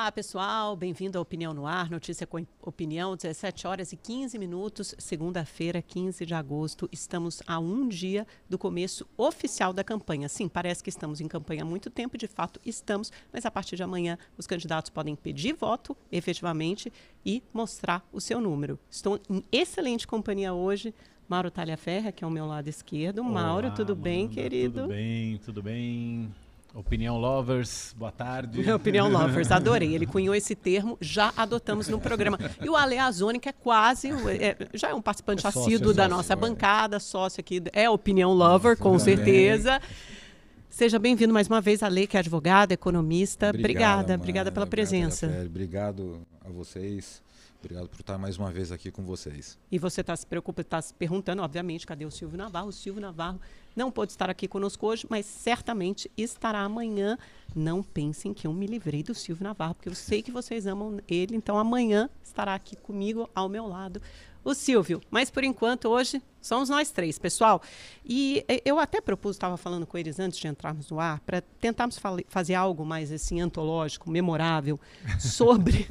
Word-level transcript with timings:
Olá, 0.00 0.10
pessoal. 0.10 0.74
Bem-vindo 0.76 1.18
à 1.18 1.20
Opinião 1.20 1.52
no 1.52 1.66
Ar, 1.66 1.90
notícia 1.90 2.26
com 2.26 2.42
opinião, 2.62 3.14
17 3.14 3.66
horas 3.66 3.92
e 3.92 3.98
15 3.98 4.38
minutos, 4.38 4.94
segunda-feira, 4.96 5.82
15 5.82 6.24
de 6.24 6.32
agosto. 6.32 6.88
Estamos 6.90 7.42
a 7.46 7.58
um 7.58 7.86
dia 7.86 8.26
do 8.48 8.56
começo 8.56 9.06
oficial 9.14 9.74
da 9.74 9.84
campanha. 9.84 10.26
Sim, 10.26 10.48
parece 10.48 10.82
que 10.82 10.88
estamos 10.88 11.20
em 11.20 11.28
campanha 11.28 11.64
há 11.64 11.66
muito 11.66 11.90
tempo, 11.90 12.16
de 12.16 12.26
fato 12.26 12.58
estamos, 12.64 13.12
mas 13.30 13.44
a 13.44 13.50
partir 13.50 13.76
de 13.76 13.82
amanhã 13.82 14.16
os 14.38 14.46
candidatos 14.46 14.88
podem 14.88 15.14
pedir 15.14 15.52
voto, 15.52 15.94
efetivamente, 16.10 16.90
e 17.24 17.42
mostrar 17.52 18.02
o 18.10 18.22
seu 18.22 18.40
número. 18.40 18.78
Estou 18.90 19.20
em 19.28 19.44
excelente 19.52 20.06
companhia 20.06 20.54
hoje. 20.54 20.94
Mauro 21.28 21.50
Talhaferra, 21.50 22.10
que 22.10 22.24
é 22.24 22.26
ao 22.26 22.30
meu 22.30 22.46
lado 22.46 22.68
esquerdo. 22.68 23.18
Olá, 23.18 23.30
Mauro, 23.30 23.74
tudo 23.74 23.94
bem, 23.94 24.20
Amanda, 24.22 24.34
querido? 24.34 24.80
Tudo 24.80 24.88
bem, 24.88 25.38
tudo 25.44 25.62
bem. 25.62 26.32
Opinião 26.74 27.18
Lovers, 27.18 27.94
boa 27.98 28.12
tarde. 28.12 28.60
Opinião 28.70 29.08
Lovers, 29.10 29.50
adorei. 29.50 29.94
Ele 29.94 30.06
cunhou 30.06 30.34
esse 30.34 30.54
termo, 30.54 30.96
já 31.00 31.32
adotamos 31.36 31.88
no 31.88 31.98
programa. 32.00 32.38
E 32.62 32.68
o 32.68 32.76
Ale 32.76 32.96
Azoni, 32.96 33.40
que 33.40 33.48
é 33.48 33.52
quase, 33.52 34.08
é, 34.08 34.56
já 34.72 34.90
é 34.90 34.94
um 34.94 35.02
participante 35.02 35.44
É 35.46 35.50
sócio, 35.50 35.60
assíduo 35.62 35.90
é 35.90 35.94
da 35.94 36.08
nossa 36.08 36.32
é. 36.34 36.36
bancada, 36.36 37.00
sócio 37.00 37.40
aqui, 37.40 37.60
é 37.72 37.90
Opinião 37.90 38.32
Lover, 38.32 38.76
com 38.76 38.96
também. 38.96 39.16
certeza. 39.16 39.80
Seja 40.68 41.00
bem-vindo 41.00 41.34
mais 41.34 41.48
uma 41.48 41.60
vez, 41.60 41.82
Ale, 41.82 42.06
que 42.06 42.16
é 42.16 42.20
advogada, 42.20 42.72
economista. 42.72 43.50
obrigada, 43.50 44.12
Amanda. 44.12 44.14
obrigada 44.14 44.52
pela 44.52 44.64
Obrigado, 44.64 44.88
presença. 44.88 45.26
Rafael. 45.26 45.46
Obrigado 45.46 46.26
a 46.44 46.48
vocês. 46.50 47.20
Obrigado 47.58 47.88
por 47.88 48.00
estar 48.00 48.16
mais 48.16 48.38
uma 48.38 48.50
vez 48.50 48.72
aqui 48.72 48.90
com 48.90 49.04
vocês. 49.04 49.58
E 49.70 49.78
você 49.78 50.00
está 50.00 50.16
se 50.16 50.24
preocupando, 50.26 50.62
está 50.64 50.80
se 50.80 50.94
perguntando, 50.94 51.42
obviamente, 51.42 51.86
cadê 51.86 52.06
o 52.06 52.10
Silvio 52.10 52.38
Navarro? 52.38 52.68
O 52.68 52.72
Silvio 52.72 53.02
Navarro 53.02 53.38
não 53.74 53.90
pôde 53.90 54.12
estar 54.12 54.28
aqui 54.28 54.48
conosco 54.48 54.86
hoje, 54.86 55.06
mas 55.08 55.26
certamente 55.26 56.10
estará 56.16 56.60
amanhã. 56.60 57.16
Não 57.54 57.82
pensem 57.82 58.32
que 58.32 58.46
eu 58.46 58.52
me 58.52 58.66
livrei 58.66 59.02
do 59.02 59.14
Silvio 59.14 59.44
Navarro, 59.44 59.74
porque 59.74 59.88
eu 59.88 59.94
sei 59.94 60.22
que 60.22 60.30
vocês 60.30 60.66
amam 60.66 61.00
ele, 61.08 61.34
então 61.34 61.58
amanhã 61.58 62.08
estará 62.22 62.54
aqui 62.54 62.76
comigo, 62.76 63.28
ao 63.34 63.48
meu 63.48 63.66
lado, 63.66 64.00
o 64.44 64.54
Silvio. 64.54 65.00
Mas 65.10 65.30
por 65.30 65.44
enquanto, 65.44 65.88
hoje, 65.88 66.22
somos 66.40 66.68
nós 66.68 66.90
três, 66.90 67.18
pessoal. 67.18 67.62
E 68.04 68.44
eh, 68.48 68.62
eu 68.64 68.78
até 68.78 69.00
propus, 69.00 69.36
estava 69.36 69.56
falando 69.56 69.86
com 69.86 69.98
eles 69.98 70.18
antes 70.18 70.38
de 70.38 70.48
entrarmos 70.48 70.90
no 70.90 70.98
ar, 70.98 71.20
para 71.20 71.42
tentarmos 71.60 72.00
fazer 72.28 72.54
algo 72.54 72.84
mais 72.84 73.12
assim 73.12 73.40
antológico, 73.40 74.10
memorável, 74.10 74.80
sobre 75.20 75.88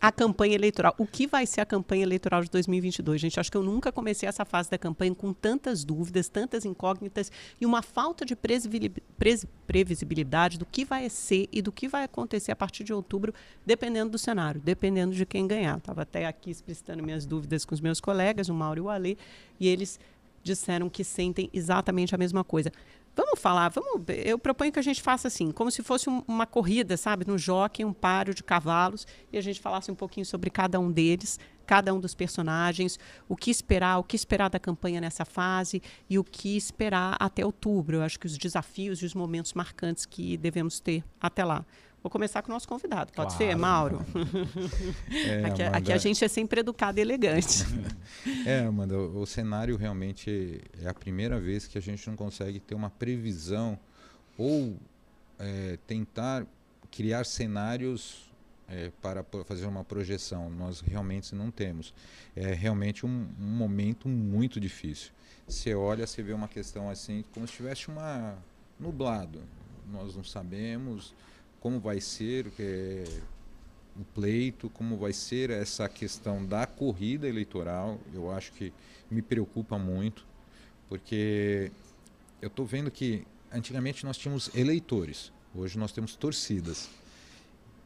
a 0.00 0.10
campanha 0.10 0.54
eleitoral. 0.54 0.94
O 0.98 1.06
que 1.06 1.26
vai 1.26 1.46
ser 1.46 1.60
a 1.60 1.66
campanha 1.66 2.02
eleitoral 2.02 2.42
de 2.42 2.50
2022? 2.50 3.20
Gente, 3.20 3.40
acho 3.40 3.50
que 3.50 3.56
eu 3.56 3.62
nunca 3.62 3.92
comecei 3.92 4.28
essa 4.28 4.44
fase 4.44 4.70
da 4.70 4.78
campanha 4.78 5.14
com 5.14 5.32
tantas 5.32 5.84
dúvidas, 5.84 6.28
tantas 6.28 6.64
incógnitas 6.64 7.30
e 7.60 7.66
uma 7.66 7.82
falta 7.82 8.24
de 8.24 8.36
previsibilidade 8.36 10.58
do 10.58 10.66
que 10.66 10.84
vai 10.84 11.08
ser 11.08 11.48
e 11.52 11.62
do 11.62 11.70
que 11.70 11.88
vai 11.88 12.04
acontecer 12.04 12.52
a 12.52 12.56
partir 12.56 12.84
de 12.84 12.92
outubro, 12.92 13.32
dependendo 13.64 14.10
do 14.10 14.18
cenário, 14.18 14.60
dependendo 14.60 15.14
de 15.14 15.24
quem 15.24 15.46
ganhar. 15.46 15.78
Estava 15.78 16.02
até 16.02 16.26
aqui 16.26 16.50
explicitando 16.50 17.02
minhas 17.02 17.24
dúvidas 17.24 17.64
com 17.64 17.74
os 17.74 17.80
meus 17.84 18.00
colegas, 18.00 18.48
o 18.48 18.54
Mauro 18.54 18.80
e 18.80 18.82
o 18.82 18.88
Alê, 18.90 19.16
e 19.60 19.68
eles 19.68 20.00
disseram 20.42 20.88
que 20.90 21.04
sentem 21.04 21.48
exatamente 21.52 22.14
a 22.14 22.18
mesma 22.18 22.42
coisa. 22.42 22.72
Vamos 23.16 23.38
falar, 23.38 23.68
vamos. 23.68 24.02
Eu 24.24 24.36
proponho 24.36 24.72
que 24.72 24.78
a 24.78 24.82
gente 24.82 25.00
faça 25.00 25.28
assim, 25.28 25.52
como 25.52 25.70
se 25.70 25.84
fosse 25.84 26.10
um- 26.10 26.22
uma 26.26 26.46
corrida, 26.46 26.96
sabe, 26.96 27.24
no 27.24 27.38
jockey, 27.38 27.84
um 27.84 27.92
páreo 27.92 28.34
de 28.34 28.42
cavalos, 28.42 29.06
e 29.32 29.38
a 29.38 29.40
gente 29.40 29.60
falasse 29.60 29.88
um 29.90 29.94
pouquinho 29.94 30.26
sobre 30.26 30.50
cada 30.50 30.80
um 30.80 30.90
deles, 30.90 31.38
cada 31.64 31.94
um 31.94 32.00
dos 32.00 32.12
personagens, 32.12 32.98
o 33.28 33.36
que 33.36 33.50
esperar, 33.52 33.98
o 33.98 34.02
que 34.02 34.16
esperar 34.16 34.50
da 34.50 34.58
campanha 34.58 35.00
nessa 35.00 35.24
fase 35.24 35.80
e 36.10 36.18
o 36.18 36.24
que 36.24 36.56
esperar 36.56 37.16
até 37.20 37.46
outubro. 37.46 37.98
Eu 37.98 38.02
acho 38.02 38.18
que 38.18 38.26
os 38.26 38.36
desafios 38.36 38.98
e 39.00 39.06
os 39.06 39.14
momentos 39.14 39.54
marcantes 39.54 40.04
que 40.04 40.36
devemos 40.36 40.80
ter 40.80 41.04
até 41.20 41.44
lá. 41.44 41.64
Vou 42.04 42.10
começar 42.10 42.42
com 42.42 42.50
o 42.50 42.52
nosso 42.52 42.68
convidado, 42.68 43.14
pode 43.14 43.32
ser, 43.32 43.56
Claro. 43.56 43.58
Mauro? 43.58 44.06
É, 45.10 45.46
aqui, 45.46 45.62
Amanda, 45.62 45.78
aqui 45.78 45.90
a 45.90 45.96
gente 45.96 46.22
é 46.22 46.28
sempre 46.28 46.60
educado 46.60 46.98
e 46.98 47.00
elegante. 47.00 47.64
É, 48.44 48.60
Amanda, 48.60 48.94
o, 48.94 49.22
o 49.22 49.26
cenário 49.26 49.74
realmente 49.78 50.60
é 50.82 50.86
a 50.86 50.92
primeira 50.92 51.40
vez 51.40 51.66
que 51.66 51.78
a 51.78 51.80
gente 51.80 52.06
não 52.06 52.14
consegue 52.14 52.60
ter 52.60 52.74
uma 52.74 52.90
previsão 52.90 53.78
ou 54.36 54.76
é, 55.38 55.78
tentar 55.86 56.46
criar 56.90 57.24
cenários 57.24 58.30
é, 58.68 58.92
para 59.00 59.24
fazer 59.46 59.64
uma 59.64 59.82
projeção. 59.82 60.50
Nós 60.50 60.80
realmente 60.80 61.34
não 61.34 61.50
temos. 61.50 61.94
É 62.36 62.52
realmente 62.52 63.06
um, 63.06 63.28
um 63.40 63.56
momento 63.56 64.08
muito 64.08 64.60
difícil. 64.60 65.10
Você 65.48 65.74
olha, 65.74 66.06
você 66.06 66.22
vê 66.22 66.34
uma 66.34 66.48
questão 66.48 66.90
assim, 66.90 67.24
como 67.32 67.46
se 67.46 67.54
tivesse 67.54 67.88
uma 67.88 68.36
nublado. 68.78 69.40
Nós 69.90 70.14
não 70.14 70.24
sabemos 70.24 71.14
como 71.64 71.80
vai 71.80 71.98
ser 71.98 72.52
é, 72.58 73.04
o 73.98 74.04
pleito, 74.04 74.68
como 74.68 74.98
vai 74.98 75.14
ser 75.14 75.48
essa 75.48 75.88
questão 75.88 76.44
da 76.44 76.66
corrida 76.66 77.26
eleitoral. 77.26 77.98
Eu 78.12 78.30
acho 78.30 78.52
que 78.52 78.70
me 79.10 79.22
preocupa 79.22 79.78
muito, 79.78 80.26
porque 80.90 81.72
eu 82.42 82.48
estou 82.48 82.66
vendo 82.66 82.90
que 82.90 83.26
antigamente 83.50 84.04
nós 84.04 84.18
tínhamos 84.18 84.54
eleitores, 84.54 85.32
hoje 85.54 85.78
nós 85.78 85.90
temos 85.90 86.14
torcidas, 86.14 86.90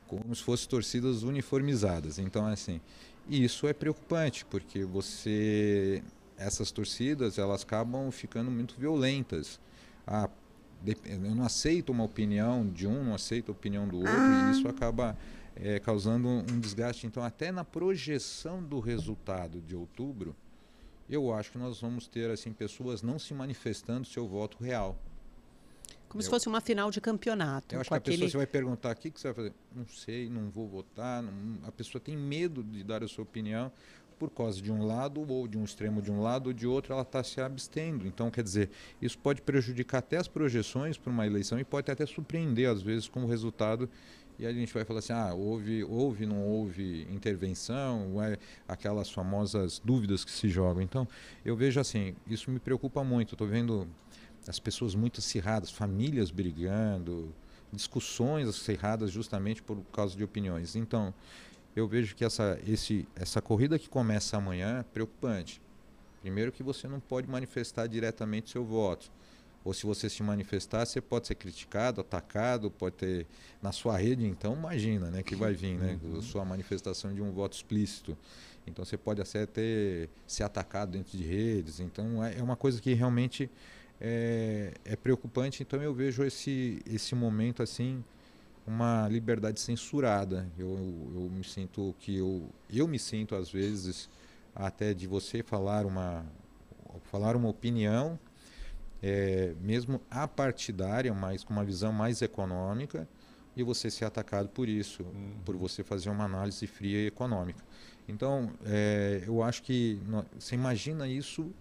como 0.08 0.34
se 0.34 0.42
fossem 0.42 0.68
torcidas 0.68 1.22
uniformizadas. 1.22 2.18
Então, 2.18 2.48
assim, 2.48 2.80
isso 3.30 3.68
é 3.68 3.72
preocupante, 3.72 4.44
porque 4.44 4.82
você 4.82 6.02
essas 6.36 6.72
torcidas 6.72 7.38
elas 7.38 7.62
acabam 7.62 8.10
ficando 8.10 8.50
muito 8.50 8.74
violentas. 8.76 9.60
Ah, 10.04 10.28
eu 11.04 11.18
não 11.34 11.44
aceito 11.44 11.90
uma 11.90 12.04
opinião 12.04 12.66
de 12.66 12.86
um, 12.86 13.04
não 13.04 13.14
aceito 13.14 13.50
a 13.50 13.52
opinião 13.52 13.86
do 13.86 13.98
outro, 13.98 14.12
e 14.12 14.50
isso 14.52 14.68
acaba 14.68 15.16
eh, 15.56 15.78
causando 15.80 16.28
um 16.28 16.60
desgaste. 16.60 17.06
Então, 17.06 17.22
até 17.22 17.50
na 17.50 17.64
projeção 17.64 18.62
do 18.62 18.78
resultado 18.80 19.60
de 19.60 19.74
outubro, 19.74 20.34
eu 21.08 21.32
acho 21.34 21.50
que 21.52 21.58
nós 21.58 21.80
vamos 21.80 22.06
ter 22.06 22.30
assim 22.30 22.52
pessoas 22.52 23.02
não 23.02 23.18
se 23.18 23.32
manifestando 23.34 24.06
seu 24.06 24.26
voto 24.28 24.62
real. 24.62 24.96
Como 26.08 26.22
se 26.22 26.28
Eu- 26.28 26.30
fosse 26.30 26.48
uma 26.48 26.60
final 26.60 26.90
de 26.90 27.00
campeonato. 27.00 27.74
Eu 27.74 27.80
acho 27.80 27.90
que 27.90 27.94
a 27.94 28.00
pessoa 28.00 28.14
aquele... 28.16 28.30
você 28.30 28.36
vai 28.36 28.46
perguntar 28.46 28.92
o 28.94 28.98
que, 28.98 29.10
que 29.10 29.20
você 29.20 29.28
vai 29.28 29.34
fazer. 29.34 29.54
Não 29.74 29.86
sei, 29.86 30.30
não 30.30 30.48
vou 30.48 30.66
votar. 30.66 31.22
não- 31.22 31.32
a 31.66 31.72
pessoa 31.72 32.00
tem 32.00 32.16
medo 32.16 32.62
de 32.62 32.82
dar 32.82 33.02
a 33.04 33.08
sua 33.08 33.24
opinião 33.24 33.70
por 34.18 34.30
causa 34.30 34.60
de 34.60 34.70
um 34.72 34.84
lado 34.84 35.24
ou 35.30 35.46
de 35.46 35.56
um 35.56 35.64
extremo 35.64 36.02
de 36.02 36.10
um 36.10 36.20
lado 36.20 36.48
ou 36.48 36.52
de 36.52 36.66
outro, 36.66 36.92
ela 36.92 37.02
está 37.02 37.22
se 37.22 37.40
abstendo. 37.40 38.06
Então, 38.06 38.30
quer 38.30 38.42
dizer, 38.42 38.70
isso 39.00 39.16
pode 39.18 39.40
prejudicar 39.42 39.98
até 39.98 40.16
as 40.16 40.28
projeções 40.28 40.98
para 40.98 41.10
uma 41.10 41.26
eleição 41.26 41.58
e 41.58 41.64
pode 41.64 41.90
até 41.90 42.04
surpreender, 42.04 42.68
às 42.68 42.82
vezes, 42.82 43.08
com 43.08 43.24
o 43.24 43.26
resultado. 43.26 43.88
E 44.38 44.46
a 44.46 44.52
gente 44.52 44.72
vai 44.72 44.84
falar 44.84 45.00
assim, 45.00 45.12
ah, 45.12 45.34
houve, 45.34 45.82
houve, 45.82 46.24
não 46.24 46.40
houve 46.44 47.06
intervenção, 47.10 48.22
é, 48.22 48.38
aquelas 48.68 49.10
famosas 49.10 49.80
dúvidas 49.84 50.24
que 50.24 50.30
se 50.30 50.48
jogam. 50.48 50.80
Então, 50.80 51.08
eu 51.44 51.56
vejo 51.56 51.80
assim, 51.80 52.14
isso 52.26 52.50
me 52.50 52.60
preocupa 52.60 53.02
muito. 53.02 53.34
Estou 53.34 53.48
vendo 53.48 53.88
as 54.46 54.60
pessoas 54.60 54.94
muito 54.94 55.18
acirradas, 55.18 55.70
famílias 55.70 56.30
brigando, 56.30 57.34
discussões 57.72 58.48
acirradas 58.48 59.10
justamente 59.10 59.62
por 59.62 59.82
causa 59.92 60.16
de 60.16 60.22
opiniões. 60.22 60.76
Então, 60.76 61.12
eu 61.78 61.86
vejo 61.86 62.14
que 62.14 62.24
essa, 62.24 62.58
esse, 62.66 63.06
essa 63.14 63.40
corrida 63.40 63.78
que 63.78 63.88
começa 63.88 64.36
amanhã 64.36 64.80
é 64.80 64.82
preocupante. 64.82 65.60
Primeiro 66.20 66.50
que 66.50 66.62
você 66.62 66.88
não 66.88 66.98
pode 66.98 67.28
manifestar 67.28 67.86
diretamente 67.86 68.50
seu 68.50 68.64
voto. 68.64 69.10
Ou 69.64 69.72
se 69.72 69.86
você 69.86 70.08
se 70.08 70.22
manifestar, 70.22 70.84
você 70.84 71.00
pode 71.00 71.26
ser 71.26 71.34
criticado, 71.34 72.00
atacado, 72.00 72.70
pode 72.70 72.96
ter 72.96 73.26
na 73.62 73.70
sua 73.70 73.96
rede, 73.98 74.24
então 74.24 74.54
imagina, 74.54 75.10
né, 75.10 75.22
que 75.22 75.36
vai 75.36 75.52
vir, 75.52 75.78
né, 75.78 75.98
a 76.16 76.22
sua 76.22 76.44
manifestação 76.44 77.14
de 77.14 77.20
um 77.20 77.32
voto 77.32 77.54
explícito. 77.54 78.16
Então 78.66 78.84
você 78.84 78.96
pode 78.96 79.20
até 79.20 80.08
ser 80.26 80.42
atacado 80.42 80.92
dentro 80.92 81.16
de 81.16 81.24
redes. 81.24 81.80
Então 81.80 82.24
é 82.24 82.38
é 82.38 82.42
uma 82.42 82.56
coisa 82.56 82.80
que 82.80 82.92
realmente 82.94 83.50
é, 84.00 84.72
é 84.84 84.96
preocupante. 84.96 85.62
Então 85.62 85.82
eu 85.82 85.94
vejo 85.94 86.22
esse 86.24 86.82
esse 86.86 87.14
momento 87.14 87.62
assim 87.62 88.04
uma 88.68 89.08
liberdade 89.08 89.60
censurada. 89.60 90.46
Eu, 90.58 90.68
eu 91.14 91.30
me 91.30 91.42
sinto 91.42 91.94
que 91.98 92.18
eu 92.18 92.48
eu 92.68 92.86
me 92.86 92.98
sinto 92.98 93.34
às 93.34 93.50
vezes 93.50 94.08
até 94.54 94.92
de 94.92 95.06
você 95.06 95.42
falar 95.42 95.86
uma 95.86 96.24
falar 97.10 97.34
uma 97.34 97.48
opinião 97.48 98.18
é, 99.02 99.54
mesmo 99.60 100.00
apartidária, 100.10 101.12
mas 101.14 101.44
com 101.44 101.52
uma 101.52 101.64
visão 101.64 101.92
mais 101.92 102.20
econômica, 102.20 103.08
e 103.56 103.62
você 103.62 103.90
ser 103.90 104.04
atacado 104.04 104.48
por 104.48 104.68
isso, 104.68 105.04
por 105.44 105.56
você 105.56 105.82
fazer 105.82 106.10
uma 106.10 106.24
análise 106.24 106.66
fria 106.66 106.98
e 107.00 107.06
econômica. 107.06 107.62
Então, 108.08 108.52
é, 108.64 109.22
eu 109.26 109.42
acho 109.42 109.62
que 109.62 110.00
você 110.38 110.54
imagina 110.54 111.08
isso 111.08 111.52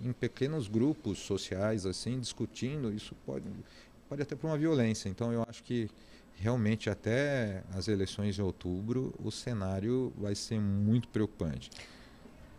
em 0.00 0.12
pequenos 0.12 0.68
grupos 0.68 1.18
sociais, 1.18 1.86
assim, 1.86 2.18
discutindo, 2.18 2.92
isso 2.92 3.14
pode, 3.24 3.46
pode 4.08 4.22
até 4.22 4.34
para 4.34 4.48
uma 4.48 4.58
violência. 4.58 5.08
Então, 5.08 5.32
eu 5.32 5.44
acho 5.48 5.62
que 5.62 5.88
realmente 6.36 6.90
até 6.90 7.62
as 7.72 7.88
eleições 7.88 8.34
de 8.34 8.42
outubro, 8.42 9.14
o 9.22 9.30
cenário 9.30 10.12
vai 10.16 10.34
ser 10.34 10.60
muito 10.60 11.08
preocupante. 11.08 11.70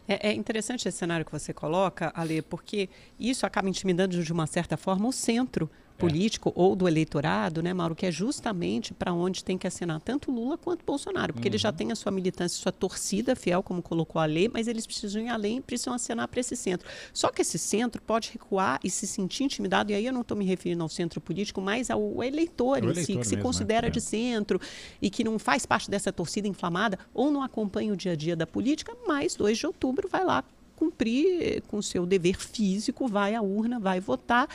É, 0.08 0.30
é 0.30 0.34
interessante 0.34 0.88
esse 0.88 0.98
cenário 0.98 1.26
que 1.26 1.32
você 1.32 1.54
coloca, 1.54 2.12
Ale, 2.16 2.42
porque 2.42 2.90
isso 3.20 3.46
acaba 3.46 3.68
intimidando 3.70 4.24
de 4.24 4.34
uma 4.34 4.48
certa 4.48 4.78
forma 4.78 5.08
o 5.08 5.12
centro 5.12 5.70
político 5.98 6.50
é. 6.50 6.54
ou 6.56 6.76
do 6.76 6.88
eleitorado, 6.88 7.62
né, 7.62 7.74
Mauro, 7.74 7.96
que 7.96 8.06
é 8.06 8.12
justamente 8.12 8.94
para 8.94 9.14
onde 9.14 9.44
tem 9.44 9.58
que 9.58 9.68
assinar 9.68 10.00
tanto 10.02 10.32
Lula 10.32 10.58
quanto 10.58 10.86
Bolsonaro, 10.86 11.34
porque 11.34 11.48
uhum. 11.48 11.52
ele 11.52 11.58
já 11.58 11.72
tem 11.72 11.92
a 11.92 11.96
sua 11.96 12.12
militância, 12.12 12.62
sua 12.62 12.72
torcida 12.72 13.36
fiel, 13.36 13.64
como 13.64 13.82
colocou 13.82 14.22
a 14.22 14.26
lei, 14.26 14.50
mas 14.52 14.68
eles 14.68 14.86
precisam 14.86 15.22
ir 15.22 15.30
além, 15.30 15.62
precisam 15.62 15.94
assinar 15.94 16.28
para 16.28 16.40
esse 16.40 16.56
centro. 16.56 16.88
Só 17.14 17.30
que 17.30 17.42
esse 17.42 17.58
centro 17.58 18.02
pode 18.02 18.32
recuar 18.32 18.80
e 18.84 18.90
se 18.90 19.08
sentir 19.08 19.44
intimidado, 19.44 19.92
e 19.92 19.96
aí 19.96 20.06
eu 20.06 20.14
não 20.14 20.22
estou 20.22 20.38
me 20.38 20.46
referindo 20.46 20.84
ao 20.84 20.90
centro 20.90 21.22
político, 21.22 21.62
mas 21.62 21.90
ao 21.90 22.24
eleitor 22.24 22.78
é 22.78 22.86
em 22.86 22.94
si, 22.96 23.06
que 23.08 23.18
mesmo, 23.18 23.24
se 23.26 23.36
né? 23.36 23.42
considera 23.42 23.88
né? 23.88 23.92
de 23.92 24.02
centro 24.02 24.60
e 25.02 25.10
que 25.10 25.24
não 25.24 25.40
faz 25.40 25.66
parte 25.66 25.90
dessa 25.90 26.12
torcida 26.12 26.48
inflamada 26.48 27.00
ou 27.14 27.32
não 27.32 27.42
acompanha 27.42 27.94
o 27.94 27.98
dia 27.98 28.12
a 28.12 28.16
dia 28.16 28.36
da 28.36 28.46
política, 28.46 28.96
mas 29.08 29.36
2 29.36 29.58
de 29.58 29.68
outubro 29.68 30.08
vai 30.10 30.24
lá 30.24 30.44
cumprir 30.76 31.62
com 31.68 31.82
seu 31.82 32.06
dever 32.06 32.40
físico, 32.40 33.08
vai 33.08 33.36
à 33.36 33.42
urna, 33.42 33.80
vai 33.80 34.00
votar 34.00 34.48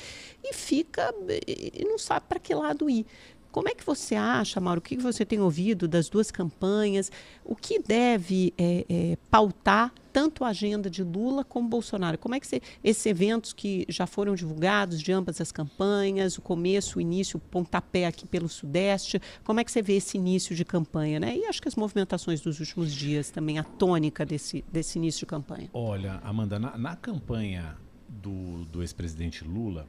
e 0.43 0.53
fica 0.53 1.15
e 1.47 1.85
não 1.85 1.99
sabe 1.99 2.27
para 2.29 2.39
que 2.39 2.55
lado 2.55 2.89
ir. 2.89 3.07
Como 3.51 3.69
é 3.69 3.75
que 3.75 3.85
você 3.85 4.15
acha, 4.15 4.61
Mauro? 4.61 4.79
O 4.79 4.83
que 4.83 4.97
você 4.97 5.25
tem 5.25 5.41
ouvido 5.41 5.89
das 5.89 6.09
duas 6.09 6.31
campanhas? 6.31 7.11
O 7.45 7.57
que 7.57 7.81
deve 7.81 8.55
é, 8.57 8.87
é, 8.89 9.19
pautar 9.29 9.93
tanto 10.13 10.45
a 10.45 10.49
agenda 10.49 10.91
de 10.91 11.03
Lula 11.03 11.45
como 11.45 11.69
Bolsonaro? 11.69 12.19
Como 12.19 12.35
é 12.35 12.41
que 12.41 12.47
você, 12.47 12.61
esses 12.83 13.05
eventos 13.07 13.53
que 13.53 13.87
já 13.89 14.07
foram 14.07 14.35
divulgados 14.35 15.01
de 15.01 15.13
ambas 15.13 15.41
as 15.41 15.53
campanhas, 15.53 16.39
o 16.39 16.43
começo, 16.43 16.99
o 16.99 17.01
início, 17.01 17.37
o 17.37 17.41
pontapé 17.41 18.07
aqui 18.07 18.27
pelo 18.27 18.49
Sudeste, 18.49 19.21
como 19.45 19.61
é 19.61 19.65
que 19.65 19.73
você 19.73 19.83
vê 19.83 19.95
esse 19.95 20.17
início 20.17 20.55
de 20.55 20.65
campanha? 20.65 21.21
Né? 21.21 21.37
E 21.37 21.47
acho 21.47 21.61
que 21.61 21.69
as 21.69 21.77
movimentações 21.77 22.41
dos 22.41 22.61
últimos 22.61 22.93
dias 22.93 23.31
também, 23.31 23.59
a 23.59 23.65
tônica 23.65 24.25
desse, 24.27 24.65
desse 24.73 24.99
início 24.99 25.21
de 25.21 25.27
campanha. 25.27 25.69
Olha, 25.73 26.21
Amanda, 26.23 26.59
na, 26.59 26.77
na 26.77 26.97
campanha 26.97 27.77
do, 28.09 28.65
do 28.65 28.83
ex-presidente 28.83 29.45
Lula, 29.45 29.87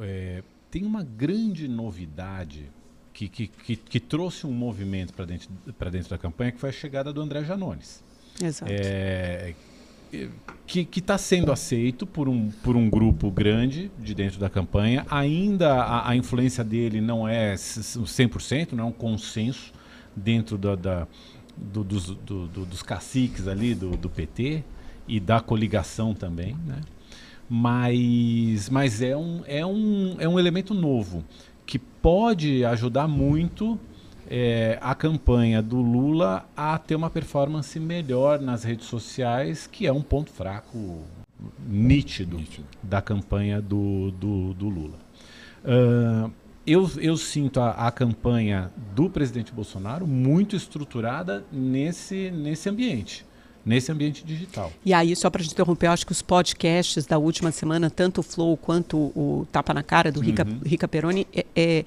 é, 0.00 0.42
tem 0.70 0.84
uma 0.84 1.02
grande 1.02 1.66
novidade 1.68 2.70
que, 3.12 3.28
que, 3.28 3.48
que, 3.48 3.76
que 3.76 4.00
trouxe 4.00 4.46
um 4.46 4.52
movimento 4.52 5.12
para 5.12 5.24
dentro, 5.24 5.50
dentro 5.90 6.10
da 6.10 6.18
campanha, 6.18 6.52
que 6.52 6.58
foi 6.58 6.70
a 6.70 6.72
chegada 6.72 7.12
do 7.12 7.20
André 7.20 7.44
Janones. 7.44 8.02
Exato. 8.42 8.70
É, 8.70 9.54
que 10.66 10.98
está 10.98 11.18
sendo 11.18 11.50
aceito 11.50 12.06
por 12.06 12.28
um, 12.28 12.50
por 12.62 12.76
um 12.76 12.88
grupo 12.88 13.30
grande 13.30 13.90
de 13.98 14.14
dentro 14.14 14.38
da 14.38 14.48
campanha. 14.48 15.06
Ainda 15.10 15.74
a, 15.74 16.10
a 16.10 16.16
influência 16.16 16.62
dele 16.62 17.00
não 17.00 17.26
é 17.26 17.54
100%, 17.54 18.72
não 18.72 18.84
é 18.84 18.86
um 18.86 18.92
consenso 18.92 19.72
dentro 20.14 20.58
da, 20.58 20.74
da 20.74 21.06
do, 21.56 21.84
dos, 21.84 22.06
do, 22.06 22.46
do, 22.46 22.64
dos 22.64 22.82
caciques 22.82 23.46
ali 23.46 23.74
do, 23.74 23.96
do 23.96 24.08
PT 24.08 24.64
e 25.06 25.20
da 25.20 25.40
coligação 25.40 26.14
também, 26.14 26.56
né? 26.66 26.80
Mas, 27.48 28.70
mas 28.70 29.02
é, 29.02 29.16
um, 29.16 29.42
é, 29.44 29.66
um, 29.66 30.14
é 30.20 30.28
um 30.28 30.38
elemento 30.38 30.72
novo 30.72 31.24
que 31.66 31.80
pode 31.80 32.64
ajudar 32.64 33.08
muito 33.08 33.78
é, 34.30 34.78
a 34.80 34.94
campanha 34.94 35.60
do 35.60 35.80
Lula 35.82 36.48
a 36.56 36.78
ter 36.78 36.94
uma 36.94 37.10
performance 37.10 37.78
melhor 37.80 38.40
nas 38.40 38.62
redes 38.62 38.86
sociais, 38.86 39.66
que 39.66 39.88
é 39.88 39.92
um 39.92 40.02
ponto 40.02 40.30
fraco 40.30 41.02
nítido, 41.66 42.36
nítido. 42.36 42.66
da 42.80 43.02
campanha 43.02 43.60
do, 43.60 44.12
do, 44.12 44.54
do 44.54 44.68
Lula. 44.68 44.98
Uh, 45.64 46.30
eu, 46.64 46.88
eu, 46.98 47.16
sinto 47.16 47.60
a, 47.60 47.70
a, 47.70 47.90
campanha 47.90 48.70
do 48.94 49.10
presidente 49.10 49.52
Bolsonaro 49.52 50.06
muito 50.06 50.54
estruturada 50.54 51.44
nesse, 51.50 52.30
nesse 52.30 52.68
ambiente. 52.68 53.26
Nesse 53.66 53.90
ambiente 53.92 54.24
digital. 54.24 54.72
E 54.84 54.94
aí, 54.94 55.14
só 55.16 55.28
para 55.28 55.42
te 55.42 55.50
interromper, 55.50 55.88
eu 55.88 55.90
acho 55.90 56.06
que 56.06 56.12
os 56.12 56.22
podcasts 56.22 57.04
da 57.04 57.18
última 57.18 57.50
semana, 57.50 57.90
tanto 57.90 58.20
o 58.20 58.22
Flow 58.22 58.56
quanto 58.56 58.96
o 58.96 59.46
Tapa 59.52 59.74
na 59.74 59.82
Cara 59.82 60.10
do 60.10 60.20
Rica, 60.20 60.46
uhum. 60.46 60.60
Rica 60.64 60.88
Peroni, 60.88 61.26
é, 61.34 61.44
é 61.54 61.84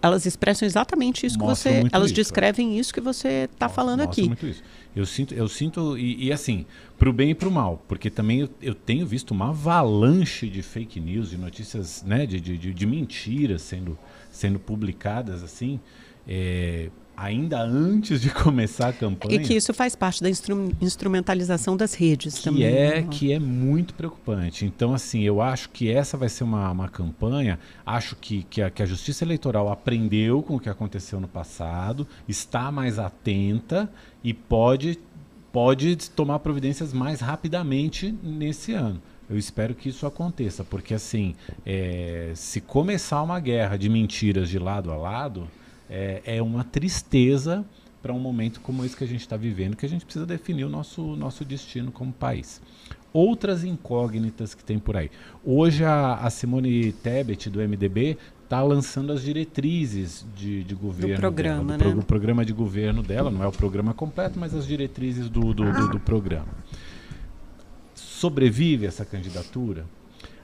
elas 0.00 0.26
expressam 0.26 0.66
exatamente 0.66 1.26
isso 1.26 1.38
Mostra 1.38 1.70
que 1.70 1.80
você. 1.80 1.88
Elas 1.92 2.06
isso, 2.06 2.14
descrevem 2.14 2.76
é. 2.76 2.80
isso 2.80 2.92
que 2.92 3.00
você 3.00 3.48
está 3.52 3.68
falando 3.68 4.00
aqui. 4.00 4.22
Muito 4.22 4.46
isso. 4.46 4.62
Eu 4.94 5.06
sinto, 5.06 5.34
eu 5.34 5.48
sinto 5.48 5.96
e, 5.96 6.26
e 6.26 6.32
assim, 6.32 6.66
para 6.98 7.08
o 7.08 7.12
bem 7.12 7.30
e 7.30 7.34
para 7.34 7.48
o 7.48 7.52
mal, 7.52 7.82
porque 7.88 8.10
também 8.10 8.40
eu, 8.40 8.48
eu, 8.60 8.74
tenho 8.74 9.06
visto 9.06 9.30
uma 9.30 9.48
avalanche 9.48 10.48
de 10.48 10.62
fake 10.62 11.00
news, 11.00 11.30
de 11.30 11.38
notícias, 11.38 12.02
né, 12.02 12.26
de, 12.26 12.38
de, 12.38 12.58
de, 12.58 12.74
de 12.74 12.86
mentiras 12.86 13.62
sendo, 13.62 13.98
sendo 14.30 14.58
publicadas 14.58 15.42
assim. 15.42 15.80
É, 16.28 16.90
ainda 17.16 17.60
antes 17.62 18.20
de 18.20 18.30
começar 18.34 18.88
a 18.88 18.92
campanha. 18.92 19.36
E 19.36 19.44
que 19.44 19.54
isso 19.54 19.72
faz 19.72 19.94
parte 19.94 20.22
da 20.22 20.30
instru 20.30 20.72
instrumentalização 20.80 21.76
das 21.76 21.94
redes 21.94 22.38
que 22.38 22.44
também. 22.44 22.64
É, 22.64 23.00
né? 23.00 23.08
que 23.10 23.32
é 23.32 23.38
muito 23.38 23.94
preocupante. 23.94 24.64
Então, 24.64 24.94
assim, 24.94 25.22
eu 25.22 25.40
acho 25.40 25.70
que 25.70 25.90
essa 25.90 26.16
vai 26.16 26.28
ser 26.28 26.44
uma, 26.44 26.70
uma 26.70 26.88
campanha. 26.88 27.58
Acho 27.84 28.16
que, 28.16 28.44
que 28.44 28.62
a, 28.62 28.70
que, 28.70 28.82
a, 28.82 28.86
Justiça 28.86 29.24
Eleitoral 29.24 29.70
aprendeu 29.70 30.42
com 30.42 30.56
o 30.56 30.60
que 30.60 30.68
aconteceu 30.68 31.20
no 31.20 31.28
passado, 31.28 32.06
está 32.28 32.70
mais 32.70 32.98
atenta 32.98 33.90
e 34.22 34.32
pode, 34.34 34.98
pode 35.52 35.96
tomar 36.10 36.38
providências 36.40 36.92
mais 36.92 37.20
rapidamente 37.20 38.14
nesse 38.22 38.72
ano. 38.72 39.00
Eu 39.30 39.38
espero 39.38 39.74
que 39.74 39.88
isso 39.88 40.06
aconteça, 40.06 40.62
porque 40.62 40.92
assim, 40.92 41.34
é, 41.64 42.32
se 42.34 42.60
começar 42.60 43.22
uma 43.22 43.40
guerra 43.40 43.78
de 43.78 43.88
mentiras 43.88 44.48
de 44.50 44.58
lado 44.58 44.92
a 44.92 44.96
lado, 44.96 45.48
é, 45.92 46.22
é 46.24 46.42
uma 46.42 46.64
tristeza 46.64 47.62
para 48.02 48.12
um 48.12 48.18
momento 48.18 48.60
como 48.60 48.84
esse 48.84 48.96
que 48.96 49.04
a 49.04 49.06
gente 49.06 49.20
está 49.20 49.36
vivendo, 49.36 49.76
que 49.76 49.84
a 49.84 49.88
gente 49.88 50.04
precisa 50.04 50.24
definir 50.24 50.64
o 50.64 50.68
nosso, 50.68 51.14
nosso 51.14 51.44
destino 51.44 51.92
como 51.92 52.12
país. 52.12 52.60
Outras 53.12 53.62
incógnitas 53.62 54.54
que 54.54 54.64
tem 54.64 54.78
por 54.78 54.96
aí. 54.96 55.10
Hoje 55.44 55.84
a, 55.84 56.14
a 56.14 56.30
Simone 56.30 56.92
Tebet, 56.92 57.50
do 57.50 57.60
MDB, 57.60 58.16
está 58.42 58.62
lançando 58.62 59.12
as 59.12 59.22
diretrizes 59.22 60.26
de, 60.34 60.64
de 60.64 60.74
governo. 60.74 61.14
Do 61.14 61.20
programa, 61.20 61.78
dela, 61.78 61.90
do 61.90 61.96
né? 61.98 62.04
programa 62.06 62.44
de 62.44 62.52
governo 62.54 63.02
dela, 63.02 63.30
não 63.30 63.44
é 63.44 63.46
o 63.46 63.52
programa 63.52 63.92
completo, 63.92 64.40
mas 64.40 64.54
as 64.54 64.66
diretrizes 64.66 65.28
do, 65.28 65.52
do, 65.52 65.70
do, 65.70 65.88
do 65.90 66.00
programa. 66.00 66.48
Sobrevive 67.94 68.86
essa 68.86 69.04
candidatura? 69.04 69.84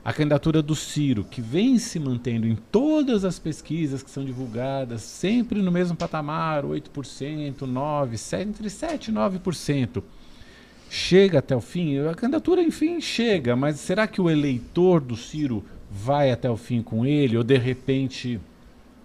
A 0.09 0.13
candidatura 0.15 0.63
do 0.63 0.75
Ciro, 0.75 1.23
que 1.23 1.43
vem 1.43 1.79
se 1.79 2.01
mantendo 2.01 2.47
em 2.47 2.57
todas 2.57 3.27
as 3.27 3.39
pesquisas 3.39 4.03
que 4.03 4.11
são 4.11 4.25
divulgadas, 4.25 5.03
sempre 5.03 5.61
no 5.61 5.71
mesmo 5.71 5.95
patamar, 5.95 6.65
8%, 6.65 7.59
9%, 7.59 8.13
7%, 8.15 8.41
entre 8.41 8.69
7% 8.69 9.09
e 9.09 9.13
9%. 9.13 10.03
Chega 10.89 11.41
até 11.41 11.55
o 11.55 11.61
fim? 11.61 11.99
A 12.07 12.15
candidatura, 12.15 12.63
enfim, 12.63 13.03
chega, 13.03 13.55
mas 13.55 13.81
será 13.81 14.07
que 14.07 14.19
o 14.19 14.31
eleitor 14.31 15.03
do 15.03 15.15
Ciro 15.15 15.63
vai 15.91 16.31
até 16.31 16.49
o 16.49 16.57
fim 16.57 16.81
com 16.81 17.05
ele? 17.05 17.37
Ou 17.37 17.45
de 17.45 17.59
repente 17.59 18.41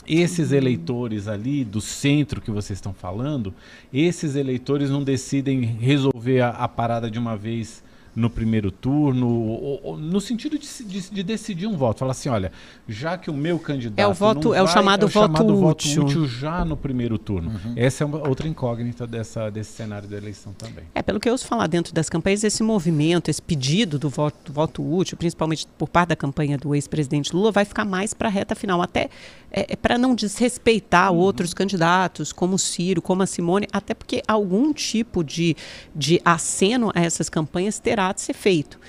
esses 0.07 0.53
eleitores 0.53 1.27
ali 1.27 1.65
do 1.65 1.81
centro 1.81 2.39
que 2.39 2.49
vocês 2.49 2.77
estão 2.77 2.93
falando, 2.93 3.53
esses 3.93 4.37
eleitores 4.37 4.89
não 4.89 5.03
decidem 5.03 5.63
resolver 5.65 6.39
a, 6.39 6.51
a 6.51 6.67
parada 6.69 7.11
de 7.11 7.19
uma 7.19 7.35
vez 7.35 7.82
no 8.15 8.29
primeiro 8.29 8.71
turno, 8.71 9.27
ou, 9.27 9.79
ou, 9.83 9.97
no 9.97 10.21
sentido 10.21 10.57
de, 10.57 10.67
de, 10.83 11.09
de, 11.09 11.23
decidir 11.23 11.67
um 11.67 11.75
voto. 11.75 11.99
Falar 11.99 12.11
assim, 12.11 12.29
olha, 12.29 12.51
já 12.87 13.17
que 13.17 13.29
o 13.29 13.33
meu 13.33 13.57
candidato 13.57 13.99
é 13.99 14.07
o 14.07 14.13
voto, 14.13 14.49
vai, 14.49 14.59
é 14.59 14.61
o 14.61 14.67
chamado, 14.67 15.03
é 15.03 15.05
o 15.05 15.09
voto, 15.09 15.37
chamado 15.37 15.65
útil. 15.65 16.01
voto 16.01 16.09
útil 16.09 16.27
já 16.27 16.63
no 16.63 16.77
primeiro 16.77 17.17
turno. 17.17 17.49
Uhum. 17.49 17.73
Essa 17.75 18.03
é 18.03 18.05
uma 18.05 18.27
outra 18.27 18.47
incógnita 18.47 19.07
dessa, 19.07 19.49
desse 19.49 19.71
cenário 19.71 20.07
da 20.07 20.17
eleição 20.17 20.53
também. 20.53 20.83
É 20.93 21.01
pelo 21.01 21.19
que 21.19 21.27
eu 21.27 21.33
ouço 21.33 21.47
falar 21.47 21.67
dentro 21.67 21.93
das 21.93 22.09
campanhas, 22.09 22.43
esse 22.43 22.61
movimento, 22.61 23.29
esse 23.29 23.41
pedido 23.41 23.97
do 23.97 24.09
voto, 24.09 24.37
do 24.45 24.53
voto 24.53 24.95
útil, 24.95 25.17
principalmente 25.17 25.67
por 25.77 25.89
parte 25.89 26.09
da 26.09 26.15
campanha 26.15 26.57
do 26.57 26.75
ex-presidente 26.75 27.35
Lula, 27.35 27.51
vai 27.51 27.65
ficar 27.65 27.85
mais 27.85 28.13
para 28.13 28.27
a 28.27 28.31
reta 28.31 28.53
final, 28.55 28.81
até 28.81 29.09
é, 29.51 29.73
é 29.73 29.75
para 29.75 29.97
não 29.97 30.15
desrespeitar 30.15 31.11
uhum. 31.11 31.19
outros 31.19 31.53
candidatos, 31.53 32.31
como 32.31 32.55
o 32.55 32.59
Ciro, 32.59 33.01
como 33.01 33.23
a 33.23 33.25
Simone, 33.25 33.67
até 33.71 33.93
porque 33.93 34.21
algum 34.27 34.73
tipo 34.73 35.23
de, 35.23 35.55
de 35.95 36.19
aceno 36.25 36.91
a 36.93 37.01
essas 37.01 37.29
campanhas 37.29 37.79
terá 37.79 38.02
de 38.11 38.21
ser 38.21 38.33
feito. 38.33 38.79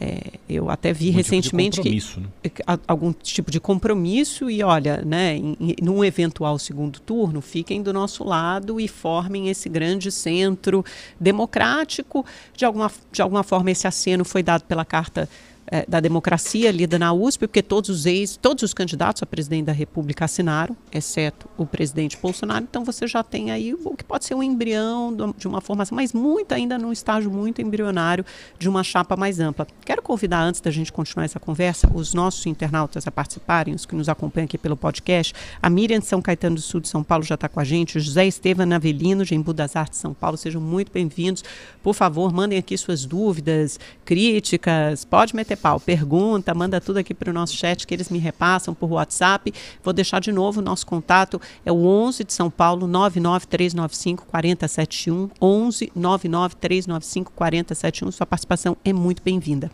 É, 0.00 0.38
eu 0.48 0.70
até 0.70 0.92
vi 0.92 1.10
recentemente 1.10 1.82
tipo 1.82 2.20
né? 2.20 2.28
que 2.44 2.62
algum 2.86 3.12
tipo 3.12 3.50
de 3.50 3.58
compromisso 3.58 4.48
e 4.48 4.62
olha, 4.62 5.02
né, 5.04 5.34
em, 5.36 5.56
em, 5.58 5.74
num 5.82 6.04
eventual 6.04 6.56
segundo 6.56 7.00
turno, 7.00 7.40
fiquem 7.40 7.82
do 7.82 7.92
nosso 7.92 8.22
lado 8.22 8.78
e 8.78 8.86
formem 8.86 9.48
esse 9.48 9.68
grande 9.68 10.12
centro 10.12 10.84
democrático. 11.18 12.24
De 12.56 12.64
alguma, 12.64 12.92
de 13.10 13.20
alguma 13.20 13.42
forma, 13.42 13.72
esse 13.72 13.88
aceno 13.88 14.24
foi 14.24 14.40
dado 14.40 14.62
pela 14.64 14.84
Carta 14.84 15.28
é, 15.70 15.84
da 15.86 16.00
democracia 16.00 16.70
lida 16.70 16.98
na 16.98 17.12
USP, 17.12 17.46
porque 17.46 17.62
todos 17.62 17.90
os 17.90 18.06
ex, 18.06 18.36
todos 18.36 18.62
os 18.62 18.74
candidatos 18.74 19.22
a 19.22 19.26
presidente 19.26 19.66
da 19.66 19.72
República 19.72 20.24
assinaram, 20.24 20.76
exceto 20.92 21.48
o 21.56 21.66
presidente 21.66 22.16
Bolsonaro. 22.20 22.64
Então 22.68 22.84
você 22.84 23.06
já 23.06 23.22
tem 23.22 23.50
aí 23.50 23.74
o 23.74 23.96
que 23.96 24.04
pode 24.04 24.24
ser 24.24 24.34
um 24.34 24.42
embrião 24.42 25.14
de 25.36 25.46
uma 25.46 25.60
formação, 25.60 25.96
mas 25.96 26.12
muito 26.12 26.52
ainda 26.52 26.78
num 26.78 26.92
estágio 26.92 27.30
muito 27.30 27.60
embrionário 27.60 28.24
de 28.58 28.68
uma 28.68 28.82
chapa 28.82 29.16
mais 29.16 29.40
ampla. 29.40 29.66
Quero 29.84 30.02
convidar, 30.02 30.42
antes 30.42 30.60
da 30.60 30.70
gente 30.70 30.92
continuar 30.92 31.24
essa 31.24 31.38
conversa, 31.38 31.90
os 31.92 32.14
nossos 32.14 32.46
internautas 32.46 33.06
a 33.06 33.10
participarem, 33.10 33.74
os 33.74 33.84
que 33.84 33.94
nos 33.94 34.08
acompanham 34.08 34.46
aqui 34.46 34.56
pelo 34.56 34.76
podcast. 34.76 35.34
A 35.62 35.68
Miriam 35.68 35.98
de 35.98 36.06
São 36.06 36.22
Caetano 36.22 36.56
do 36.56 36.62
Sul 36.62 36.80
de 36.80 36.88
São 36.88 37.02
Paulo 37.02 37.24
já 37.24 37.34
está 37.34 37.48
com 37.48 37.60
a 37.60 37.64
gente, 37.64 37.98
o 37.98 38.00
José 38.00 38.26
Estevam 38.26 38.72
Avelino, 38.72 39.24
de 39.24 39.34
Embu 39.34 39.52
das 39.52 39.76
Artes 39.76 39.98
São 39.98 40.14
Paulo, 40.14 40.36
sejam 40.36 40.60
muito 40.60 40.90
bem-vindos. 40.92 41.44
Por 41.82 41.94
favor, 41.94 42.32
mandem 42.32 42.58
aqui 42.58 42.76
suas 42.78 43.04
dúvidas, 43.04 43.78
críticas, 44.04 45.04
pode 45.04 45.34
meter 45.34 45.57
CEPAL. 45.58 45.80
Pergunta, 45.80 46.54
manda 46.54 46.80
tudo 46.80 46.98
aqui 46.98 47.12
para 47.12 47.30
o 47.30 47.32
nosso 47.32 47.54
chat 47.54 47.86
que 47.86 47.92
eles 47.92 48.08
me 48.08 48.18
repassam 48.18 48.72
por 48.72 48.90
WhatsApp. 48.92 49.52
Vou 49.82 49.92
deixar 49.92 50.20
de 50.20 50.30
novo 50.30 50.60
o 50.60 50.62
nosso 50.62 50.86
contato, 50.86 51.40
é 51.66 51.72
o 51.72 51.84
11 51.84 52.24
de 52.24 52.32
São 52.32 52.48
Paulo, 52.48 52.86
99395 52.86 54.26
4071, 54.26 55.30
11 55.40 55.92
99395 55.94 57.32
4071. 57.32 58.12
Sua 58.12 58.26
participação 58.26 58.76
é 58.84 58.92
muito 58.92 59.22
bem-vinda. 59.22 59.70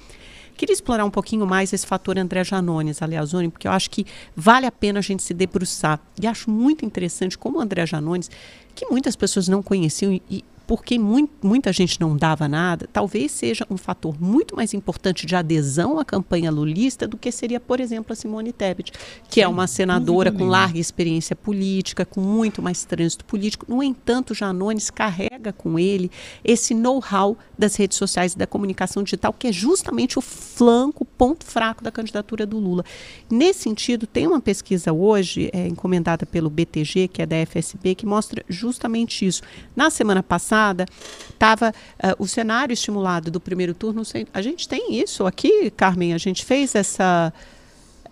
Queria 0.57 0.73
explorar 0.73 1.05
um 1.05 1.11
pouquinho 1.11 1.45
mais 1.47 1.73
esse 1.73 1.85
fator 1.85 2.17
André 2.17 2.45
Janones, 2.45 3.03
Aleazoni, 3.03 3.51
porque 3.51 3.67
eu 3.67 3.73
acho 3.73 3.91
que 3.91 4.07
vale 4.37 4.67
a 4.67 4.73
pena 4.73 5.01
a 5.01 5.03
gente 5.03 5.23
se 5.23 5.35
debruçar. 5.35 6.01
E 6.21 6.27
acho 6.27 6.49
muito 6.49 6.85
interessante 6.87 7.37
como 7.37 7.59
o 7.59 7.61
André 7.61 7.85
Janones, 7.85 8.31
que 8.73 8.87
muitas 8.87 9.17
pessoas 9.17 9.49
não 9.49 9.63
conheciam 9.63 10.13
e, 10.31 10.45
porque 10.67 10.99
muito, 10.99 11.47
muita 11.47 11.73
gente 11.73 12.01
não 12.01 12.17
dava 12.17 12.49
nada, 12.49 12.89
talvez 12.93 13.33
seja 13.33 13.67
um 13.71 13.77
fator 13.77 14.21
muito 14.21 14.57
mais 14.57 14.73
importante 14.73 15.27
de 15.27 15.37
adesão 15.37 15.99
à 15.99 16.05
campanha 16.05 16.51
lulista 16.51 17.07
do 17.07 17.17
que 17.17 17.31
seria, 17.31 17.61
por 17.61 17.81
exemplo, 17.81 18.13
a 18.13 18.17
Simone 18.17 18.53
Tebet, 18.53 18.93
que 19.29 19.41
é 19.41 19.49
uma 19.49 19.67
senadora 19.67 20.33
com 20.33 20.45
larga 20.45 20.79
experiência 20.79 21.37
política, 21.37 22.05
com 22.05 22.21
muito 22.21 22.63
mais 22.63 22.85
trânsito 22.85 23.25
político. 23.25 23.67
No 23.69 23.83
entanto, 23.83 24.35
Janones 24.35 24.91
carrega 24.91 25.53
com 25.53 25.79
ele 25.79 26.11
esse 26.43 26.75
know-how 26.75 27.37
das 27.59 27.77
redes 27.77 27.99
sociais 27.99 28.33
e 28.33 28.39
da 28.39 28.47
comunicação 28.47 29.03
digital, 29.03 29.33
que 29.33 29.49
é 29.49 29.53
justamente 29.53 30.19
o 30.19 30.23
flanco, 30.23 31.03
o 31.03 31.07
ponto 31.07 31.45
fraco 31.45 31.85
da 31.85 31.91
candidatura 31.91 32.47
do 32.47 32.59
Lula. 32.59 32.85
Nesse 33.31 33.61
sentido, 33.61 34.07
tem 34.07 34.27
uma 34.27 34.41
pesquisa 34.41 34.93
hoje, 34.93 35.51
é, 35.53 35.67
encomendada 35.69 36.25
pelo 36.25 36.49
BTG, 36.49 37.09
que 37.09 37.23
é 37.23 37.27
da 37.27 37.37
FSB, 37.45 37.95
que 37.95 38.07
mostra 38.07 38.45
justamente 38.49 39.27
isso. 39.27 39.43
Na 39.77 39.91
semana 39.91 40.23
passada, 40.23 40.54
passada, 40.55 40.87
estava 41.29 41.71
uh, 41.71 41.73
eh, 41.99 42.17
o 42.19 42.27
cenário 42.27 42.73
estimulado 42.73 43.31
do 43.31 43.41
primeiro 43.41 43.75
turno. 43.75 44.03
A 44.33 44.41
gente 44.41 44.69
tem 44.69 44.95
isso 45.01 45.27
aqui, 45.27 45.71
Carmen, 45.71 46.15
a 46.15 46.19
gente 46.19 46.45
fez 46.45 46.75
essa. 46.75 47.33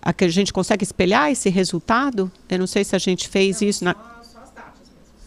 A, 0.03 0.13
a 0.19 0.29
gente 0.29 0.53
consegue 0.53 0.83
espelhar 0.83 1.31
esse 1.31 1.49
resultado? 1.49 2.31
Eu 2.49 2.59
não 2.59 2.67
sei 2.67 2.83
se 2.83 2.97
a 2.97 2.99
gente 2.99 3.29
fez 3.29 3.63
isso 3.63 3.85
na. 3.85 3.95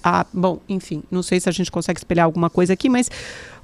Ah, 0.07 0.23
bom, 0.31 0.59
enfim, 0.69 1.01
não 1.09 1.23
sei 1.23 1.39
se 1.39 1.49
a 1.49 1.51
gente 1.51 1.71
consegue 1.71 1.99
espelhar 1.99 2.25
alguma 2.25 2.47
coisa 2.47 2.73
aqui, 2.73 2.87
mas 2.87 3.09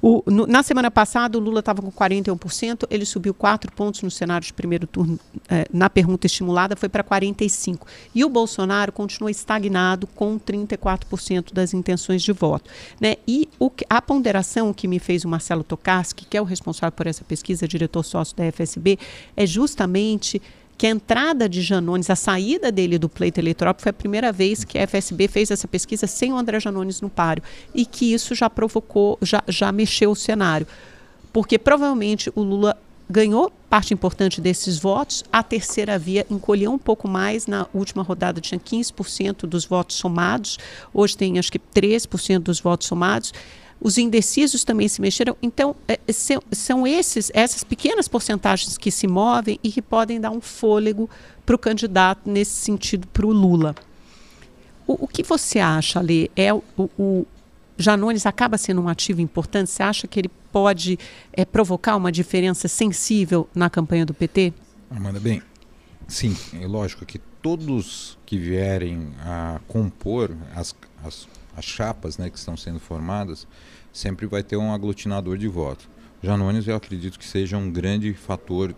o, 0.02 0.24
no, 0.26 0.44
na 0.44 0.64
semana 0.64 0.90
passada 0.90 1.38
o 1.38 1.40
Lula 1.40 1.60
estava 1.60 1.80
com 1.80 1.92
41%, 1.92 2.84
ele 2.90 3.04
subiu 3.04 3.32
4 3.32 3.70
pontos 3.70 4.02
no 4.02 4.10
cenário 4.10 4.44
de 4.44 4.52
primeiro 4.52 4.84
turno, 4.88 5.20
eh, 5.48 5.68
na 5.72 5.88
pergunta 5.88 6.26
estimulada, 6.26 6.74
foi 6.74 6.88
para 6.88 7.04
45%. 7.04 7.82
E 8.12 8.24
o 8.24 8.28
Bolsonaro 8.28 8.90
continua 8.90 9.30
estagnado 9.30 10.08
com 10.08 10.36
34% 10.36 11.54
das 11.54 11.72
intenções 11.72 12.24
de 12.24 12.32
voto. 12.32 12.68
Né? 13.00 13.14
E 13.24 13.48
o, 13.60 13.70
a 13.88 14.02
ponderação 14.02 14.74
que 14.74 14.88
me 14.88 14.98
fez 14.98 15.24
o 15.24 15.28
Marcelo 15.28 15.62
Tokarski, 15.62 16.26
que 16.26 16.36
é 16.36 16.42
o 16.42 16.44
responsável 16.44 16.90
por 16.90 17.06
essa 17.06 17.22
pesquisa, 17.22 17.68
diretor 17.68 18.02
sócio 18.02 18.36
da 18.36 18.50
FSB, 18.50 18.98
é 19.36 19.46
justamente 19.46 20.42
que 20.82 20.86
a 20.88 20.90
entrada 20.90 21.48
de 21.48 21.62
Janones, 21.62 22.10
a 22.10 22.16
saída 22.16 22.72
dele 22.72 22.98
do 22.98 23.08
pleito 23.08 23.38
eleitoral, 23.38 23.72
foi 23.78 23.90
a 23.90 23.92
primeira 23.92 24.32
vez 24.32 24.64
que 24.64 24.76
a 24.76 24.84
FSB 24.84 25.28
fez 25.28 25.48
essa 25.52 25.68
pesquisa 25.68 26.08
sem 26.08 26.32
o 26.32 26.36
André 26.36 26.58
Janones 26.58 27.00
no 27.00 27.08
páreo. 27.08 27.44
E 27.72 27.86
que 27.86 28.12
isso 28.12 28.34
já 28.34 28.50
provocou, 28.50 29.16
já, 29.22 29.44
já 29.46 29.70
mexeu 29.70 30.10
o 30.10 30.16
cenário. 30.16 30.66
Porque 31.32 31.56
provavelmente 31.56 32.32
o 32.34 32.42
Lula 32.42 32.76
ganhou 33.08 33.52
parte 33.70 33.94
importante 33.94 34.40
desses 34.40 34.76
votos, 34.76 35.22
a 35.32 35.40
terceira 35.40 35.96
via 36.00 36.26
encolheu 36.28 36.72
um 36.72 36.78
pouco 36.78 37.06
mais, 37.06 37.46
na 37.46 37.68
última 37.72 38.02
rodada 38.02 38.40
tinha 38.40 38.58
15% 38.58 39.46
dos 39.46 39.64
votos 39.64 39.94
somados, 39.94 40.58
hoje 40.92 41.16
tem 41.16 41.38
acho 41.38 41.52
que 41.52 41.60
3% 41.60 42.40
dos 42.40 42.58
votos 42.58 42.88
somados, 42.88 43.32
os 43.82 43.98
indecisos 43.98 44.62
também 44.62 44.86
se 44.88 45.00
mexeram. 45.00 45.36
Então, 45.42 45.74
é, 45.88 45.98
são, 46.12 46.40
são 46.52 46.86
esses, 46.86 47.30
essas 47.34 47.64
pequenas 47.64 48.06
porcentagens 48.06 48.78
que 48.78 48.90
se 48.90 49.08
movem 49.08 49.58
e 49.62 49.72
que 49.72 49.82
podem 49.82 50.20
dar 50.20 50.30
um 50.30 50.40
fôlego 50.40 51.10
para 51.44 51.56
o 51.56 51.58
candidato 51.58 52.30
nesse 52.30 52.52
sentido 52.52 53.08
para 53.08 53.26
o 53.26 53.32
Lula. 53.32 53.74
O, 54.86 55.08
que 55.08 55.22
você 55.22 55.58
acha, 55.58 56.00
Lê? 56.00 56.28
É 56.36 56.52
o, 56.52 56.62
o 56.98 57.26
Janones 57.78 58.26
acaba 58.26 58.58
sendo 58.58 58.80
um 58.82 58.88
ativo 58.88 59.20
importante? 59.20 59.70
Você 59.70 59.82
acha 59.82 60.06
que 60.06 60.20
ele 60.20 60.30
pode 60.52 60.98
é, 61.32 61.44
provocar 61.44 61.96
uma 61.96 62.12
diferença 62.12 62.68
sensível 62.68 63.48
na 63.54 63.70
campanha 63.70 64.04
do 64.04 64.12
PT? 64.12 64.52
Amanda, 64.90 65.18
bem, 65.18 65.42
sim, 66.06 66.36
é 66.60 66.66
lógico 66.66 67.06
que 67.06 67.18
todos 67.18 68.18
que 68.26 68.38
vierem 68.38 69.08
a 69.20 69.60
compor 69.66 70.36
as, 70.54 70.74
as, 71.04 71.26
as 71.56 71.64
chapas 71.64 72.18
né, 72.18 72.30
que 72.30 72.38
estão 72.38 72.56
sendo 72.56 72.80
formadas 72.80 73.46
sempre 73.92 74.26
vai 74.26 74.42
ter 74.42 74.56
um 74.56 74.72
aglutinador 74.72 75.36
de 75.36 75.48
voto. 75.48 75.88
Janones, 76.22 76.66
eu 76.66 76.76
acredito 76.76 77.18
que 77.18 77.26
seja 77.26 77.56
um 77.56 77.70
grande 77.70 78.14
fator 78.14 78.74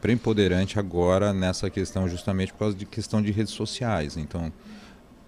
preponderante 0.00 0.78
agora 0.78 1.32
nessa 1.32 1.68
questão, 1.68 2.08
justamente 2.08 2.52
por 2.52 2.60
causa 2.60 2.76
de 2.76 2.86
questão 2.86 3.20
de 3.20 3.30
redes 3.30 3.52
sociais. 3.52 4.16
Então, 4.16 4.52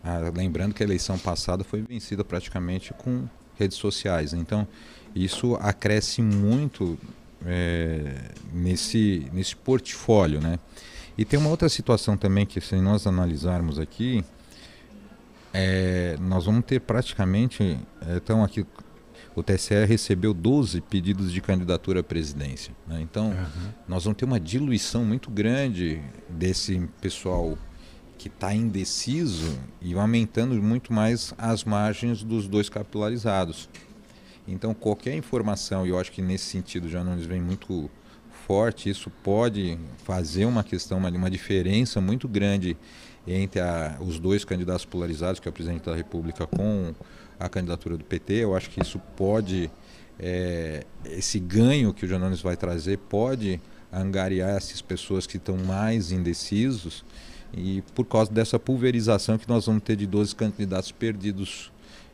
ah, 0.02 0.32
lembrando 0.35 0.75
que 0.75 0.82
a 0.82 0.87
eleição 0.87 1.18
passada 1.18 1.62
foi 1.62 1.82
vencida 1.82 2.25
praticamente 2.25 2.94
com 2.94 3.28
redes 3.59 3.76
sociais. 3.76 4.32
Então, 4.32 4.66
isso 5.14 5.54
acresce 5.56 6.23
muito 6.23 6.99
é, 7.44 8.14
nesse, 8.52 9.28
nesse 9.32 9.54
portfólio, 9.56 10.40
né? 10.40 10.59
E 11.18 11.25
tem 11.25 11.38
uma 11.38 11.50
outra 11.50 11.68
situação 11.68 12.16
também 12.16 12.47
que, 12.47 12.61
se 12.61 12.76
nós 12.76 13.06
analisarmos 13.06 13.78
aqui, 13.78 14.25
é, 15.52 16.16
nós 16.21 16.45
vamos 16.45 16.64
ter 16.64 16.80
praticamente, 16.80 17.78
então 18.16 18.45
aqui 18.45 18.64
o 19.35 19.42
TSE 19.42 19.85
recebeu 19.85 20.35
12 20.35 20.80
pedidos 20.83 21.33
de 21.33 21.40
candidatura 21.40 22.00
à 22.00 22.02
presidência. 22.02 22.75
Né? 22.87 23.00
Então, 23.00 23.30
uhum. 23.30 23.71
nós 23.88 24.04
vamos 24.04 24.19
ter 24.19 24.25
uma 24.25 24.40
diluição 24.40 25.04
muito 25.04 25.30
grande 25.30 26.02
desse 26.28 26.88
pessoal 27.00 27.57
que 28.19 28.28
está 28.28 28.52
indeciso 28.52 29.59
e 29.80 29.95
aumentando 29.95 30.54
muito 30.62 30.92
mais 30.92 31.33
as 31.38 31.64
margens 31.64 32.23
dos 32.23 32.47
dois 32.47 32.69
capilarizados. 32.69 33.69
Então, 34.47 34.75
qualquer 34.75 35.14
informação, 35.14 35.87
e 35.87 35.90
eu 35.90 35.99
acho 35.99 36.12
que 36.12 36.21
nesse 36.21 36.45
sentido 36.45 36.88
já 36.88 37.02
não 37.02 37.16
vem 37.16 37.40
muito 37.40 37.88
forte, 38.47 38.90
isso 38.90 39.11
pode 39.23 39.78
fazer 40.04 40.45
uma 40.45 40.64
questão, 40.64 40.99
uma, 40.99 41.09
uma 41.09 41.30
diferença 41.30 42.00
muito 42.00 42.28
grande 42.28 42.76
entre 43.26 43.60
a, 43.60 43.96
os 44.00 44.18
dois 44.18 44.44
candidatos 44.44 44.84
polarizados, 44.84 45.40
que 45.40 45.48
é 45.48 45.50
o 45.50 45.52
presidente 45.52 45.84
da 45.84 45.94
República 45.94 46.46
com 46.46 46.94
a 47.38 47.48
candidatura 47.48 47.96
do 47.96 48.04
PT. 48.04 48.34
Eu 48.34 48.54
acho 48.54 48.70
que 48.70 48.80
isso 48.80 48.98
pode, 49.16 49.70
é, 50.18 50.84
esse 51.04 51.38
ganho 51.38 51.92
que 51.92 52.04
o 52.04 52.08
Janones 52.08 52.40
vai 52.40 52.56
trazer, 52.56 52.98
pode 52.98 53.60
angariar 53.92 54.50
essas 54.50 54.80
pessoas 54.80 55.26
que 55.26 55.36
estão 55.36 55.56
mais 55.56 56.12
indecisos 56.12 57.04
e 57.52 57.82
por 57.94 58.04
causa 58.04 58.30
dessa 58.30 58.58
pulverização 58.58 59.36
que 59.36 59.48
nós 59.48 59.66
vamos 59.66 59.82
ter 59.82 59.96
de 59.96 60.06
12 60.06 60.36
candidatos 60.36 60.92
perdidos 60.92 61.72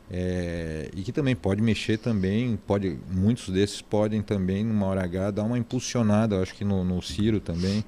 é, 0.09 0.89
e 0.95 1.03
que 1.03 1.11
também 1.11 1.35
pode 1.35 1.61
mexer 1.61 1.97
também, 1.97 2.57
pode, 2.65 2.97
muitos 3.11 3.49
desses 3.49 3.81
podem 3.81 4.21
também, 4.21 4.63
numa 4.63 4.85
hora 4.85 5.03
H, 5.03 5.31
dar 5.31 5.43
uma 5.43 5.57
impulsionada, 5.57 6.41
acho 6.41 6.55
que 6.55 6.63
no, 6.63 6.83
no 6.83 7.01
Ciro 7.01 7.41
também, 7.41 7.83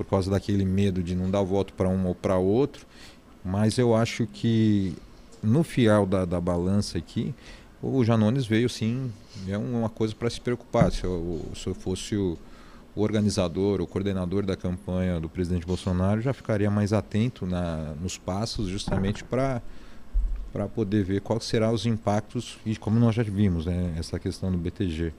por 0.00 0.06
causa 0.06 0.30
daquele 0.30 0.64
medo 0.64 1.02
de 1.02 1.14
não 1.14 1.30
dar 1.30 1.42
voto 1.42 1.74
para 1.74 1.86
um 1.86 2.06
ou 2.06 2.14
para 2.14 2.38
outro. 2.38 2.86
Mas 3.44 3.76
eu 3.76 3.94
acho 3.94 4.26
que 4.26 4.96
no 5.42 5.62
fiel 5.62 6.06
da, 6.06 6.24
da 6.24 6.40
balança 6.40 6.96
aqui, 6.96 7.34
o 7.82 8.02
Janones 8.02 8.46
veio 8.46 8.66
sim, 8.66 9.12
é 9.46 9.58
uma 9.58 9.90
coisa 9.90 10.14
para 10.14 10.30
se 10.30 10.40
preocupar. 10.40 10.90
Se 10.90 11.04
eu, 11.04 11.44
se 11.54 11.66
eu 11.66 11.74
fosse 11.74 12.16
o, 12.16 12.38
o, 12.96 13.02
organizador, 13.02 13.82
o 13.82 13.86
coordenador 13.86 14.46
da 14.46 14.56
campanha 14.56 15.20
do 15.20 15.28
presidente 15.28 15.66
Bolsonaro, 15.66 16.22
já 16.22 16.32
ficaria 16.32 16.70
mais 16.70 16.94
atento 16.94 17.44
na, 17.44 17.92
nos 18.00 18.16
passos, 18.16 18.68
justamente 18.68 19.22
para 19.22 19.60
para 20.52 20.66
poder 20.66 21.04
ver 21.04 21.20
quais 21.20 21.44
serão 21.44 21.72
os 21.72 21.86
impactos 21.86 22.58
e 22.66 22.74
como 22.74 22.98
nós 22.98 23.14
já 23.14 23.22
vimos, 23.22 23.66
né, 23.66 23.94
essa 23.96 24.18
questão 24.18 24.50
do 24.50 24.58
BTG 24.58 25.12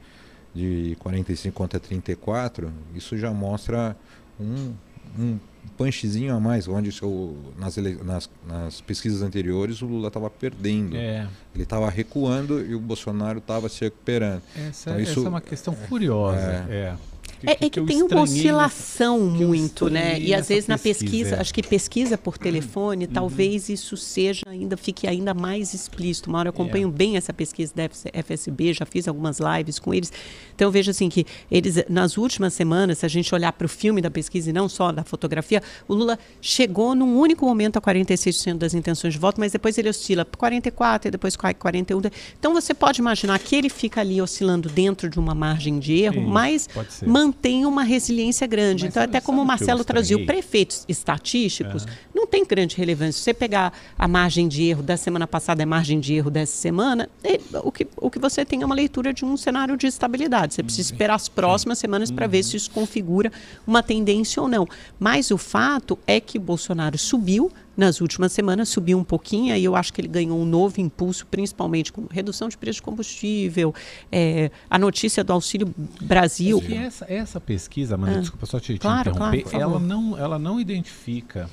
de 0.53 0.97
45 0.99 1.55
contra 1.55 1.79
34, 1.79 2.69
isso 2.93 3.17
já 3.17 3.31
mostra 3.31 3.95
um, 4.41 4.73
um 5.19 5.39
punchzinho 5.77 6.35
a 6.35 6.39
mais, 6.39 6.67
onde 6.67 6.91
o, 7.03 7.35
nas, 7.57 7.75
nas, 7.77 8.29
nas, 8.47 8.81
pesquisas 8.81 9.21
anteriores 9.21 9.81
o 9.81 9.85
Lula 9.85 10.07
estava 10.07 10.29
perdendo. 10.29 10.95
É. 10.95 11.27
Ele 11.53 11.63
estava 11.63 11.89
recuando 11.89 12.63
e 12.65 12.75
o 12.75 12.79
Bolsonaro 12.79 13.39
estava 13.39 13.69
se 13.69 13.81
recuperando. 13.81 14.41
Essa, 14.55 14.91
então, 14.91 15.01
isso, 15.01 15.11
essa 15.19 15.27
é 15.27 15.29
uma 15.29 15.41
questão 15.41 15.73
curiosa. 15.73 16.65
É. 16.69 16.73
é. 16.73 16.95
Que, 17.41 17.49
é, 17.49 17.55
que, 17.55 17.65
é 17.65 17.69
que, 17.69 17.81
tem 17.81 18.03
uma 18.03 18.21
oscilação 18.21 19.19
muito, 19.19 19.89
né? 19.89 20.19
E 20.19 20.31
às 20.31 20.47
vezes 20.47 20.67
na 20.67 20.77
pesquisa, 20.77 21.11
pesquisa 21.11 21.35
é. 21.35 21.39
acho 21.39 21.53
que 21.53 21.63
pesquisa 21.63 22.17
por 22.17 22.37
telefone, 22.37 23.05
uhum. 23.05 23.11
talvez 23.11 23.67
isso 23.67 23.97
seja 23.97 24.43
ainda 24.45 24.77
fique 24.77 25.07
ainda 25.07 25.33
mais 25.33 25.73
explícito. 25.73 26.29
Uma 26.29 26.39
hora 26.39 26.49
eu 26.49 26.51
acompanho 26.51 26.87
é. 26.87 26.91
bem 26.91 27.17
essa 27.17 27.33
pesquisa 27.33 27.73
da 27.75 27.89
FSB, 28.23 28.73
já 28.73 28.85
fiz 28.85 29.07
algumas 29.07 29.39
lives 29.39 29.79
com 29.79 29.91
eles. 29.91 30.13
Então 30.53 30.67
eu 30.67 30.71
vejo 30.71 30.91
assim 30.91 31.09
que 31.09 31.25
eles 31.49 31.83
nas 31.89 32.15
últimas 32.15 32.53
semanas, 32.53 32.99
se 32.99 33.05
a 33.07 33.09
gente 33.09 33.33
olhar 33.33 33.51
para 33.53 33.65
o 33.65 33.69
filme 33.69 34.01
da 34.01 34.11
pesquisa 34.11 34.51
e 34.51 34.53
não 34.53 34.69
só 34.69 34.91
da 34.91 35.03
fotografia, 35.03 35.63
o 35.87 35.95
Lula 35.95 36.19
chegou 36.39 36.93
num 36.93 37.17
único 37.17 37.43
momento 37.45 37.77
a 37.77 37.81
46% 37.81 38.59
das 38.59 38.75
intenções 38.75 39.13
de 39.13 39.19
voto, 39.19 39.39
mas 39.39 39.51
depois 39.51 39.77
ele 39.79 39.89
oscila 39.89 40.23
para 40.23 40.37
44 40.37 41.07
e 41.07 41.11
depois 41.11 41.35
41. 41.35 42.01
Então 42.39 42.53
você 42.53 42.73
pode 42.73 43.01
imaginar 43.01 43.39
que 43.39 43.55
ele 43.55 43.69
fica 43.69 44.01
ali 44.01 44.21
oscilando 44.21 44.69
dentro 44.69 45.09
de 45.09 45.19
uma 45.19 45.33
margem 45.33 45.79
de 45.79 45.93
erro, 45.93 46.21
Sim, 46.21 46.27
mas 46.27 46.69
mantém 47.05 47.30
não 47.31 47.33
tem 47.33 47.65
uma 47.65 47.83
resiliência 47.83 48.45
grande. 48.45 48.83
Mas 48.83 48.91
então, 48.91 49.01
sabe- 49.03 49.17
até 49.17 49.25
como 49.25 49.41
o 49.41 49.45
Marcelo 49.45 49.83
trazia, 49.85 50.15
estranhei? 50.17 50.25
prefeitos 50.25 50.83
estatísticos 50.87 51.85
não 52.21 52.27
tem 52.27 52.45
grande 52.45 52.75
relevância. 52.77 53.13
Se 53.13 53.19
você 53.23 53.33
pegar 53.33 53.73
a 53.97 54.07
margem 54.07 54.47
de 54.47 54.63
erro 54.63 54.83
da 54.83 54.95
semana 54.95 55.25
passada 55.25 55.63
a 55.63 55.65
margem 55.65 55.99
de 55.99 56.13
erro 56.13 56.29
dessa 56.29 56.55
semana, 56.55 57.09
ele- 57.23 57.41
o, 57.63 57.71
que, 57.71 57.87
o 57.97 58.09
que 58.11 58.19
você 58.19 58.45
tem 58.45 58.61
é 58.61 58.65
uma 58.65 58.75
leitura 58.75 59.11
de 59.13 59.25
um 59.25 59.35
cenário 59.35 59.75
de 59.75 59.87
estabilidade. 59.87 60.53
Você 60.53 60.61
precisa 60.63 60.91
esperar 60.93 61.15
as 61.15 61.27
próximas 61.27 61.79
semanas 61.79 62.11
para 62.11 62.27
ver 62.27 62.43
se 62.43 62.55
isso 62.55 62.69
configura 62.71 63.31
uma 63.65 63.81
tendência 63.81 64.41
ou 64.41 64.47
não. 64.47 64.67
Mas 64.99 65.31
o 65.31 65.37
fato 65.37 65.97
é 66.05 66.19
que 66.19 66.37
o 66.37 66.41
Bolsonaro 66.41 66.97
subiu 66.97 67.51
nas 67.75 68.01
últimas 68.01 68.31
semanas, 68.33 68.69
subiu 68.69 68.97
um 68.99 69.03
pouquinho, 69.03 69.55
e 69.55 69.63
eu 69.63 69.75
acho 69.75 69.91
que 69.93 70.01
ele 70.01 70.07
ganhou 70.07 70.37
um 70.39 70.45
novo 70.45 70.79
impulso, 70.79 71.25
principalmente 71.25 71.91
com 71.91 72.05
redução 72.11 72.47
de 72.49 72.57
preço 72.57 72.75
de 72.75 72.81
combustível, 72.83 73.73
eh, 74.11 74.51
a 74.69 74.77
notícia 74.77 75.23
do 75.23 75.31
Auxílio 75.33 75.73
Brasil. 76.01 76.61
Essa, 76.69 77.05
essa 77.09 77.39
pesquisa, 77.39 77.95
Amanda, 77.95 78.19
desculpa 78.19 78.45
só 78.45 78.59
te, 78.59 78.73
te 78.73 78.79
Claro, 78.79 79.11
claro, 79.15 79.35
interromper, 79.35 79.59
favor. 79.59 79.75
ela, 79.75 79.79
não, 79.79 80.17
ela 80.17 80.37
não 80.37 80.59
identifica 80.59 81.49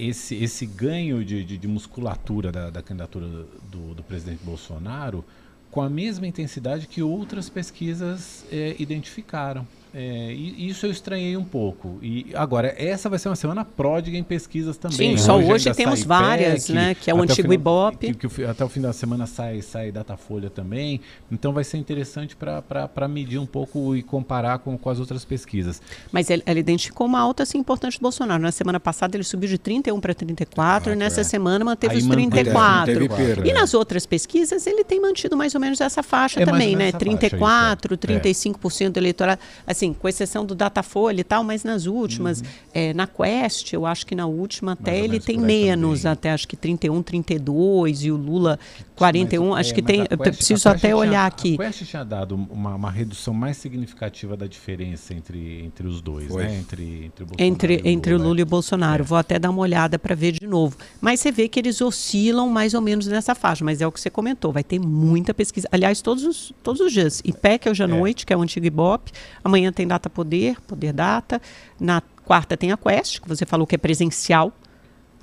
esse, 0.00 0.34
esse 0.36 0.66
ganho 0.66 1.24
de, 1.24 1.44
de, 1.44 1.58
de 1.58 1.68
musculatura 1.68 2.50
da, 2.50 2.70
da 2.70 2.82
candidatura 2.82 3.26
do, 3.70 3.94
do 3.94 4.02
presidente 4.02 4.42
Bolsonaro 4.42 5.24
com 5.70 5.80
a 5.80 5.88
mesma 5.88 6.26
intensidade 6.26 6.86
que 6.86 7.02
outras 7.02 7.48
pesquisas 7.48 8.44
eh, 8.50 8.74
identificaram. 8.78 9.66
É, 9.92 10.32
isso 10.32 10.86
eu 10.86 10.90
estranhei 10.90 11.36
um 11.36 11.44
pouco. 11.44 11.98
E 12.02 12.26
agora, 12.34 12.72
essa 12.78 13.08
vai 13.08 13.18
ser 13.18 13.28
uma 13.28 13.36
semana 13.36 13.64
pródiga 13.64 14.16
em 14.16 14.22
pesquisas 14.22 14.76
também. 14.76 14.96
Sim, 14.96 15.16
só 15.16 15.38
ainda 15.38 15.52
hoje 15.52 15.72
temos 15.74 16.04
várias, 16.04 16.66
PEC, 16.66 16.72
né, 16.72 16.94
que 16.94 17.10
é 17.10 17.14
o 17.14 17.20
antigo 17.20 17.42
final- 17.48 17.54
Ibope. 17.54 18.14
que- 18.14 18.28
que 18.28 18.42
o 18.42 18.50
até 18.50 18.64
o 18.64 18.68
fim 18.68 18.80
da 18.80 18.92
semana 18.92 19.26
sai, 19.26 19.60
sai 19.62 19.90
Datafolha 19.90 20.48
também. 20.48 21.00
Então 21.30 21.52
vai 21.52 21.64
ser 21.64 21.76
interessante 21.78 22.36
para 22.36 23.08
medir 23.08 23.38
um 23.38 23.46
pouco 23.46 23.96
e 23.96 24.02
comparar 24.02 24.58
com, 24.60 24.78
com 24.78 24.90
as 24.90 25.00
outras 25.00 25.24
pesquisas. 25.24 25.82
Mas 26.12 26.30
ele, 26.30 26.42
ele 26.46 26.60
identificou 26.60 27.06
uma 27.06 27.20
alta 27.20 27.42
assim, 27.42 27.58
importante 27.58 27.98
do 27.98 28.02
Bolsonaro. 28.02 28.42
Na 28.42 28.52
semana 28.52 28.78
passada 28.78 29.16
ele 29.16 29.24
subiu 29.24 29.48
de 29.48 29.58
31 29.58 30.00
para 30.00 30.14
34, 30.14 30.92
e 30.92 30.96
nessa 30.96 31.22
é. 31.22 31.24
semana 31.24 31.64
manteve 31.64 31.94
Aí 31.94 31.98
os 31.98 32.06
manteve, 32.06 32.30
34. 32.30 32.92
teve 32.94 33.08
perda, 33.08 33.46
e 33.46 33.50
é. 33.50 33.54
nas 33.54 33.74
outras 33.74 34.06
pesquisas 34.06 34.66
ele 34.66 34.84
tem 34.84 35.00
mantido 35.00 35.36
mais 35.36 35.54
ou 35.54 35.60
menos 35.60 35.80
essa 35.80 36.02
faixa 36.02 36.40
É 36.40 36.44
também, 36.44 36.76
né? 36.76 36.84
essa 36.88 36.92
faixa, 36.92 36.98
34, 37.04 37.94
isso, 37.94 38.12
é. 38.12 38.20
35% 38.20 38.90
do 38.92 38.96
eleitorado, 38.98 39.40
assim, 39.66 39.79
com 39.94 40.08
exceção 40.08 40.44
do 40.44 40.54
Datafolha 40.54 41.20
e 41.20 41.24
tal, 41.24 41.42
mas 41.42 41.64
nas 41.64 41.86
últimas, 41.86 42.42
eh, 42.74 42.92
na 42.94 43.06
Quest, 43.06 43.72
eu 43.72 43.86
acho 43.86 44.06
que 44.06 44.14
na 44.14 44.26
última 44.26 44.72
até 44.72 44.98
Uhum. 44.98 45.04
ele 45.04 45.20
tem 45.20 45.38
menos, 45.38 46.00
também. 46.02 46.12
até 46.12 46.30
acho 46.32 46.46
que 46.46 46.56
31, 46.56 47.02
32 47.02 48.04
e 48.04 48.10
o 48.10 48.16
Lula 48.16 48.58
41, 49.00 49.48
Mas, 49.50 49.58
acho 49.60 49.70
é, 49.70 49.74
que 49.74 49.82
tem, 49.82 50.06
Quest- 50.06 50.20
preciso 50.36 50.68
até 50.68 50.78
tinha- 50.78 50.96
olhar 50.96 51.26
aqui. 51.26 51.54
A 51.54 51.64
Quest 51.64 51.84
tinha 51.84 52.04
dado 52.04 52.34
uma, 52.34 52.74
uma 52.74 52.90
redução 52.90 53.34
mais 53.34 53.56
significativa 53.56 54.36
da 54.36 54.46
diferença 54.46 55.12
entre, 55.14 55.64
entre 55.64 55.86
os 55.86 56.00
dois, 56.00 56.28
Foi. 56.28 56.44
né? 56.44 56.56
Entre, 56.58 57.06
entre 57.06 57.24
o 57.24 57.26
Bolsonaro 57.26 57.52
Entre, 57.52 57.74
e 57.74 57.76
o 57.82 57.88
entre 57.88 58.12
o 58.14 58.16
Lula. 58.16 58.28
Lula 58.28 58.40
e 58.40 58.42
o 58.42 58.46
Bolsonaro. 58.46 59.02
Vou 59.04 59.18
até 59.18 59.38
dar 59.38 59.50
uma 59.50 59.60
olhada 59.62 59.98
para 59.98 60.14
ver 60.14 60.32
de 60.32 60.46
novo. 60.46 60.76
Mas 61.00 61.20
você 61.20 61.32
vê 61.32 61.48
que 61.48 61.58
eles 61.58 61.80
oscilam 61.80 62.48
mais 62.48 62.74
ou 62.74 62.80
menos 62.80 63.06
nessa 63.06 63.34
faixa. 63.34 63.64
Mas 63.64 63.80
é 63.80 63.86
o 63.86 63.90
que 63.92 64.00
você 64.00 64.10
comentou, 64.10 64.52
vai 64.52 64.62
ter 64.62 64.78
muita 64.78 65.32
pesquisa. 65.34 65.66
Aliás, 65.72 66.00
todos 66.02 66.24
os, 66.24 66.52
todos 66.62 66.80
os 66.80 66.92
dias. 66.92 67.20
IPEC 67.24 67.66
é 67.66 67.70
hoje 67.70 67.82
à 67.82 67.86
É. 67.86 67.88
noite, 67.88 68.26
que 68.26 68.32
é 68.32 68.36
o 68.36 68.42
antigo 68.42 68.66
Ibope. 68.66 69.10
Amanhã 69.42 69.72
tem 69.72 69.86
Data 69.86 70.10
Poder, 70.10 70.60
Poder 70.60 70.92
Data. 70.92 71.40
Na 71.80 72.02
quarta 72.24 72.56
tem 72.56 72.70
a 72.70 72.76
Quest, 72.76 73.20
que 73.20 73.28
você 73.28 73.46
falou 73.46 73.66
que 73.66 73.74
é 73.74 73.78
presencial. 73.78 74.52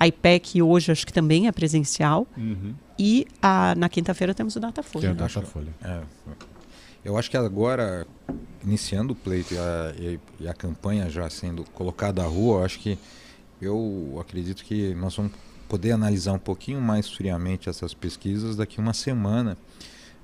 A 0.00 0.06
IPEC 0.06 0.60
hoje 0.62 0.92
acho 0.92 1.06
que 1.06 1.12
também 1.12 1.48
é 1.48 1.52
presencial. 1.52 2.26
Uhum. 2.36 2.74
E 2.98 3.26
a, 3.40 3.74
na 3.76 3.88
quinta-feira 3.88 4.34
temos 4.34 4.56
o 4.56 4.60
Datafolha. 4.60 5.02
Tem 5.02 5.10
o 5.12 5.14
Datafolha. 5.14 5.68
É, 5.82 6.00
eu 7.04 7.16
acho 7.16 7.30
que 7.30 7.36
agora, 7.36 8.06
iniciando 8.64 9.12
o 9.12 9.16
pleito 9.16 9.54
e 9.54 9.58
a, 9.58 9.94
e- 9.98 10.20
e 10.40 10.48
a 10.48 10.54
campanha 10.54 11.08
já 11.08 11.28
sendo 11.30 11.64
colocada 11.72 12.22
à 12.22 12.26
rua, 12.26 12.60
eu 12.60 12.64
acho 12.64 12.78
que 12.80 12.98
eu 13.62 14.18
acredito 14.20 14.64
que 14.64 14.94
nós 14.94 15.14
vamos 15.16 15.32
poder 15.68 15.92
analisar 15.92 16.32
um 16.32 16.38
pouquinho 16.38 16.80
mais 16.80 17.08
friamente 17.08 17.68
essas 17.68 17.92
pesquisas 17.94 18.56
daqui 18.56 18.78
uma 18.80 18.94
semana, 18.94 19.56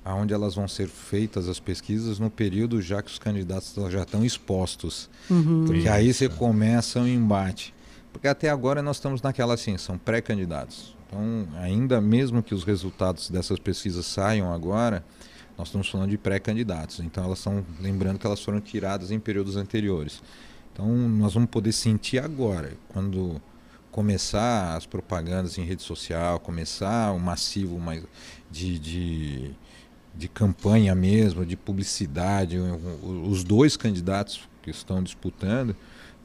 aonde 0.03 0.33
elas 0.33 0.55
vão 0.55 0.67
ser 0.67 0.87
feitas 0.87 1.47
as 1.47 1.59
pesquisas 1.59 2.19
no 2.19 2.29
período 2.29 2.81
já 2.81 3.01
que 3.01 3.09
os 3.09 3.19
candidatos 3.19 3.73
já 3.91 4.03
estão 4.03 4.23
expostos. 4.25 5.09
Uhum. 5.29 5.65
Porque 5.65 5.87
aí 5.87 6.13
você 6.13 6.27
começa 6.29 6.99
o 7.01 7.07
embate. 7.07 7.73
Porque 8.11 8.27
até 8.27 8.49
agora 8.49 8.81
nós 8.81 8.97
estamos 8.97 9.21
naquela 9.21 9.53
assim, 9.55 9.77
são 9.77 9.97
pré-candidatos. 9.97 10.94
Então, 11.07 11.47
ainda 11.57 12.01
mesmo 12.01 12.41
que 12.41 12.53
os 12.53 12.63
resultados 12.63 13.29
dessas 13.29 13.59
pesquisas 13.59 14.05
saiam 14.05 14.53
agora, 14.53 15.03
nós 15.57 15.67
estamos 15.67 15.89
falando 15.89 16.09
de 16.09 16.17
pré-candidatos. 16.17 16.99
Então, 16.99 17.23
elas 17.23 17.39
estão 17.39 17.65
lembrando 17.79 18.19
que 18.19 18.25
elas 18.25 18.41
foram 18.41 18.59
tiradas 18.59 19.11
em 19.11 19.19
períodos 19.19 19.55
anteriores. 19.55 20.21
Então, 20.73 20.87
nós 20.87 21.33
vamos 21.33 21.49
poder 21.49 21.71
sentir 21.71 22.19
agora, 22.19 22.73
quando 22.89 23.41
começar 23.95 24.75
as 24.75 24.85
propagandas 24.85 25.57
em 25.57 25.63
rede 25.63 25.81
social, 25.81 26.37
começar 26.41 27.13
o 27.13 27.19
massivo 27.19 27.79
mais 27.79 28.03
de, 28.51 28.77
de, 28.77 29.51
de 30.13 30.27
campanha 30.27 30.93
mesmo, 30.93 31.45
de 31.45 31.55
publicidade, 31.55 32.57
os 33.01 33.41
dois 33.45 33.77
candidatos 33.77 34.49
que 34.61 34.69
estão 34.69 35.01
disputando, 35.01 35.73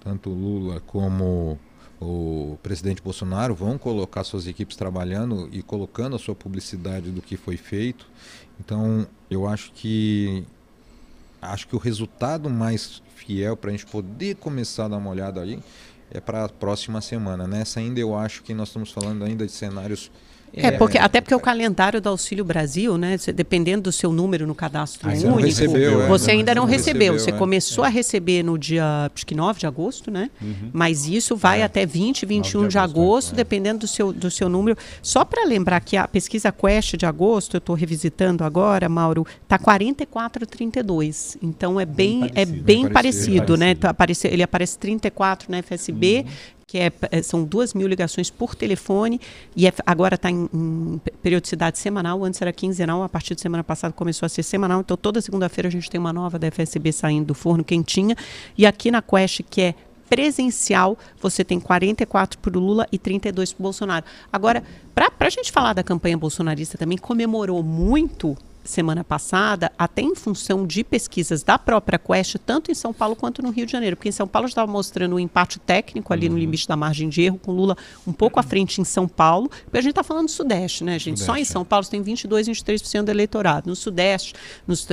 tanto 0.00 0.30
Lula 0.30 0.80
como 0.80 1.60
o 2.00 2.58
presidente 2.62 3.02
Bolsonaro, 3.02 3.54
vão 3.54 3.76
colocar 3.76 4.24
suas 4.24 4.46
equipes 4.46 4.76
trabalhando 4.76 5.48
e 5.52 5.62
colocando 5.62 6.16
a 6.16 6.18
sua 6.18 6.34
publicidade 6.34 7.10
do 7.10 7.20
que 7.20 7.36
foi 7.36 7.56
feito. 7.56 8.06
Então, 8.58 9.06
eu 9.30 9.46
acho 9.46 9.70
que 9.72 10.44
acho 11.42 11.68
que 11.68 11.76
o 11.76 11.78
resultado 11.78 12.48
mais 12.50 13.02
fiel 13.14 13.56
para 13.56 13.70
a 13.70 13.72
gente 13.72 13.86
poder 13.86 14.36
começar 14.36 14.86
a 14.86 14.88
dar 14.88 14.96
uma 14.96 15.10
olhada 15.10 15.40
aí 15.40 15.62
é 16.10 16.20
para 16.20 16.44
a 16.44 16.48
próxima 16.48 17.00
semana. 17.00 17.46
Nessa 17.46 17.80
ainda 17.80 18.00
eu 18.00 18.16
acho 18.16 18.42
que 18.42 18.52
nós 18.52 18.68
estamos 18.68 18.90
falando 18.90 19.24
ainda 19.24 19.46
de 19.46 19.52
cenários 19.52 20.10
É, 20.52 20.70
porque, 20.72 20.98
até 20.98 21.20
porque 21.20 21.34
o 21.34 21.40
calendário 21.40 22.00
do 22.00 22.08
Auxílio 22.08 22.44
Brasil, 22.44 22.98
né, 22.98 23.16
dependendo 23.34 23.82
do 23.84 23.92
seu 23.92 24.12
número 24.12 24.46
no 24.46 24.54
cadastro 24.54 25.08
Ah, 25.08 25.12
único, 25.12 25.36
recebeu, 25.38 26.02
é, 26.02 26.06
você 26.08 26.32
não- 26.32 26.38
ainda 26.38 26.54
não 26.54 26.62
não 26.62 26.68
recebeu. 26.68 27.12
recebeu, 27.12 27.18
Você 27.18 27.30
é. 27.30 27.32
começou 27.38 27.84
a 27.84 27.88
receber 27.88 28.42
no 28.42 28.58
dia, 28.58 29.10
acho 29.14 29.24
que 29.26 29.34
9 29.34 29.60
de 29.60 29.66
agosto, 29.66 30.10
né? 30.10 30.28
Uhum. 30.42 30.70
Mas 30.72 31.06
isso 31.06 31.36
vai 31.36 31.60
É. 31.60 31.64
até 31.64 31.86
20, 31.86 32.26
21 32.26 32.60
9 32.62 32.68
de 32.68 32.72
de 32.72 32.78
agosto, 32.78 32.98
agosto, 33.00 33.32
é. 33.32 33.36
dependendo 33.36 33.80
do 33.80 33.86
seu, 33.86 34.12
do 34.12 34.30
seu 34.30 34.48
número. 34.48 34.76
Só 35.02 35.24
para 35.24 35.44
lembrar 35.44 35.80
que 35.80 35.96
a 35.96 36.06
pesquisa 36.08 36.50
Quest 36.52 36.96
de 36.96 37.06
agosto, 37.06 37.54
eu 37.56 37.58
estou 37.58 37.74
revisitando 37.76 38.42
agora, 38.44 38.88
Mauro, 38.88 39.26
tá 39.48 39.58
44,32. 39.58 41.36
Então 41.42 41.78
é 41.80 41.84
bem, 41.86 42.24
é 42.24 42.44
parecido, 42.44 42.62
bem 42.62 42.82
bem 42.84 42.92
parecido, 42.92 43.34
parecido. 43.36 43.56
né? 43.56 43.70
Então, 43.72 43.90
aparece, 43.90 44.26
ele 44.28 44.42
aparece 44.42 44.78
34 44.78 45.50
na 45.50 45.58
FSB, 45.58 46.24
Uhum. 46.26 46.32
Que 46.70 46.78
é, 46.78 46.92
é- 47.10 47.20
são 47.20 47.42
duas 47.42 47.74
mil 47.74 47.88
ligações 47.88 48.30
por 48.30 48.54
telefone, 48.54 49.20
e 49.56 49.66
é- 49.66 49.72
agora 49.84 50.14
está 50.14 50.30
em, 50.30 50.48
em 50.54 51.00
pe- 51.02 51.10
periodicidade 51.20 51.80
semanal, 51.80 52.24
antes 52.24 52.40
era 52.40 52.52
quinzenal, 52.52 53.02
a 53.02 53.08
partir 53.08 53.34
de 53.34 53.40
semana 53.40 53.64
passada 53.64 53.92
começou 53.92 54.24
a 54.24 54.28
ser 54.28 54.44
semanal, 54.44 54.80
então 54.80 54.96
toda 54.96 55.20
segunda-feira 55.20 55.66
a 55.66 55.70
gente 55.70 55.90
tem 55.90 55.98
uma 56.00 56.12
nova 56.12 56.38
da 56.38 56.46
FSB 56.48 56.92
saindo 56.92 57.26
do 57.26 57.34
forno 57.34 57.64
quentinha, 57.64 58.14
e 58.56 58.64
aqui 58.64 58.88
na 58.88 59.02
Quest, 59.02 59.40
que 59.50 59.60
é 59.60 59.74
presencial, 60.08 60.96
você 61.20 61.44
tem 61.44 61.58
44 61.58 62.38
para 62.38 62.56
o 62.56 62.60
Lula 62.60 62.86
e 62.92 62.98
32 62.98 63.52
para 63.52 63.60
o 63.60 63.64
Bolsonaro. 63.64 64.04
Agora, 64.32 64.62
para 64.94 65.10
a 65.26 65.30
gente 65.30 65.50
falar 65.50 65.72
da 65.72 65.82
campanha 65.82 66.16
bolsonarista 66.16 66.78
também, 66.78 66.98
comemorou 66.98 67.62
muito 67.64 68.36
semana 68.64 69.02
passada, 69.02 69.72
até 69.78 70.02
em 70.02 70.14
função 70.14 70.66
de 70.66 70.84
pesquisas 70.84 71.42
da 71.42 71.58
própria 71.58 71.98
Quest, 71.98 72.36
tanto 72.44 72.70
em 72.70 72.74
São 72.74 72.92
Paulo 72.92 73.16
quanto 73.16 73.42
no 73.42 73.50
Rio 73.50 73.66
de 73.66 73.72
Janeiro, 73.72 73.96
porque 73.96 74.08
em 74.08 74.12
São 74.12 74.26
Paulo 74.26 74.46
estava 74.48 74.70
mostrando 74.70 75.16
um 75.16 75.18
empate 75.18 75.58
técnico 75.58 76.12
ali 76.12 76.28
no 76.28 76.38
limite 76.38 76.68
da 76.68 76.76
margem 76.76 77.08
de 77.08 77.22
erro, 77.22 77.38
com 77.38 77.52
Lula 77.52 77.76
um 78.06 78.12
pouco 78.12 78.38
à 78.38 78.42
frente 78.42 78.80
em 78.80 78.84
São 78.84 79.08
Paulo, 79.08 79.48
porque 79.48 79.78
a 79.78 79.80
gente 79.80 79.90
está 79.90 80.02
falando 80.02 80.26
do 80.26 80.30
Sudeste, 80.30 80.84
né, 80.84 80.98
gente? 80.98 81.20
Só 81.20 81.32
em 81.32 81.36
Sudeste, 81.36 81.52
São 81.52 81.64
Paulo 81.64 81.84
você 81.84 81.90
tem 81.90 82.02
22, 82.02 82.48
23% 82.48 83.02
do 83.02 83.10
eleitorado. 83.10 83.68
No 83.68 83.76
Sudeste, 83.76 84.34
nos 84.66 84.86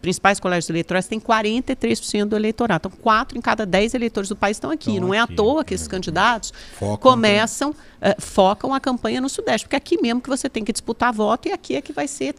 principais 0.00 0.40
colégios 0.40 0.68
eleitorais, 0.68 1.06
tem 1.06 1.20
43% 1.20 2.26
do 2.26 2.36
eleitorado. 2.36 2.88
Então, 2.88 2.98
4 3.02 3.38
em 3.38 3.40
cada 3.40 3.64
10 3.64 3.94
eleitores 3.94 4.28
do 4.28 4.36
país 4.36 4.56
estão 4.56 4.70
aqui. 4.70 4.90
Estão 4.90 5.08
Não 5.08 5.14
é 5.14 5.18
à 5.18 5.24
aqui, 5.24 5.34
toa 5.34 5.64
que 5.64 5.72
é. 5.72 5.76
esses 5.76 5.88
candidatos 5.88 6.52
Focam 6.78 6.98
começam, 6.98 7.74
eh, 8.00 8.16
focam 8.18 8.74
a 8.74 8.80
campanha 8.80 9.20
no 9.20 9.28
Sudeste, 9.28 9.66
porque 9.66 9.76
é 9.76 9.78
aqui 9.78 10.00
mesmo 10.00 10.20
que 10.20 10.28
você 10.28 10.48
tem 10.48 10.64
que 10.64 10.72
disputar 10.72 11.12
voto 11.12 11.48
e 11.48 11.52
aqui 11.52 11.76
é 11.76 11.80
que 11.80 11.92
vai 11.92 12.06
ser 12.08 12.32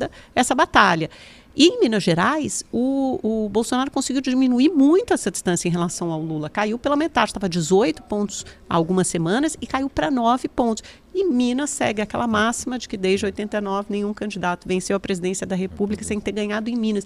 travada 0.00 0.10
essa 0.34 0.54
batalha. 0.54 1.10
E 1.54 1.66
em 1.66 1.80
Minas 1.80 2.04
Gerais, 2.04 2.64
o, 2.72 3.18
o 3.22 3.48
Bolsonaro 3.48 3.90
conseguiu 3.90 4.22
diminuir 4.22 4.68
muito 4.68 5.12
essa 5.12 5.32
distância 5.32 5.68
em 5.68 5.70
relação 5.70 6.12
ao 6.12 6.22
Lula. 6.22 6.48
Caiu 6.48 6.78
pela 6.78 6.96
metade, 6.96 7.30
estava 7.30 7.48
18 7.48 8.04
pontos 8.04 8.46
há 8.68 8.76
algumas 8.76 9.08
semanas 9.08 9.56
e 9.60 9.66
caiu 9.66 9.90
para 9.90 10.12
9 10.12 10.48
pontos. 10.48 10.84
E 11.12 11.24
Minas 11.24 11.70
segue 11.70 12.00
aquela 12.00 12.28
máxima 12.28 12.78
de 12.78 12.88
que 12.88 12.96
desde 12.96 13.26
89 13.26 13.88
nenhum 13.90 14.14
candidato 14.14 14.66
venceu 14.66 14.96
a 14.96 15.00
presidência 15.00 15.44
da 15.44 15.56
República 15.56 16.04
sem 16.04 16.20
ter 16.20 16.32
ganhado 16.32 16.70
em 16.70 16.76
Minas. 16.76 17.04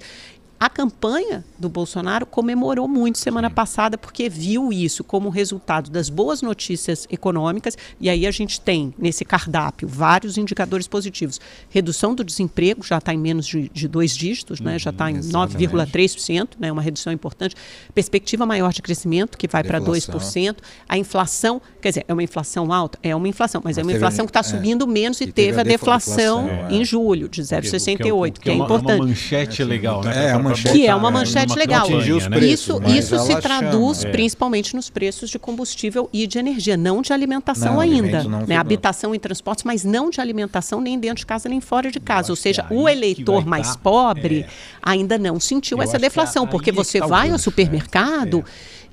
A 0.65 0.69
campanha 0.71 1.45
do 1.59 1.69
Bolsonaro 1.69 2.25
comemorou 2.25 2.89
muito 2.89 3.19
semana 3.19 3.51
Sim. 3.51 3.55
passada 3.55 3.99
porque 3.99 4.31
viu 4.31 4.73
isso 4.73 5.05
como 5.05 5.29
resultado 5.29 5.91
das 5.91 6.09
boas 6.09 6.41
notícias 6.41 7.07
econômicas 7.11 7.77
e 8.01 8.09
aí 8.09 8.27
a 8.27 8.31
gente 8.31 8.59
tem 8.59 8.95
nesse 8.97 9.27
cardápio 9.27 9.87
vários 9.87 10.39
indicadores 10.39 10.89
positivos. 10.89 11.39
Redução 11.69 12.15
do 12.15 12.25
desemprego 12.25 12.83
já 12.83 12.97
está 12.97 13.13
em 13.13 13.19
menos 13.19 13.45
de, 13.45 13.69
de, 13.69 13.87
dois 13.87 14.17
dígitos, 14.17 14.59
né? 14.59 14.79
já 14.79 14.89
está 14.89 15.11
em 15.11 15.21
9,3%, 15.21 16.53
né? 16.59 16.73
uma 16.73 16.81
redução 16.81 17.13
importante. 17.13 17.55
Perspectiva 17.95 18.47
maior 18.47 18.73
de 18.73 18.81
crescimento, 18.81 19.37
que 19.37 19.47
vai 19.47 19.63
para 19.63 19.79
2%. 19.79 20.57
A 20.89 20.97
inflação, 20.97 21.61
quer 21.83 21.91
dizer, 21.91 22.07
é 22.09 22.13
uma 22.15 22.23
inflação 22.23 22.73
alta? 22.73 22.99
É 23.03 23.15
uma 23.15 23.29
inflação, 23.29 23.61
mas, 23.63 23.77
mas 23.77 23.85
é 23.85 23.87
uma 23.87 23.93
inflação 23.95 24.25
que 24.25 24.31
está 24.31 24.41
é, 24.41 24.45
subindo 24.45 24.87
menos 24.87 25.21
e, 25.21 25.25
e 25.25 25.27
teve, 25.27 25.49
teve, 25.49 25.61
a 25.61 25.63
deflação, 25.63 26.47
deflação 26.47 26.69
é. 26.71 26.75
em 26.75 26.83
julho, 26.87 27.29
de 27.29 27.43
0,68, 27.43 28.33
que, 28.33 28.41
que, 28.41 28.49
é, 28.49 28.53
é 28.55 28.57
importante. 28.57 28.93
É 28.93 28.95
uma 28.95 29.07
manchete 29.09 29.63
legal, 29.63 30.03
né? 30.03 30.31
É, 30.31 30.54
manchete, 30.57 30.79
que 30.79 30.87
é 30.87 30.95
uma 30.95 31.11
manchete 31.11 31.59
legal. 31.59 31.87
Preços, 31.87 32.81
isso 32.89 33.15
isso 33.15 33.19
se 33.19 33.37
traduz 33.41 33.99
chama. 33.99 34.13
principalmente 34.13 34.75
nos 34.75 34.91
preços 34.91 35.31
de 35.31 35.39
combustível 35.39 36.09
e 36.13 36.27
de 36.27 36.39
energia, 36.39 36.77
não 36.77 37.03
de 37.03 37.13
alimentação 37.13 37.75
não, 37.75 37.81
ainda. 37.81 38.25
Né? 38.47 38.57
Habitação 38.57 39.15
e 39.15 39.19
transportes, 39.19 39.65
mas 39.65 39.85
não 39.85 40.11
de 40.11 40.21
alimentação 40.21 40.81
nem 40.81 40.99
dentro 40.99 41.19
de 41.19 41.27
casa 41.27 41.49
nem 41.49 41.61
fora 41.61 41.91
de 41.91 42.01
casa. 42.01 42.33
Ou 42.33 42.37
seja, 42.37 42.67
o 42.71 42.89
eleitor 42.89 43.47
mais 43.47 43.75
tá, 43.75 43.81
pobre 43.83 44.41
é. 44.41 44.49
ainda 44.83 45.19
não 45.19 45.39
sentiu 45.39 45.83
essa 45.83 45.99
deflação, 45.99 46.47
porque 46.47 46.73
você 46.73 46.99
tá 46.99 47.07
vai 47.07 47.31
ao 47.31 47.39
supermercado 47.39 48.45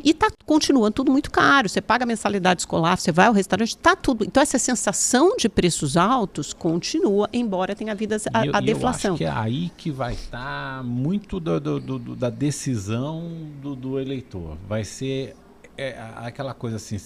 e 0.04 0.12
está 0.12 0.32
continuando 0.46 0.92
tudo 0.92 1.12
muito 1.12 1.32
caro. 1.32 1.70
Você 1.70 1.82
paga 1.82 2.04
a 2.04 2.08
mensalidade 2.08 2.62
escolar, 2.62 2.98
você 2.98 3.12
vai 3.12 3.28
ao 3.28 3.34
restaurante, 3.34 3.70
está 3.70 3.96
tudo. 3.96 4.26
Então, 4.26 4.42
essa 4.42 4.58
sensação 4.58 5.36
de 5.38 5.48
preços 5.48 5.98
altos 5.98 6.54
continua, 6.54 7.30
embora 7.32 7.76
tenha 7.76 7.92
havido 7.92 8.16
a, 8.34 8.46
eu, 8.46 8.56
a 8.56 8.60
deflação. 8.60 9.12
Eu 9.12 9.14
acho 9.14 9.18
que 9.18 9.26
é 9.26 9.30
aí 9.30 9.72
que 9.78 9.92
vai 9.92 10.14
estar 10.14 10.78
tá 10.78 10.84
muito 10.84 11.40
do, 11.40 11.60
do, 11.60 11.80
do, 11.80 12.16
da 12.16 12.30
decisão 12.30 13.30
do, 13.62 14.00
eleitor. 14.00 14.58
Vai 14.68 14.84
ser 14.84 15.36
é, 15.78 15.98
aquela 16.18 16.54
coisa 16.54 16.78
assim: 16.78 16.98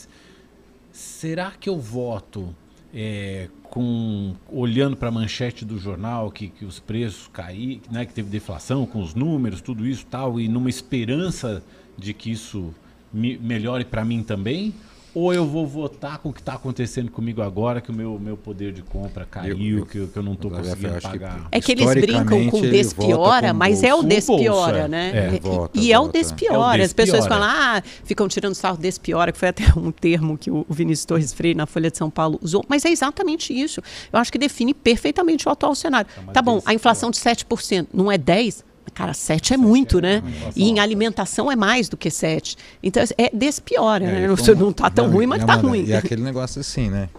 será 0.91 1.51
que 1.51 1.69
eu 1.69 1.79
voto? 1.79 2.55
É, 2.97 3.49
com 3.63 4.33
olhando 4.49 4.95
para 4.95 5.09
a 5.09 5.11
manchete 5.11 5.65
do 5.65 5.77
jornal 5.77 6.31
que, 6.31 6.47
que 6.47 6.63
os 6.63 6.79
preços 6.79 7.27
caíram, 7.27 7.81
né, 7.91 8.05
que 8.05 8.13
teve 8.13 8.29
deflação 8.29 8.85
com 8.85 9.01
os 9.01 9.13
números, 9.13 9.59
tudo 9.59 9.85
isso 9.85 10.05
tal, 10.05 10.39
e 10.39 10.47
numa 10.47 10.69
esperança 10.69 11.61
de 11.97 12.13
que 12.13 12.31
isso 12.31 12.73
me, 13.15 13.37
melhore 13.37 13.85
para 13.85 14.03
mim 14.03 14.21
também? 14.21 14.73
Ou 15.15 15.33
eu 15.33 15.45
vou 15.45 15.65
votar 15.65 16.17
com 16.17 16.27
o 16.27 16.33
que 16.33 16.41
está 16.41 16.55
acontecendo 16.55 17.09
comigo 17.09 17.41
agora, 17.41 17.79
que 17.79 17.89
o 17.89 17.93
meu, 17.93 18.19
meu 18.19 18.35
poder 18.35 18.73
de 18.73 18.81
compra 18.81 19.25
caiu, 19.25 19.57
eu, 19.57 19.77
eu, 19.77 19.85
que, 19.85 20.07
que, 20.07 20.17
eu 20.17 20.21
não 20.21 20.33
estou 20.33 20.51
conseguindo 20.51 21.01
pagar. 21.01 21.47
Que, 21.49 21.57
é 21.57 21.61
que 21.61 21.71
eles 21.71 21.89
brincam 21.93 22.49
com 22.49 22.59
despiora, 22.59 23.53
mas 23.53 23.81
é 23.81 23.95
o 23.95 24.03
despiora, 24.03 24.79
é. 24.79 24.87
né? 24.89 25.11
É. 25.35 25.39
Volta, 25.39 25.79
e 25.79 25.93
é 25.93 25.97
o 25.97 26.09
despiora. 26.09 26.83
As 26.83 26.91
pessoas 26.91 27.25
falam, 27.25 27.47
ah, 27.49 27.81
ficam 28.03 28.27
tirando 28.27 28.55
sarro 28.55 28.75
despiora, 28.75 29.31
que 29.31 29.37
foi 29.37 29.47
até 29.47 29.63
um 29.79 29.89
termo 29.89 30.37
que 30.37 30.51
o 30.51 30.65
Vinícius 30.69 31.05
Torres 31.05 31.33
Freire, 31.33 31.55
na 31.55 31.65
Folha 31.65 31.89
de 31.89 31.97
São 31.97 32.09
Paulo, 32.09 32.37
usou. 32.43 32.65
Mas 32.67 32.83
é 32.83 32.89
exatamente 32.89 33.57
isso. 33.57 33.81
Eu 34.11 34.19
acho 34.19 34.29
que 34.29 34.37
define 34.37 34.73
perfeitamente 34.73 35.47
o 35.47 35.51
atual 35.51 35.73
cenário. 35.75 36.09
É 36.27 36.31
tá 36.33 36.41
bom, 36.41 36.61
a 36.65 36.73
inflação 36.73 37.09
de 37.09 37.17
7% 37.17 37.87
não 37.93 38.11
é 38.11 38.17
10%? 38.17 38.65
Cara, 38.95 39.13
sete 39.13 39.53
é 39.53 39.57
muito, 39.57 39.99
né? 39.99 40.23
E 40.55 40.69
em 40.69 40.79
alimentação 40.79 41.51
é 41.51 41.55
mais 41.55 41.89
do 41.89 41.97
que 41.97 42.09
sete. 42.09 42.55
Então, 42.81 43.03
é 43.17 43.29
despiora, 43.31 44.05
é, 44.05 44.27
né? 44.27 44.35
Como, 44.35 44.55
não 44.55 44.69
está 44.69 44.89
tão 44.89 45.11
ruim, 45.11 45.27
mas 45.27 45.41
está 45.41 45.55
ruim. 45.55 45.83
E 45.83 45.91
é 45.91 45.97
aquele 45.97 46.23
negócio 46.23 46.61
assim, 46.61 46.89
né? 46.89 47.09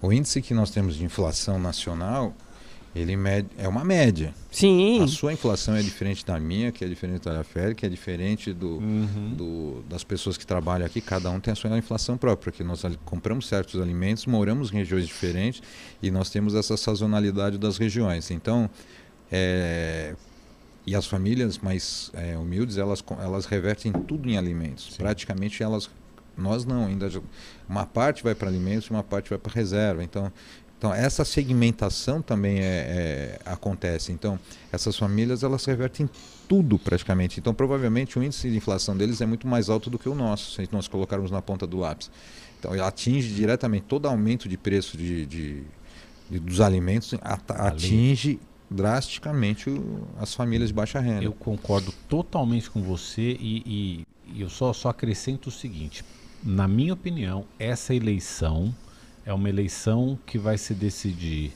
O 0.00 0.10
índice 0.10 0.40
que 0.40 0.54
nós 0.54 0.70
temos 0.70 0.96
de 0.96 1.04
inflação 1.04 1.58
nacional, 1.58 2.34
ele 2.96 3.16
mede, 3.18 3.48
é 3.58 3.68
uma 3.68 3.84
média. 3.84 4.34
Sim. 4.50 5.02
A 5.02 5.06
sua 5.08 5.34
inflação 5.34 5.74
é 5.76 5.82
diferente 5.82 6.24
da 6.24 6.40
minha, 6.40 6.72
que 6.72 6.82
é 6.82 6.88
diferente 6.88 7.22
da 7.22 7.44
Félix, 7.44 7.80
que 7.80 7.84
é 7.84 7.88
diferente 7.90 8.54
do, 8.54 8.78
uhum. 8.78 9.34
do, 9.36 9.84
das 9.90 10.02
pessoas 10.02 10.38
que 10.38 10.46
trabalham 10.46 10.86
aqui. 10.86 11.02
Cada 11.02 11.30
um 11.30 11.38
tem 11.38 11.52
a 11.52 11.54
sua 11.54 11.76
inflação 11.76 12.16
própria, 12.16 12.50
porque 12.50 12.64
nós 12.64 12.82
compramos 13.04 13.46
certos 13.46 13.78
alimentos, 13.78 14.24
moramos 14.24 14.72
em 14.72 14.76
regiões 14.76 15.06
diferentes 15.06 15.62
e 16.02 16.10
nós 16.10 16.30
temos 16.30 16.54
essa 16.54 16.78
sazonalidade 16.78 17.58
das 17.58 17.76
regiões. 17.76 18.30
Então, 18.30 18.70
é, 19.30 20.14
e 20.86 20.94
as 20.94 21.06
famílias 21.06 21.58
mais 21.58 22.10
é, 22.14 22.36
humildes, 22.36 22.76
elas, 22.76 23.04
elas 23.22 23.46
revertem 23.46 23.92
tudo 23.92 24.28
em 24.28 24.36
alimentos. 24.36 24.92
Sim. 24.92 24.98
Praticamente 24.98 25.62
elas. 25.62 25.90
Nós 26.36 26.64
não, 26.64 26.86
ainda. 26.86 27.10
Uma 27.68 27.84
parte 27.84 28.22
vai 28.22 28.34
para 28.34 28.48
alimentos 28.48 28.88
uma 28.88 29.02
parte 29.02 29.28
vai 29.28 29.38
para 29.38 29.52
reserva. 29.52 30.02
Então, 30.02 30.32
então, 30.80 30.94
essa 30.94 31.26
segmentação 31.26 32.22
também 32.22 32.60
é, 32.60 32.62
é, 32.64 33.38
acontece. 33.44 34.12
Então, 34.12 34.40
essas 34.72 34.96
famílias 34.96 35.42
elas 35.42 35.62
revertem 35.66 36.08
tudo 36.48 36.78
praticamente. 36.78 37.38
Então, 37.38 37.52
provavelmente 37.52 38.18
o 38.18 38.22
índice 38.22 38.48
de 38.48 38.56
inflação 38.56 38.96
deles 38.96 39.20
é 39.20 39.26
muito 39.26 39.46
mais 39.46 39.68
alto 39.68 39.90
do 39.90 39.98
que 39.98 40.08
o 40.08 40.14
nosso, 40.14 40.52
se 40.52 40.66
nós 40.72 40.88
colocarmos 40.88 41.30
na 41.30 41.42
ponta 41.42 41.66
do 41.66 41.76
lápis. 41.76 42.10
Então, 42.58 42.72
atinge 42.82 43.34
diretamente 43.34 43.84
todo 43.86 44.08
aumento 44.08 44.48
de 44.48 44.56
preço 44.56 44.96
de, 44.96 45.26
de, 45.26 45.62
de 46.30 46.38
dos 46.38 46.62
alimentos, 46.62 47.14
atinge 47.50 48.40
drasticamente 48.70 49.68
o, 49.68 50.06
as 50.18 50.34
famílias 50.34 50.68
de 50.68 50.74
baixa 50.74 51.00
renda. 51.00 51.24
Eu 51.24 51.32
concordo 51.32 51.92
totalmente 52.08 52.70
com 52.70 52.82
você 52.82 53.36
e, 53.40 53.62
e, 53.66 54.06
e 54.34 54.40
eu 54.40 54.48
só, 54.48 54.72
só 54.72 54.90
acrescento 54.90 55.48
o 55.48 55.50
seguinte: 55.50 56.04
na 56.42 56.68
minha 56.68 56.94
opinião, 56.94 57.44
essa 57.58 57.94
eleição 57.94 58.74
é 59.26 59.32
uma 59.32 59.48
eleição 59.48 60.18
que 60.24 60.38
vai 60.38 60.56
se 60.56 60.74
decidir 60.74 61.52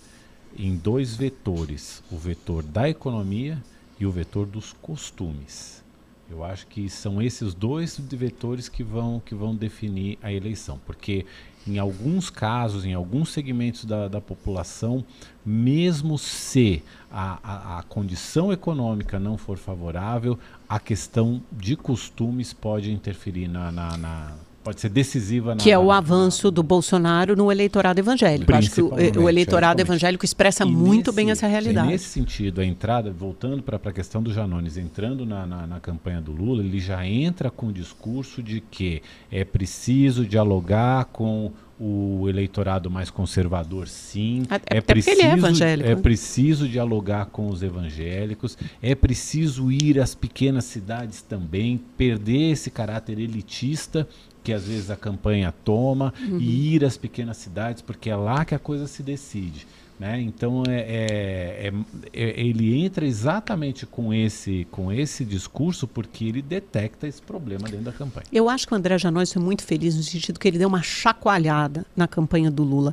em 0.59 0.77
dois 0.77 1.14
vetores: 1.14 2.03
o 2.11 2.16
vetor 2.16 2.62
da 2.62 2.88
economia 2.88 3.62
e 3.98 4.05
o 4.05 4.11
vetor 4.11 4.46
dos 4.46 4.72
costumes. 4.72 5.83
Eu 6.31 6.42
acho 6.42 6.66
que 6.66 6.88
são 6.88 7.20
esses 7.20 7.53
dois 7.53 7.98
vetores 7.98 8.68
que 8.68 8.83
vão, 8.83 9.20
que 9.20 9.35
vão 9.35 9.55
definir 9.55 10.18
a 10.22 10.33
eleição, 10.33 10.81
porque 10.87 11.27
em 11.66 11.79
alguns 11.79 12.29
casos, 12.31 12.85
em 12.85 12.92
alguns 12.92 13.33
segmentos 13.33 13.85
da, 13.85 14.09
da 14.09 14.20
população, 14.20 15.05
mesmo 15.44 16.18
se 16.18 16.83
a, 17.11 17.38
a, 17.42 17.79
a, 17.79 17.83
condição 17.85 18.53
econômica 18.53 19.18
não 19.18 19.38
for 19.38 19.57
favorável, 19.57 20.38
a 20.68 20.79
questão 20.79 21.42
de 21.50 21.77
costumes 21.77 22.53
pode 22.53 22.92
interferir 22.92 23.48
na, 23.48 23.72
na, 23.72 23.96
na 23.96 24.33
pode 24.64 24.81
ser 24.81 24.88
decisiva. 24.88 25.55
Na, 25.55 25.61
que 25.61 25.70
é 25.70 25.79
o 25.79 25.92
avanço 25.92 26.50
do 26.50 26.62
Bolsonaro 26.62 27.37
no 27.37 27.53
eleitorado 27.53 28.00
evangélico. 28.00 28.53
Acho 28.55 28.70
que 28.70 28.81
o, 28.81 28.94
o 29.22 29.29
eleitorado 29.29 29.81
evangélico 29.81 30.24
expressa 30.24 30.64
muito 30.64 31.09
nesse, 31.09 31.16
bem 31.16 31.31
essa 31.31 31.46
realidade. 31.46 31.88
Nesse 31.88 32.07
sentido, 32.07 32.62
a 32.62 32.64
entrada, 32.64 33.12
voltando 33.12 33.62
para 33.62 33.77
a 33.77 33.92
questão 33.92 34.22
do 34.22 34.33
Janones, 34.33 34.79
entrando 34.79 35.27
na, 35.27 35.46
na, 35.46 35.66
na, 35.66 35.81
campanha 35.81 36.20
do 36.20 36.33
Lula, 36.33 36.64
ele 36.64 36.81
já 36.81 37.07
entra 37.07 37.50
com 37.50 37.66
o 37.66 37.72
discurso 37.72 38.42
de 38.42 38.62
que 38.62 39.03
é 39.31 39.44
preciso 39.44 40.24
dialogar 40.24 41.05
com 41.07 41.53
o 41.78 42.28
eleitorado 42.28 42.90
mais 42.90 43.10
conservador, 43.10 43.88
sim. 43.88 44.44
Até 44.48 44.78
é 44.78 44.80
preciso, 44.80 45.20
ele 45.20 45.28
é 45.28 45.32
evangélico. 45.32 45.90
É 45.90 45.96
preciso 45.96 46.68
dialogar 46.68 47.26
com 47.26 47.48
os 47.48 47.62
evangélicos, 47.62 48.56
é 48.80 48.94
preciso 48.94 49.70
ir 49.70 50.00
às 50.00 50.14
pequenas 50.14 50.64
cidades 50.64 51.20
também, 51.20 51.80
perder 51.96 52.52
esse 52.52 52.70
caráter 52.70 53.18
elitista 53.18 54.08
que 54.42 54.52
às 54.52 54.66
vezes 54.66 54.90
a 54.90 54.96
campanha 54.96 55.52
toma 55.64 56.12
uhum. 56.20 56.38
e 56.38 56.74
ir 56.74 56.84
às 56.84 56.98
pequenas 56.98 57.38
cidades, 57.38 57.80
porque 57.80 58.10
é 58.10 58.16
lá 58.16 58.44
que 58.44 58.54
a 58.54 58.58
coisa 58.58 58.87
se 58.87 59.02
decide. 59.02 59.66
Né? 59.98 60.20
Então 60.20 60.64
é, 60.66 60.80
é, 60.80 61.68
é, 61.68 61.72
é, 62.12 62.40
ele 62.40 62.85
entra 62.85 63.07
exatamente 63.07 63.87
com 63.87 64.12
esse, 64.12 64.66
com 64.70 64.90
esse 64.90 65.24
discurso 65.24 65.87
porque 65.87 66.24
ele 66.24 66.42
detecta 66.42 67.07
esse 67.07 67.22
problema 67.22 67.68
dentro 67.68 67.85
da 67.85 67.92
campanha. 67.92 68.26
Eu 68.33 68.48
acho 68.48 68.66
que 68.66 68.74
o 68.74 68.76
André 68.76 68.98
Janóis 68.98 69.33
foi 69.33 69.40
muito 69.40 69.62
feliz 69.62 69.96
no 69.96 70.02
sentido 70.02 70.40
que 70.40 70.48
ele 70.48 70.59
deu 70.59 70.66
uma 70.66 70.83
chacoalhada 70.83 71.87
na 71.96 72.09
campanha 72.09 72.50
do 72.50 72.64
Lula 72.64 72.92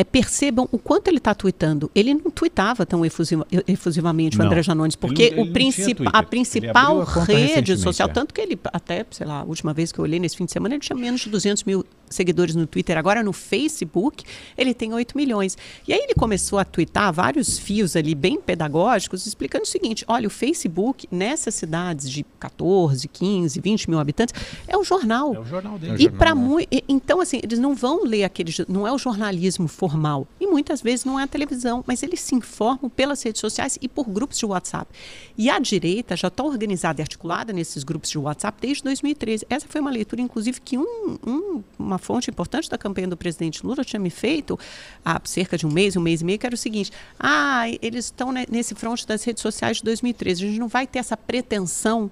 é, 0.00 0.04
percebam 0.04 0.66
o 0.72 0.78
quanto 0.78 1.08
ele 1.08 1.18
está 1.18 1.34
tweetando. 1.34 1.90
Ele 1.94 2.14
não 2.14 2.30
tweetava 2.30 2.86
tão 2.86 3.04
efusiva, 3.04 3.46
efusivamente 3.68 4.38
não. 4.38 4.46
o 4.46 4.48
André 4.48 4.62
Janones, 4.62 4.96
porque 4.96 5.24
ele, 5.24 5.40
ele 5.40 5.50
o 5.50 5.52
princip 5.52 6.02
a 6.06 6.22
principal 6.22 7.02
a 7.02 7.24
rede 7.24 7.76
social, 7.76 8.08
é. 8.08 8.12
tanto 8.12 8.32
que 8.32 8.40
ele, 8.40 8.58
até, 8.64 9.04
sei 9.10 9.26
lá, 9.26 9.40
a 9.40 9.44
última 9.44 9.74
vez 9.74 9.92
que 9.92 9.98
eu 9.98 10.02
olhei 10.02 10.18
nesse 10.18 10.38
fim 10.38 10.46
de 10.46 10.52
semana, 10.52 10.74
ele 10.74 10.80
tinha 10.80 10.96
menos 10.96 11.20
de 11.20 11.28
200 11.28 11.64
mil 11.64 11.84
seguidores 12.10 12.54
no 12.54 12.66
Twitter. 12.66 12.98
Agora 12.98 13.22
no 13.22 13.32
Facebook, 13.32 14.24
ele 14.58 14.74
tem 14.74 14.92
8 14.92 15.16
milhões. 15.16 15.56
E 15.86 15.92
aí 15.92 16.00
ele 16.00 16.14
começou 16.14 16.58
a 16.58 16.64
twittar 16.64 17.12
vários 17.12 17.58
fios 17.58 17.96
ali 17.96 18.14
bem 18.14 18.40
pedagógicos, 18.40 19.26
explicando 19.26 19.64
o 19.64 19.68
seguinte: 19.68 20.04
olha, 20.08 20.26
o 20.26 20.30
Facebook, 20.30 21.08
nessas 21.10 21.54
cidades 21.54 22.10
de 22.10 22.24
14, 22.38 23.06
15, 23.08 23.60
20 23.60 23.90
mil 23.90 23.98
habitantes, 23.98 24.34
é 24.66 24.76
o 24.76 24.84
jornal. 24.84 25.34
É 25.34 25.40
o 25.40 25.44
jornal 25.44 25.78
dele. 25.78 26.02
E 26.02 26.10
para 26.10 26.34
né? 26.34 26.40
muito. 26.40 26.68
Então, 26.88 27.20
assim, 27.20 27.40
eles 27.42 27.58
não 27.58 27.74
vão 27.74 28.04
ler 28.04 28.24
aquele. 28.24 28.52
Não 28.68 28.86
é 28.86 28.92
o 28.92 28.98
jornalismo 28.98 29.68
formal 29.68 30.00
formal. 30.00 30.26
E 30.40 30.46
muitas 30.46 30.80
vezes 30.80 31.04
não 31.04 31.18
é 31.18 31.24
a 31.24 31.26
televisão, 31.26 31.84
mas 31.86 32.02
eles 32.02 32.20
se 32.20 32.34
informam 32.34 32.88
pelas 32.88 33.22
redes 33.22 33.40
sociais 33.40 33.78
e 33.80 33.88
por 33.88 34.08
grupos 34.08 34.38
de 34.38 34.46
WhatsApp. 34.46 34.90
E 35.36 35.50
a 35.50 35.58
direita 35.58 36.16
já 36.16 36.28
está 36.28 36.42
organizada 36.42 37.00
e 37.00 37.02
articulada 37.02 37.52
nesses 37.52 37.84
grupos 37.84 38.10
de 38.10 38.18
WhatsApp 38.18 38.58
desde 38.60 38.82
2013. 38.84 39.46
Essa 39.48 39.66
foi 39.68 39.80
uma 39.80 39.90
leitura, 39.90 40.20
inclusive, 40.20 40.60
que 40.60 40.78
um, 40.78 41.18
um, 41.26 41.62
uma 41.78 41.98
fonte 42.00 42.30
importante 42.30 42.68
da 42.68 42.76
campanha 42.76 43.08
do 43.08 43.16
presidente 43.16 43.64
Lula 43.64 43.84
tinha 43.84 44.00
me 44.00 44.10
feito 44.10 44.58
há 45.04 45.20
cerca 45.24 45.56
de 45.56 45.66
um 45.66 45.70
mês, 45.70 45.96
um 45.96 46.00
mês 46.00 46.20
e 46.20 46.24
meio, 46.24 46.38
que 46.38 46.46
era 46.46 46.54
o 46.54 46.58
seguinte: 46.58 46.90
ah, 47.18 47.64
eles 47.80 48.06
estão 48.06 48.32
nesse 48.32 48.74
fronte 48.74 49.06
das 49.06 49.22
redes 49.22 49.42
sociais 49.42 49.78
de 49.78 49.84
2013. 49.84 50.44
A 50.44 50.48
gente 50.48 50.58
não 50.58 50.68
vai 50.68 50.86
ter 50.86 50.98
essa 50.98 51.16
pretensão 51.16 52.10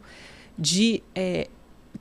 de 0.59 1.03
é, 1.15 1.49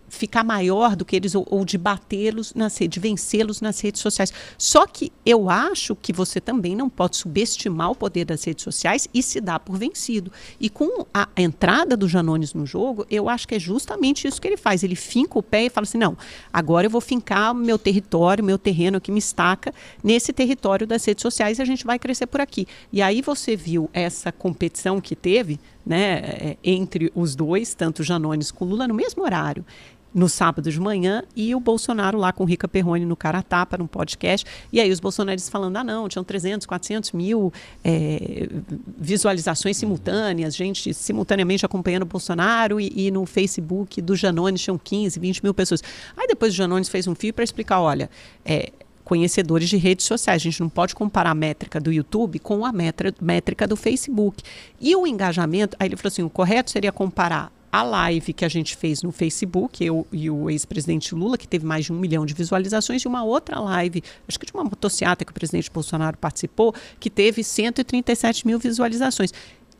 ficar 0.10 0.44
maior 0.44 0.96
do 0.96 1.06
que 1.06 1.16
eles 1.16 1.36
ou, 1.36 1.46
ou 1.50 1.66
de 1.66 1.78
batê-los 1.78 2.54
nas 2.54 2.78
redes, 2.78 2.94
de 2.94 3.00
vencê-los 3.00 3.62
nas 3.62 3.80
redes 3.80 4.02
sociais. 4.02 4.32
Só 4.58 4.86
que 4.86 5.12
eu 5.26 5.50
acho 5.50 5.96
que 5.96 6.14
você 6.14 6.40
também 6.40 6.76
não 6.76 6.90
pode 6.90 7.18
subestimar 7.18 7.92
o 7.92 7.96
poder 7.96 8.26
das 8.26 8.44
redes 8.44 8.64
sociais 8.64 9.08
e 9.14 9.22
se 9.22 9.42
dar 9.42 9.60
por 9.60 9.78
vencido. 9.78 10.32
E 10.60 10.70
com 10.70 11.06
a 11.14 11.28
entrada 11.38 11.98
do 11.98 12.08
Janones 12.08 12.54
no 12.54 12.66
jogo, 12.66 13.06
eu 13.10 13.30
acho 13.30 13.48
que 13.48 13.56
é 13.56 13.60
justamente 13.60 14.28
isso 14.28 14.42
que 14.42 14.48
ele 14.48 14.58
faz. 14.58 14.84
Ele 14.84 14.96
finca 14.96 15.38
o 15.38 15.44
pé 15.44 15.66
e 15.66 15.70
fala 15.70 15.84
assim: 15.84 15.98
não, 15.98 16.18
agora 16.52 16.88
eu 16.88 16.92
vou 16.92 17.02
fincar 17.02 17.54
meu 17.54 17.78
território, 17.78 18.44
meu 18.44 18.58
terreno 18.58 19.02
que 19.02 19.12
me 19.12 19.20
estaca 19.20 19.74
nesse 20.04 20.32
território 20.32 20.88
das 20.88 21.04
redes 21.06 21.22
sociais 21.22 21.60
e 21.60 21.62
a 21.62 21.66
gente 21.66 21.86
vai 21.86 22.00
crescer 22.00 22.28
por 22.28 22.42
aqui. 22.42 22.68
E 22.92 23.02
aí 23.02 23.22
você 23.22 23.56
viu 23.56 23.90
essa 23.94 24.32
competição 24.32 25.02
que 25.02 25.16
teve 25.16 25.60
né, 25.86 26.20
é, 26.20 26.58
entre 26.64 27.12
os 27.16 27.36
dois, 27.36 27.74
tanto 27.74 28.04
Janones 28.04 28.52
com 28.52 28.66
Lula, 28.66 28.88
no 28.88 28.94
mesmo 28.94 29.24
horário 29.24 29.66
no 30.14 30.28
sábado 30.28 30.72
de 30.72 30.80
manhã 30.80 31.24
e 31.36 31.54
o 31.54 31.60
Bolsonaro 31.60 32.18
lá 32.18 32.32
com 32.32 32.44
Rica 32.44 32.68
Perrone 32.68 33.06
no 33.06 33.16
cara 33.16 33.42
tapa, 33.44 33.78
no 33.78 33.88
podcast. 33.88 34.46
E 34.72 34.80
aí 34.80 34.92
os 34.92 35.00
bolsonaristas 35.00 35.50
falando, 35.50 35.78
ah 35.78 35.84
não, 35.84 36.08
tinham 36.08 36.24
300, 36.24 36.66
400 36.66 37.12
mil 37.12 37.54
é, 37.84 38.50
visualizações 38.98 39.78
simultâneas, 39.78 40.56
gente 40.56 40.94
simultaneamente 40.94 41.66
acompanhando 41.66 42.04
o 42.04 42.06
Bolsonaro 42.06 42.80
e, 42.80 42.92
e, 42.96 43.12
no 43.12 43.26
Facebook 43.26 44.02
do 44.02 44.16
Janones 44.16 44.62
tinham 44.62 44.78
15, 44.78 45.20
20 45.20 45.44
mil 45.44 45.54
pessoas. 45.54 45.84
Aí 46.16 46.28
depois 46.28 46.54
o 46.54 46.56
Janones 46.56 46.90
fez 46.90 47.08
um 47.08 47.14
fio 47.14 47.34
para 47.34 47.44
explicar, 47.44 47.82
olha, 47.82 48.10
é, 48.46 48.72
conhecedores 49.08 49.70
de 49.70 49.78
redes 49.78 50.06
sociais. 50.06 50.42
A 50.42 50.44
gente 50.44 50.60
não 50.60 50.68
pode 50.68 50.94
comparar 50.94 51.32
a 51.32 51.36
métrica 51.36 51.80
do 51.80 51.92
YouTube 51.94 52.40
com 52.40 52.66
a 52.66 52.74
métrica 52.74 53.66
do 53.66 53.78
Facebook. 53.78 54.44
E 54.82 54.96
o 54.96 55.08
engajamento, 55.08 55.78
aí 55.80 55.88
ele 55.88 55.96
falou 55.96 56.10
assim, 56.10 56.24
o 56.24 56.30
correto 56.30 56.72
seria 56.72 56.92
comparar 56.92 57.52
a 57.72 57.84
live 57.84 58.34
que 58.34 58.46
a 58.46 58.50
gente 58.50 58.76
fez 58.76 59.02
no 59.04 59.12
Facebook, 59.12 59.84
eu 59.84 60.08
e 60.12 60.30
o 60.30 60.50
ex-presidente 60.50 61.14
Lula, 61.14 61.38
que 61.38 61.48
teve 61.48 61.66
mais 61.66 61.86
de 61.86 61.94
um 61.94 62.00
milhão 62.00 62.26
de 62.26 62.34
visualizações, 62.34 63.02
e 63.02 63.08
uma 63.08 63.24
outra 63.24 63.60
live, 63.60 64.04
acho 64.28 64.40
que 64.40 64.46
de 64.46 64.54
uma 64.54 64.64
motociata 64.64 65.26
que 65.26 65.32
o 65.32 65.34
presidente 65.34 65.70
Bolsonaro 65.70 66.18
participou, 66.18 66.74
que 67.00 67.10
teve 67.10 67.44
137 67.44 68.48
mil 68.48 68.60
visualizações. 68.60 69.34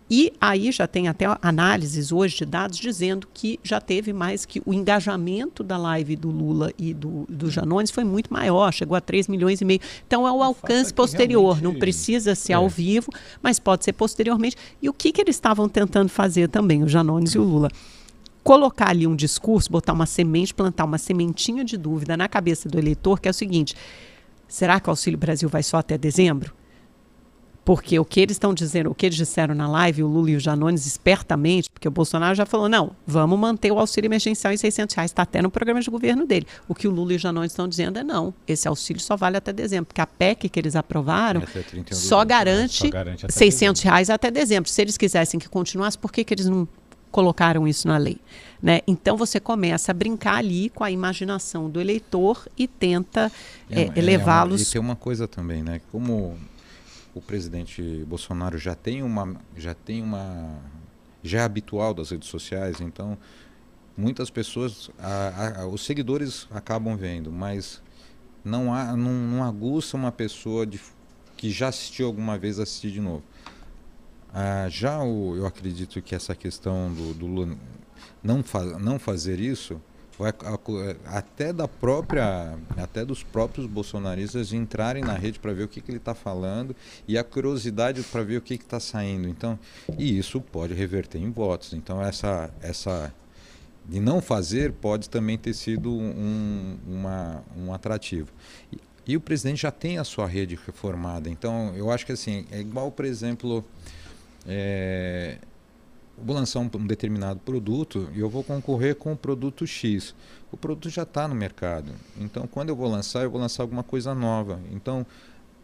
E 0.10 0.32
aí 0.40 0.72
já 0.72 0.88
tem 0.88 1.10
até 1.10 1.26
análises 1.42 2.14
hoje 2.14 2.38
de 2.38 2.46
dados 2.46 2.78
dizendo 2.78 3.28
que 3.34 3.60
já 3.62 3.82
teve 3.82 4.14
mais 4.14 4.46
que 4.46 4.62
o 4.66 4.74
engajamento 4.74 5.64
da 5.64 5.78
live 5.78 6.16
do 6.16 6.30
Lula 6.30 6.72
e 6.78 6.94
do, 6.94 7.26
do 7.28 7.52
Janones 7.52 7.92
foi 7.92 8.06
muito 8.06 8.32
maior, 8.32 8.72
chegou 8.72 8.96
a 8.96 9.02
3 9.02 9.28
milhões 9.28 9.60
e 9.60 9.66
meio. 9.66 9.82
Então 10.06 10.26
é 10.26 10.32
o 10.32 10.42
alcance 10.42 10.94
posterior, 10.94 11.62
não 11.62 11.76
precisa 11.76 12.36
ser 12.36 12.54
é. 12.54 12.56
ao 12.56 12.70
vivo, 12.70 13.12
mas 13.42 13.60
pode 13.60 13.84
ser 13.84 13.94
posteriormente. 13.94 14.56
E 14.82 14.88
o 14.88 14.94
que, 14.94 15.12
que 15.12 15.20
eles 15.20 15.36
estavam 15.36 15.68
tentando 15.68 16.08
fazer 16.08 16.48
também, 16.48 16.84
o 16.84 16.88
Janones 16.88 17.32
e 17.32 17.40
o 17.40 17.44
Lula? 17.44 17.70
Colocar 18.44 18.92
ali 18.92 19.06
um 19.06 19.16
discurso, 19.16 19.70
botar 19.70 19.92
uma 19.92 20.06
semente, 20.06 20.54
plantar 20.54 20.86
uma 20.86 20.98
sementinha 20.98 21.66
de 21.66 21.76
dúvida 21.76 22.16
na 22.16 22.30
cabeça 22.30 22.70
do 22.70 22.80
eleitor, 22.80 23.20
que 23.20 23.28
é 23.28 23.32
o 23.32 23.34
seguinte: 23.34 23.76
será 24.48 24.80
que 24.80 24.88
o 24.88 24.92
Auxílio 24.92 25.20
Brasil 25.20 25.50
vai 25.50 25.64
só 25.64 25.76
até 25.76 25.98
dezembro? 25.98 26.57
Porque 27.68 28.00
o 28.00 28.06
que 28.06 28.22
eles 28.22 28.36
estão 28.36 28.54
dizendo, 28.54 28.92
o 28.92 28.96
que 28.96 29.06
eles 29.06 29.18
disseram 29.18 29.54
na 29.54 29.68
live, 29.68 30.02
o 30.02 30.08
Lula 30.08 30.32
e 30.32 30.36
o 30.38 30.40
Janones, 30.40 30.86
espertamente, 30.86 31.70
porque 31.70 31.86
o 31.86 31.92
Bolsonaro 31.92 32.34
já 32.34 32.46
falou, 32.46 32.70
não, 32.70 32.96
vamos 33.06 33.38
manter 33.38 33.74
o 33.74 33.78
auxílio 33.78 34.08
emergencial 34.08 34.54
em 34.54 34.58
600 34.58 34.96
reais, 34.96 35.12
está 35.12 35.24
até 35.24 35.42
no 35.42 35.52
programa 35.52 35.82
de 35.82 35.90
governo 35.90 36.26
dele. 36.26 36.48
O 36.66 36.74
que 36.74 36.88
o 36.88 36.92
Lula 36.92 37.12
e 37.12 37.16
o 37.18 37.20
Janones 37.20 37.52
estão 37.52 37.68
dizendo 37.68 38.00
é 38.00 38.06
não, 38.06 38.34
esse 38.48 38.70
auxílio 38.70 39.02
só 39.02 39.18
vale 39.18 39.36
até 39.36 39.52
dezembro, 39.52 39.88
porque 39.88 40.00
a 40.00 40.08
PEC 40.08 40.48
que 40.48 40.58
eles 40.58 40.78
aprovaram 40.78 41.42
só 41.92 42.24
garante, 42.24 42.86
só 42.86 42.90
garante 42.90 43.26
600 43.30 43.82
dezembro. 43.82 43.84
reais 43.84 44.10
até 44.10 44.32
dezembro. 44.32 44.70
Se 44.70 44.82
eles 44.82 44.96
quisessem 44.96 45.38
que 45.38 45.50
continuasse, 45.50 45.98
por 45.98 46.10
que, 46.10 46.24
que 46.24 46.34
eles 46.34 46.46
não 46.46 46.66
colocaram 47.12 47.68
isso 47.68 47.86
na 47.86 47.98
lei? 47.98 48.18
Né? 48.64 48.80
Então 48.88 49.18
você 49.18 49.42
começa 49.42 49.92
a 49.92 49.94
brincar 49.94 50.36
ali 50.36 50.70
com 50.70 50.86
a 50.86 50.90
imaginação 50.90 51.70
do 51.70 51.82
eleitor 51.82 52.48
e 52.58 52.66
tenta 52.66 53.30
é, 53.70 53.82
é, 53.82 53.92
elevá-los. 53.94 54.62
É 54.62 54.64
e 54.64 54.68
tem 54.68 54.80
uma 54.80 54.96
coisa 54.96 55.28
também, 55.28 55.62
né? 55.62 55.82
Como 55.92 56.38
o 57.18 57.22
presidente 57.22 57.82
Bolsonaro 58.08 58.58
já 58.58 58.76
tem 58.76 59.02
uma 59.02 59.36
já 59.56 59.74
tem 59.74 60.04
uma 60.04 60.60
já 61.24 61.40
é 61.40 61.44
habitual 61.44 61.94
das 61.94 62.12
redes 62.12 62.30
sociais, 62.30 62.80
então 62.80 63.18
muitas 63.98 64.30
pessoas 64.30 64.90
a, 65.00 65.62
a, 65.62 65.68
os 65.68 65.84
seguidores 65.84 66.48
acabam 66.52 66.96
vendo, 66.96 67.32
mas 67.32 67.82
não 68.44 68.74
há 68.74 68.96
não, 68.96 69.12
não 69.12 69.44
aguça 69.44 69.98
uma 69.98 70.12
pessoa 70.12 70.66
de, 70.66 70.80
que 71.36 71.50
já 71.50 71.70
assistiu 71.70 72.08
alguma 72.08 72.38
vez 72.38 72.60
assistir 72.60 72.92
de 72.92 73.02
novo. 73.02 73.24
Ah, 74.34 74.68
já 74.70 75.02
o, 75.02 75.36
eu 75.36 75.46
acredito 75.46 76.02
que 76.02 76.14
essa 76.14 76.36
questão 76.36 76.94
do, 76.94 77.14
do 77.14 77.26
Lula 77.26 77.58
não, 78.24 78.44
não 78.80 79.00
fazer 79.00 79.40
isso 79.40 79.82
vai, 80.18 80.34
até 81.06 81.54
da 81.54 81.68
própria, 81.68 82.58
até 82.76 83.06
dos 83.06 83.24
próprios 83.24 83.68
bolsonaristas 83.68 84.52
entrarem 84.52 85.04
na 85.04 85.14
rede 85.14 85.40
para 85.40 85.54
ver 85.54 85.64
o 85.64 85.68
que, 85.68 85.80
que 85.80 85.92
ele 85.92 85.98
está 85.98 86.16
falando 86.16 86.76
e 87.08 87.18
a 87.18 87.24
curiosidade 87.24 88.02
para 88.04 88.24
ver 88.24 88.38
o 88.38 88.42
que 88.42 88.56
está 88.56 88.80
saindo. 88.80 89.28
Então, 89.30 89.60
e 89.98 90.18
isso 90.18 90.42
pode 90.42 90.74
reverter 90.74 91.20
em 91.20 91.30
votos. 91.30 91.74
Então, 91.74 92.02
essa, 92.02 92.50
essa 92.62 93.14
de 93.88 94.00
não 94.00 94.22
fazer 94.22 94.74
pode 94.74 95.10
também 95.10 95.38
ter 95.38 95.54
sido 95.54 95.92
um, 95.92 96.78
uma, 96.88 97.44
um 97.56 97.74
atrativo. 97.74 98.30
E, 98.72 98.80
e 99.08 99.16
o 99.16 99.22
presidente 99.22 99.62
já 99.62 99.72
tem 99.72 99.98
a 99.98 100.04
sua 100.04 100.28
rede 100.28 100.60
reformada. 100.66 101.30
Então, 101.30 101.74
eu 101.76 101.90
acho 101.92 102.06
que 102.06 102.12
assim, 102.12 102.46
é 102.52 102.60
igual, 102.60 102.92
por 102.92 103.06
exemplo, 103.06 103.64
é, 104.46 105.38
vou 106.18 106.36
lançar 106.36 106.60
um, 106.60 106.70
um, 106.76 106.88
determinado 106.88 107.40
produto 107.40 108.10
e 108.16 108.20
eu 108.20 108.30
vou 108.30 108.44
concorrer 108.44 108.96
com 108.96 109.14
o 109.14 109.18
produto 109.18 109.66
X. 109.68 110.16
O 110.52 110.58
produto 110.58 110.90
já 110.90 111.04
está 111.04 111.28
no 111.28 111.36
mercado. 111.36 111.92
Então, 112.20 112.48
quando 112.48 112.70
eu 112.70 112.76
vou 112.76 112.90
lançar, 112.90 113.24
eu 113.24 113.30
vou 113.30 113.40
lançar 113.40 113.64
alguma 113.64 113.84
coisa 113.84 114.16
nova. 114.16 114.60
Então, 114.72 115.06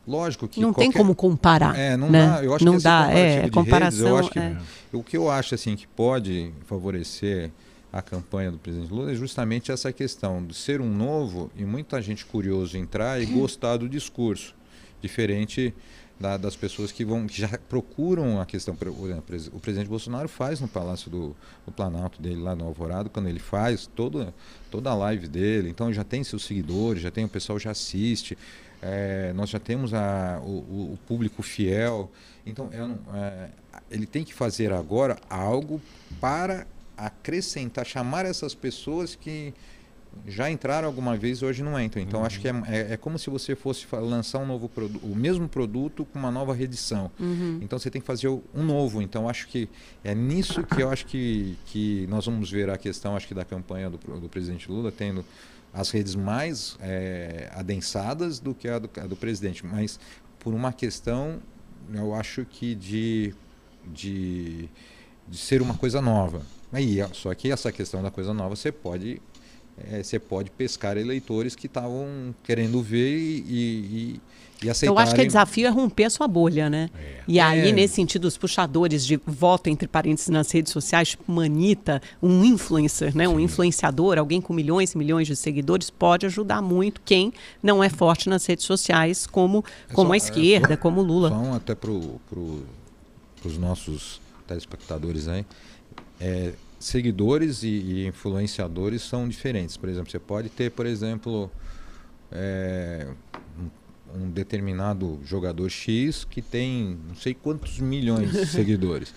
lógico 0.08 0.48
que 0.48 0.60
não 0.60 0.74
qualquer... 0.74 0.92
tem 0.92 0.92
como 0.92 1.16
comparar. 1.16 1.78
É, 1.78 1.98
não 1.98 2.10
né? 2.10 2.28
dá. 2.28 2.44
Eu 2.44 2.54
acho 2.54 2.66
não 2.66 2.78
que 2.78 2.84
dá. 2.84 3.12
É, 3.12 3.50
comparação. 3.50 4.16
Redes, 4.16 4.30
que 4.30 4.40
é. 4.40 4.58
o 4.92 5.04
que 5.04 5.18
eu 5.18 5.30
acho 5.30 5.56
assim 5.56 5.76
que 5.76 5.88
pode 5.88 6.52
favorecer 6.66 7.52
a 7.92 8.02
campanha 8.02 8.52
do 8.52 8.58
presidente 8.58 8.92
Lula 8.92 9.12
é 9.12 9.16
justamente 9.16 9.72
essa 9.72 9.94
questão 9.94 10.44
de 10.44 10.56
ser 10.56 10.82
um 10.82 10.90
novo 10.90 11.52
e 11.56 11.64
muita 11.64 12.02
gente 12.02 12.26
curioso 12.26 12.76
entrar 12.76 13.22
e 13.22 13.26
gostar 13.28 13.78
do 13.78 13.88
discurso, 13.88 14.56
diferente 15.00 15.74
da, 16.24 16.38
das 16.38 16.56
pessoas 16.56 16.90
que 16.90 17.04
vão 17.04 17.28
que 17.28 17.42
já 17.42 17.50
procuram 17.68 18.40
a 18.40 18.46
questão. 18.46 18.78
O 19.52 19.60
presidente 19.60 19.90
Bolsonaro 19.90 20.30
faz 20.30 20.62
no 20.62 20.70
Palácio 20.70 21.12
do, 21.12 21.36
do 21.66 21.72
Planalto 21.72 22.22
dele, 22.22 22.42
lá 22.42 22.56
no 22.56 22.64
Alvorado, 22.64 23.10
quando 23.10 23.28
ele 23.28 23.40
faz 23.40 23.88
toda, 23.94 24.34
toda 24.72 24.90
a 24.90 24.96
live 24.96 25.28
dele. 25.28 25.70
Então 25.70 25.92
já 25.92 26.06
tem 26.06 26.24
seus 26.24 26.46
seguidores, 26.46 27.02
já 27.02 27.12
tem 27.12 27.26
o 27.26 27.30
pessoal 27.30 27.60
já 27.60 27.72
assiste. 27.72 28.38
É, 28.82 29.34
nós 29.34 29.50
já 29.50 29.60
temos 29.60 29.94
a, 29.94 30.40
o, 30.42 30.94
o 30.94 31.00
público 31.06 31.44
fiel. 31.44 32.10
Então 32.46 32.70
é, 32.72 33.18
é, 33.18 33.50
ele 33.92 34.06
tem 34.06 34.24
que 34.24 34.34
fazer 34.34 34.72
agora 34.72 35.18
algo 35.30 35.82
para 36.22 36.66
acrescentar, 36.96 37.86
chamar 37.86 38.26
essas 38.26 38.56
pessoas 38.56 39.14
que 39.14 39.54
já 40.26 40.50
entraram 40.50 40.88
alguma 40.88 41.18
vez 41.18 41.40
e 41.40 41.46
hoje 41.46 41.64
não 41.64 41.80
entram. 41.80 42.02
Então 42.02 42.22
uhum. 42.22 42.26
acho 42.26 42.40
que 42.40 42.48
é, 42.48 42.52
é, 42.68 42.94
é, 42.94 42.98
como 42.98 43.20
se 43.20 43.30
você 43.30 43.56
fosse 43.56 43.86
lançar 43.92 44.40
um 44.40 44.46
novo 44.46 44.70
produto, 44.70 45.06
o 45.06 45.16
mesmo 45.16 45.48
produto 45.48 46.06
com 46.06 46.20
uma 46.20 46.32
nova 46.32 46.54
reedição. 46.54 47.12
Uhum. 47.20 47.60
Então 47.62 47.78
você 47.78 47.90
tem 47.90 48.02
que 48.02 48.08
fazer 48.08 48.28
um 48.28 48.64
novo. 48.64 49.02
Então 49.02 49.28
acho 49.28 49.48
que 49.48 49.70
é 50.04 50.16
nisso 50.16 50.64
que 50.64 50.82
eu 50.82 50.90
acho 50.90 51.06
que, 51.06 51.58
que 51.66 52.08
nós 52.08 52.26
vamos 52.26 52.50
ver 52.50 52.70
a 52.70 52.78
questão 52.78 53.16
acho 53.16 53.28
que 53.28 53.34
da 53.34 53.46
campanha 53.46 53.90
do, 53.90 53.98
do 53.98 54.30
presidente 54.30 54.70
Lula 54.72 54.92
tendo 54.92 55.26
as 55.74 55.90
redes 55.90 56.16
mais 56.16 56.78
é, 56.80 57.50
adensadas 57.54 58.40
do 58.40 58.54
que 58.54 58.68
a 58.68 58.80
do, 58.80 58.90
a 59.02 59.08
do 59.08 59.16
presidente, 59.16 59.66
mas 59.66 60.00
por 60.40 60.54
uma 60.54 60.72
questão 60.72 61.40
eu 61.94 62.14
acho 62.14 62.46
que 62.46 62.76
de, 62.76 63.34
de, 63.86 64.70
de 65.28 65.38
ser 65.38 65.62
uma 65.62 65.74
coisa 65.74 66.02
nova. 66.02 66.42
Aí, 66.72 66.98
só 67.14 67.34
que 67.34 67.52
essa 67.52 67.72
questão 67.72 68.02
da 68.02 68.10
coisa 68.10 68.34
nova 68.34 68.56
você 68.56 68.72
pode 68.72 69.22
é, 69.78 70.04
você 70.04 70.20
pode 70.20 70.52
pescar 70.52 70.98
eleitores 70.98 71.56
que 71.56 71.66
estavam 71.66 72.34
querendo 72.44 72.82
ver 72.82 73.18
e, 73.18 73.40
e, 73.48 74.22
e 74.64 74.70
aceitarem. 74.70 74.96
Eu 74.96 75.00
acho 75.00 75.16
que 75.16 75.22
o 75.22 75.26
desafio 75.26 75.66
é 75.66 75.70
romper 75.70 76.06
a 76.06 76.10
sua 76.10 76.28
bolha, 76.28 76.70
né? 76.70 76.90
É. 76.96 77.24
E 77.28 77.40
aí, 77.40 77.70
é. 77.70 77.72
nesse 77.72 77.96
sentido, 77.96 78.26
os 78.26 78.38
puxadores 78.38 79.06
de 79.06 79.20
voto, 79.26 79.70
entre 79.70 79.88
parênteses, 79.88 80.30
nas 80.30 80.52
redes 80.52 80.72
sociais, 80.72 81.10
tipo 81.10 81.32
Manita, 81.32 82.02
um 82.22 82.44
influencer, 82.46 83.16
né? 83.18 83.28
um 83.28 83.40
influenciador, 83.40 84.20
alguém 84.20 84.40
com 84.40 84.54
milhões 84.54 84.92
e 84.92 84.98
milhões 84.98 85.28
de 85.28 85.36
seguidores, 85.36 85.90
pode 85.90 86.28
ajudar 86.28 86.62
muito 86.62 87.02
quem 87.04 87.34
não 87.62 87.84
é 87.84 87.90
forte 87.90 88.30
nas 88.30 88.46
redes 88.46 88.66
sociais, 88.66 89.26
como, 89.26 89.66
é 89.90 89.94
como 89.94 90.10
só, 90.10 90.14
a 90.14 90.18
esquerda, 90.18 90.78
como 90.78 91.02
Lula. 91.02 91.30
Só 91.30 91.54
até 91.54 91.74
para 91.74 91.90
pro, 92.30 92.64
os 93.44 93.58
nossos 93.58 94.22
telespectadores 94.48 95.28
aí. 95.28 95.46
É, 96.20 96.54
seguidores 96.84 97.64
e, 97.64 97.68
e, 97.68 98.08
influenciadores 98.08 99.02
são 99.02 99.28
diferentes. 99.28 99.78
Por 99.78 99.90
exemplo, 99.90 100.12
você 100.12 100.20
pode 100.20 100.50
ter, 100.50 100.72
por 100.72 100.86
exemplo, 100.86 101.50
é, 102.32 103.08
um, 103.58 104.22
um 104.22 104.30
determinado 104.30 105.20
jogador 105.24 105.70
X 105.70 106.26
que 106.26 106.42
tem 106.42 107.00
não 107.08 107.16
sei 107.16 107.34
quantos 107.34 107.80
milhões 107.80 108.32
de 108.32 108.46
seguidores. 108.52 109.14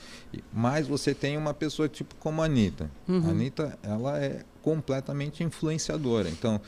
Mas 0.53 0.87
você 0.87 1.15
tem 1.15 1.37
uma 1.37 1.55
pessoa 1.55 1.89
tipo 1.89 2.15
como 2.17 2.43
a 2.43 2.47
Anitta. 2.47 2.91
Uhum. 3.09 3.27
A 3.27 3.31
Anitta, 3.31 3.79
ela 3.83 4.19
é 4.19 4.45
completamente 4.63 5.43
influenciadora. 5.43 6.29
Então, 6.29 6.61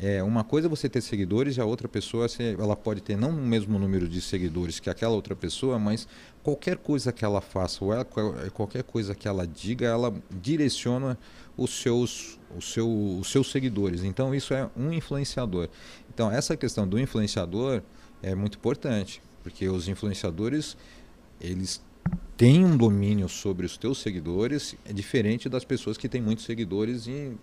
é 0.00 0.22
uma 0.22 0.44
coisa 0.44 0.68
é 0.68 0.70
você 0.70 0.88
ter 0.88 1.00
seguidores 1.00 1.56
e 1.56 1.60
a 1.60 1.64
outra 1.64 1.88
pessoa 1.88 2.26
ela 2.58 2.76
pode 2.76 3.00
ter 3.02 3.16
não 3.16 3.30
o 3.30 3.32
mesmo 3.32 3.78
número 3.78 4.08
de 4.08 4.20
seguidores 4.20 4.78
que 4.78 4.88
aquela 4.88 5.14
outra 5.14 5.34
pessoa, 5.34 5.78
mas 5.78 6.06
qualquer 6.42 6.76
coisa 6.76 7.12
que 7.12 7.24
ela 7.24 7.40
faça 7.40 7.84
ou 7.84 7.92
ela- 7.92 8.04
qual- 8.04 8.34
qualquer 8.52 8.84
coisa 8.84 9.14
que 9.14 9.26
ela 9.26 9.44
diga, 9.46 9.86
ela 9.86 10.14
direciona 10.40 11.18
os 11.56 11.82
seus, 11.82 12.38
o 12.56 12.62
seu, 12.62 12.88
os 13.18 13.28
seus 13.30 13.50
seguidores. 13.50 14.04
Então 14.04 14.32
isso 14.32 14.54
é 14.54 14.70
um 14.76 14.92
influenciador. 14.92 15.68
Então 16.14 16.30
essa 16.30 16.56
questão 16.56 16.86
do 16.86 16.98
influenciador 16.98 17.82
é 18.22 18.34
muito 18.36 18.56
importante, 18.56 19.20
porque 19.42 19.68
os 19.68 19.88
influenciadores 19.88 20.76
eles 21.40 21.82
têm 22.36 22.64
um 22.64 22.76
domínio 22.76 23.28
sobre 23.28 23.66
os 23.66 23.76
teus 23.76 23.98
seguidores, 23.98 24.76
é 24.84 24.92
diferente 24.92 25.48
das 25.48 25.64
pessoas 25.64 25.98
que 25.98 26.08
têm 26.08 26.22
muitos 26.22 26.44
seguidores 26.44 27.08
e 27.08 27.36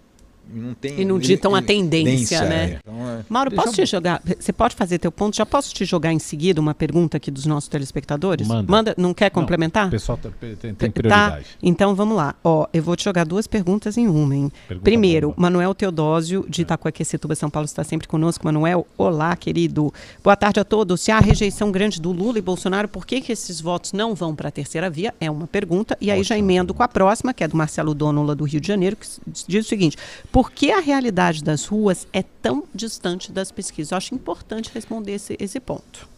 não 0.54 0.74
tem 0.74 1.00
E 1.02 1.06
não 1.06 1.18
ditam 1.20 1.56
a 1.56 1.62
tendência, 1.62 2.42
né? 2.46 2.80
Então, 2.84 3.10
é, 3.10 3.26
Mauro, 3.30 3.50
Deixa 3.50 3.64
posso 3.66 3.82
eu- 3.82 3.86
te 3.86 3.92
jogar? 3.92 4.22
Você 4.40 4.54
pode 4.54 4.76
fazer 4.76 5.00
teu 5.00 5.12
ponto? 5.12 5.36
Já 5.36 5.46
posso 5.46 5.74
te 5.74 5.86
jogar 5.86 6.12
em 6.14 6.20
seguida 6.20 6.60
uma 6.62 6.74
pergunta 6.74 7.18
aqui 7.18 7.30
dos 7.32 7.46
nossos 7.46 7.70
telespectadores? 7.70 8.48
Manda. 8.48 8.94
não 8.98 9.14
quer 9.14 9.30
complementar? 9.30 9.88
O 9.88 9.92
pessoal 9.92 10.18
tá- 10.18 10.30
tem, 10.40 10.56
tem 10.56 10.74
Tá, 10.74 10.90
prioridade. 10.90 11.46
então 11.62 11.96
vamos 11.96 12.16
lá. 12.16 12.36
Ó, 12.44 12.68
eu 12.74 12.82
vou 12.84 12.96
te 12.96 13.04
jogar 13.04 13.26
duas 13.26 13.48
perguntas 13.48 13.98
em 13.98 14.08
uma, 14.08 14.36
hein? 14.36 14.52
Pergunta 14.68 14.84
Primeiro, 14.84 15.28
bomba. 15.30 15.42
Manuel 15.42 15.74
Teodósio, 15.74 16.46
de 16.48 16.62
Itacoaquecetuba, 16.62 17.36
São 17.36 17.50
Paulo, 17.50 17.66
está 17.66 17.84
sempre 17.84 18.08
conosco. 18.08 18.46
Manuel, 18.46 18.86
olá, 18.98 19.36
querido. 19.36 19.94
Boa 20.24 20.36
tarde 20.36 20.60
a 20.60 20.64
todos. 20.64 21.02
Se 21.02 21.12
há 21.12 21.20
rejeição 21.20 21.72
grande 21.72 22.00
do 22.00 22.12
Lula 22.12 22.38
e 22.38 22.42
Bolsonaro, 22.42 22.88
por 22.88 23.06
que, 23.06 23.22
que 23.22 23.32
esses 23.32 23.60
votos 23.62 23.94
não 23.94 24.14
vão 24.16 24.36
para 24.36 24.50
a 24.50 24.52
terceira 24.52 24.90
via? 24.90 25.14
É 25.20 25.30
uma 25.30 25.48
pergunta. 25.48 25.98
E 26.00 26.12
aí 26.12 26.24
já 26.24 26.38
emendo 26.38 26.74
com 26.74 26.84
a 26.84 26.88
próxima, 26.88 27.34
que 27.34 27.44
é 27.44 27.48
do 27.48 27.56
Marcelo 27.58 27.94
Donola, 27.94 28.36
do 28.36 28.44
Rio 28.44 28.60
de 28.62 28.68
Janeiro, 28.68 28.96
que 28.96 29.08
diz 29.48 29.66
o 29.66 29.70
seguinte: 29.70 29.98
por 30.36 30.52
que 30.52 30.70
a 30.70 30.82
realidade 30.82 31.42
das 31.42 31.66
ruas 31.66 32.06
é 32.12 32.22
tão 32.22 32.66
distante 32.76 33.32
das 33.32 33.54
pesquisas? 33.54 33.92
Eu 33.92 33.98
acho 33.98 34.14
importante 34.14 34.70
responder 34.74 35.14
esse, 35.14 35.38
esse 35.40 35.62
ponto. 35.62 36.10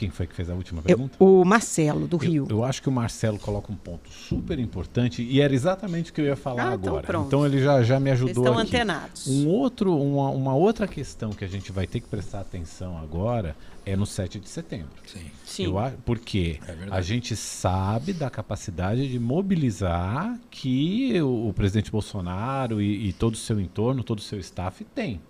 Quem 0.00 0.08
foi 0.08 0.26
que 0.26 0.34
fez 0.34 0.48
a 0.48 0.54
última 0.54 0.78
Eu- 0.80 0.84
pergunta? 0.84 1.16
o 1.22 1.44
Marcelo, 1.44 2.06
do 2.08 2.16
Rio. 2.16 2.46
Eu, 2.48 2.56
eu 2.56 2.64
acho 2.64 2.80
que 2.80 2.88
o 2.88 2.92
Marcelo 2.92 3.38
coloca 3.38 3.70
um 3.70 3.76
ponto 3.76 4.08
super 4.08 4.58
importante 4.58 5.22
e 5.22 5.42
era 5.42 5.52
exatamente 5.52 6.10
o 6.10 6.14
que 6.14 6.22
eu 6.22 6.24
ia 6.24 6.36
falar 6.36 6.70
Ah, 6.70 6.74
então 6.74 6.88
agora. 6.94 7.06
pronto. 7.06 7.44
ele 7.44 7.62
já, 7.62 7.82
já 7.82 8.00
me 8.00 8.08
Vocês 8.08 8.22
ajudou 8.22 8.44
estão 8.44 8.58
aqui. 8.58 8.68
antenados. 8.76 9.26
Um 9.28 9.46
outro, 9.46 9.94
uma, 9.94 10.30
uma 10.30 10.54
outra 10.54 10.88
questão 10.88 11.28
que 11.30 11.44
a 11.44 11.48
gente 11.48 11.70
vai 11.70 11.86
ter 11.86 12.00
que 12.00 12.08
prestar 12.08 12.40
atenção 12.40 12.96
agora 12.96 13.54
é 13.84 13.94
no 13.94 14.06
7 14.06 14.40
de 14.40 14.48
setembro. 14.48 14.88
sim. 15.06 15.26
Sim. 15.44 15.64
Eu 15.64 15.74
porque 16.06 16.58
É 16.66 16.76
a 16.90 17.00
gente 17.02 17.36
sabe 17.36 18.14
da 18.14 18.30
capacidade 18.30 19.06
de 19.06 19.18
mobilizar 19.18 20.38
que 20.50 21.20
o, 21.20 21.48
o 21.48 21.52
presidente 21.52 21.90
Bolsonaro 21.90 22.80
e, 22.80 23.08
e 23.08 23.12
todo 23.12 23.34
o 23.34 23.36
seu 23.36 23.60
entorno, 23.60 24.02
todo 24.02 24.20
o 24.20 24.22
seu 24.22 24.38
staff 24.38 24.82
tem. 24.94 25.20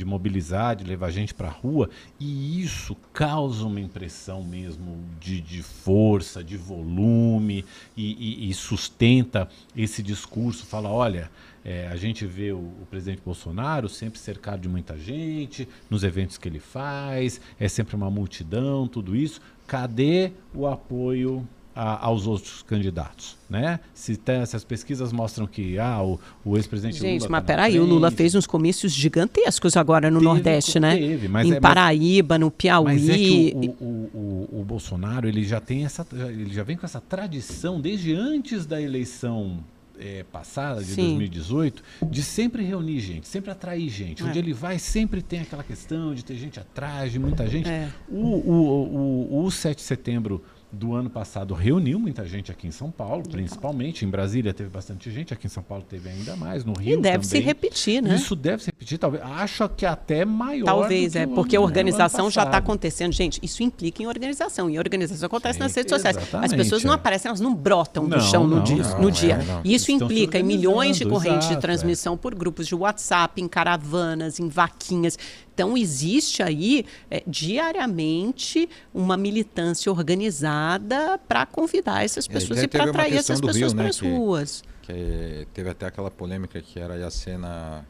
De 0.00 0.04
mobilizar, 0.06 0.74
de 0.76 0.82
levar 0.82 1.10
gente 1.10 1.34
para 1.34 1.48
a 1.48 1.50
rua. 1.50 1.90
E 2.18 2.62
isso 2.62 2.96
causa 3.12 3.66
uma 3.66 3.78
impressão 3.78 4.42
mesmo 4.42 4.96
de, 5.20 5.42
de 5.42 5.62
força, 5.62 6.42
de 6.42 6.56
volume, 6.56 7.66
e, 7.94 8.46
e- 8.46 8.48
e 8.48 8.54
sustenta 8.54 9.46
esse 9.76 10.02
discurso. 10.02 10.64
Fala: 10.64 10.88
olha, 10.88 11.30
é, 11.62 11.86
a 11.88 11.96
gente 11.96 12.24
vê 12.24 12.50
o, 12.50 12.56
o 12.56 12.86
presidente 12.90 13.20
Bolsonaro 13.22 13.90
sempre 13.90 14.18
cercado 14.18 14.62
de 14.62 14.70
muita 14.70 14.96
gente, 14.96 15.68
nos 15.90 16.02
eventos 16.02 16.38
que 16.38 16.48
ele 16.48 16.60
faz, 16.60 17.38
é 17.58 17.68
sempre 17.68 17.94
uma 17.94 18.10
multidão, 18.10 18.88
tudo 18.88 19.14
isso. 19.14 19.38
Cadê 19.66 20.32
o 20.54 20.66
apoio 20.66 21.46
a- 21.74 22.04
aos 22.06 22.26
outros 22.26 22.62
candidatos? 22.62 23.36
Né? 23.48 23.80
Se, 23.94 24.16
tem- 24.16 24.44
se 24.46 24.54
as 24.54 24.62
pesquisas 24.64 25.12
mostram 25.12 25.46
que 25.46 25.78
ah, 25.78 26.02
o, 26.02 26.20
o 26.44 26.56
ex-presidente 26.56 26.98
Gente, 27.00 27.20
Lula 27.22 27.30
mas 27.30 27.40
tá 27.40 27.46
peraí, 27.46 27.80
o 27.80 27.84
Lula 27.84 28.10
fez 28.10 28.34
uns 28.34 28.46
comícios 28.46 28.92
gigantescos 28.92 29.76
agora 29.76 30.10
no 30.10 30.18
Teve, 30.20 30.24
Nordeste, 30.32 30.78
né? 30.80 30.96
teve, 30.96 31.26
mas 31.28 31.46
em 31.48 31.54
é- 31.54 31.60
Paraíba, 31.60 32.38
no 32.38 32.50
Piauí. 32.50 32.84
Mas 32.94 33.08
é 33.08 33.14
que 33.16 33.52
o, 33.80 33.84
o, 33.84 34.48
o, 34.52 34.60
o 34.60 34.64
Bolsonaro 34.64 35.26
ele 35.28 35.44
já 35.44 35.60
tem 35.60 35.84
essa, 35.84 36.06
ele 36.12 36.52
já 36.54 36.62
vem 36.62 36.76
com 36.76 36.86
essa 36.86 37.00
tradição 37.00 37.80
desde 37.80 38.14
antes 38.14 38.66
da 38.66 38.80
eleição 38.80 39.58
eh, 39.98 40.24
passada 40.32 40.80
de 40.82 40.92
Sim. 40.92 41.02
2018 41.08 41.82
de 42.08 42.22
sempre 42.22 42.62
reunir 42.62 43.00
gente, 43.00 43.26
sempre 43.28 43.50
atrair 43.50 43.88
gente. 43.88 44.22
Onde 44.22 44.38
É. 44.38 44.40
ele 44.40 44.52
vai 44.54 44.78
sempre 44.78 45.20
tem 45.22 45.40
aquela 45.40 45.62
questão 45.64 46.14
de 46.14 46.24
ter 46.24 46.36
gente 46.36 46.58
atrás, 46.60 47.10
de 47.12 47.18
muita 47.18 47.46
gente. 47.48 47.68
É. 47.68 47.88
O, 48.08 48.16
o, 48.16 49.28
o, 49.40 49.44
o 49.44 49.50
7 49.50 49.76
de 49.78 49.82
setembro 49.82 50.42
do 50.72 50.94
ano 50.94 51.10
passado 51.10 51.52
reuniu 51.54 51.98
muita 51.98 52.24
gente 52.26 52.50
aqui 52.50 52.66
em 52.66 52.70
São 52.70 52.90
Paulo, 52.90 53.22
principalmente. 53.28 54.04
Em 54.04 54.08
Brasília 54.08 54.54
teve 54.54 54.70
bastante 54.70 55.10
gente, 55.10 55.34
aqui 55.34 55.46
em 55.46 55.50
São 55.50 55.62
Paulo 55.62 55.84
teve 55.88 56.08
ainda 56.08 56.36
mais, 56.36 56.64
no 56.64 56.72
Rio 56.72 56.98
E 56.98 57.02
deve 57.02 57.24
se 57.24 57.32
também. 57.32 57.46
repetir, 57.46 58.02
né? 58.02 58.14
Isso 58.14 58.36
deve 58.36 58.62
se 58.62 58.66
repetir, 58.66 58.98
talvez. 58.98 59.22
Acho 59.24 59.68
que 59.68 59.84
até 59.84 60.24
maior. 60.24 60.64
Talvez, 60.64 61.12
do 61.12 61.18
é, 61.18 61.26
porque 61.26 61.56
a 61.56 61.60
organização 61.60 62.30
já 62.30 62.44
está 62.44 62.58
acontecendo. 62.58 63.12
Gente, 63.12 63.40
isso 63.42 63.62
implica 63.62 64.02
em 64.02 64.06
organização. 64.06 64.70
E 64.70 64.76
a 64.76 64.80
organização 64.80 65.26
acontece 65.26 65.54
Sim, 65.54 65.60
nas 65.60 65.74
redes 65.74 65.90
sociais. 65.90 66.16
As 66.32 66.52
pessoas 66.52 66.84
não 66.84 66.92
é. 66.92 66.94
aparecem, 66.94 67.28
elas 67.28 67.40
não 67.40 67.54
brotam 67.54 68.04
do 68.04 68.16
Não, 68.16 68.20
chão 68.20 68.46
no, 68.46 68.56
não, 68.56 68.64
dia, 68.64 68.82
não, 68.82 69.00
no 69.00 69.08
é, 69.08 69.12
dia. 69.12 69.38
E 69.64 69.74
isso 69.74 69.90
Estão 69.90 70.08
se 70.08 70.14
implica 70.14 70.38
em 70.38 70.42
milhões 70.42 70.96
de 70.96 71.04
correntes 71.04 71.48
de 71.48 71.54
é. 71.54 71.58
transmissão 71.58 72.16
por 72.16 72.34
grupos 72.34 72.66
de 72.66 72.74
WhatsApp, 72.74 73.40
em 73.40 73.48
caravanas, 73.48 74.38
em 74.38 74.48
vaquinhas. 74.48 75.18
Então, 75.60 75.76
existe 75.76 76.42
aí, 76.42 76.86
é, 77.10 77.22
diariamente, 77.26 78.66
uma 78.94 79.14
militância 79.14 79.92
organizada 79.92 81.18
para 81.28 81.44
convidar 81.44 82.02
essas 82.02 82.26
É, 82.26 82.32
pessoas 82.32 82.62
e 82.62 82.66
para 82.68 82.84
atrair 82.84 83.14
essas 83.16 83.38
pessoas 83.42 83.56
Rio, 83.56 83.68
né, 83.74 83.82
para 83.82 83.90
as 83.90 84.00
que- 84.00 84.08
ruas. 84.08 84.64
que 84.80 84.90
é, 84.92 85.46
teve 85.52 85.68
até 85.68 85.84
aquela 85.86 86.10
polêmica 86.10 86.62
que 86.62 86.78
era 86.78 87.06
a 87.06 87.10
cena 87.10 87.84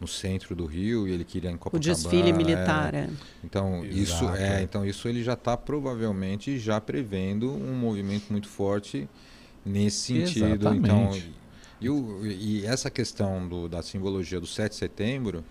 no 0.00 0.06
centro 0.06 0.54
do 0.54 0.64
Rio 0.64 1.08
e 1.08 1.12
ele 1.12 1.24
queria 1.24 1.50
em 1.50 1.56
O 1.56 1.58
Copacabana. 1.58 1.92
desfile 1.92 2.30
é. 2.30 2.32
militar. 2.32 2.94
é. 2.94 3.08
Então 3.42 3.84
isso 3.84 4.22
Exato, 4.24 4.36
é, 4.36 4.60
é. 4.60 4.62
então 4.62 4.86
isso 4.86 5.08
ele 5.08 5.24
já 5.24 5.32
está 5.32 5.56
provavelmente 5.56 6.56
já 6.56 6.80
prevendo 6.80 7.50
um 7.52 7.74
movimento 7.74 8.26
muito 8.30 8.46
forte 8.46 9.08
nesse 9.66 9.98
sentido. 10.24 10.54
Então 10.54 10.72
Exatamente. 11.08 11.32
e, 11.80 11.90
o- 11.90 12.24
e 12.24 12.64
essa 12.64 12.88
questão 12.88 13.48
do- 13.48 13.68
da 13.68 13.82
simbologia 13.82 14.38
do 14.38 14.46
7 14.46 14.70
de 14.70 14.76
setembro 14.78 15.44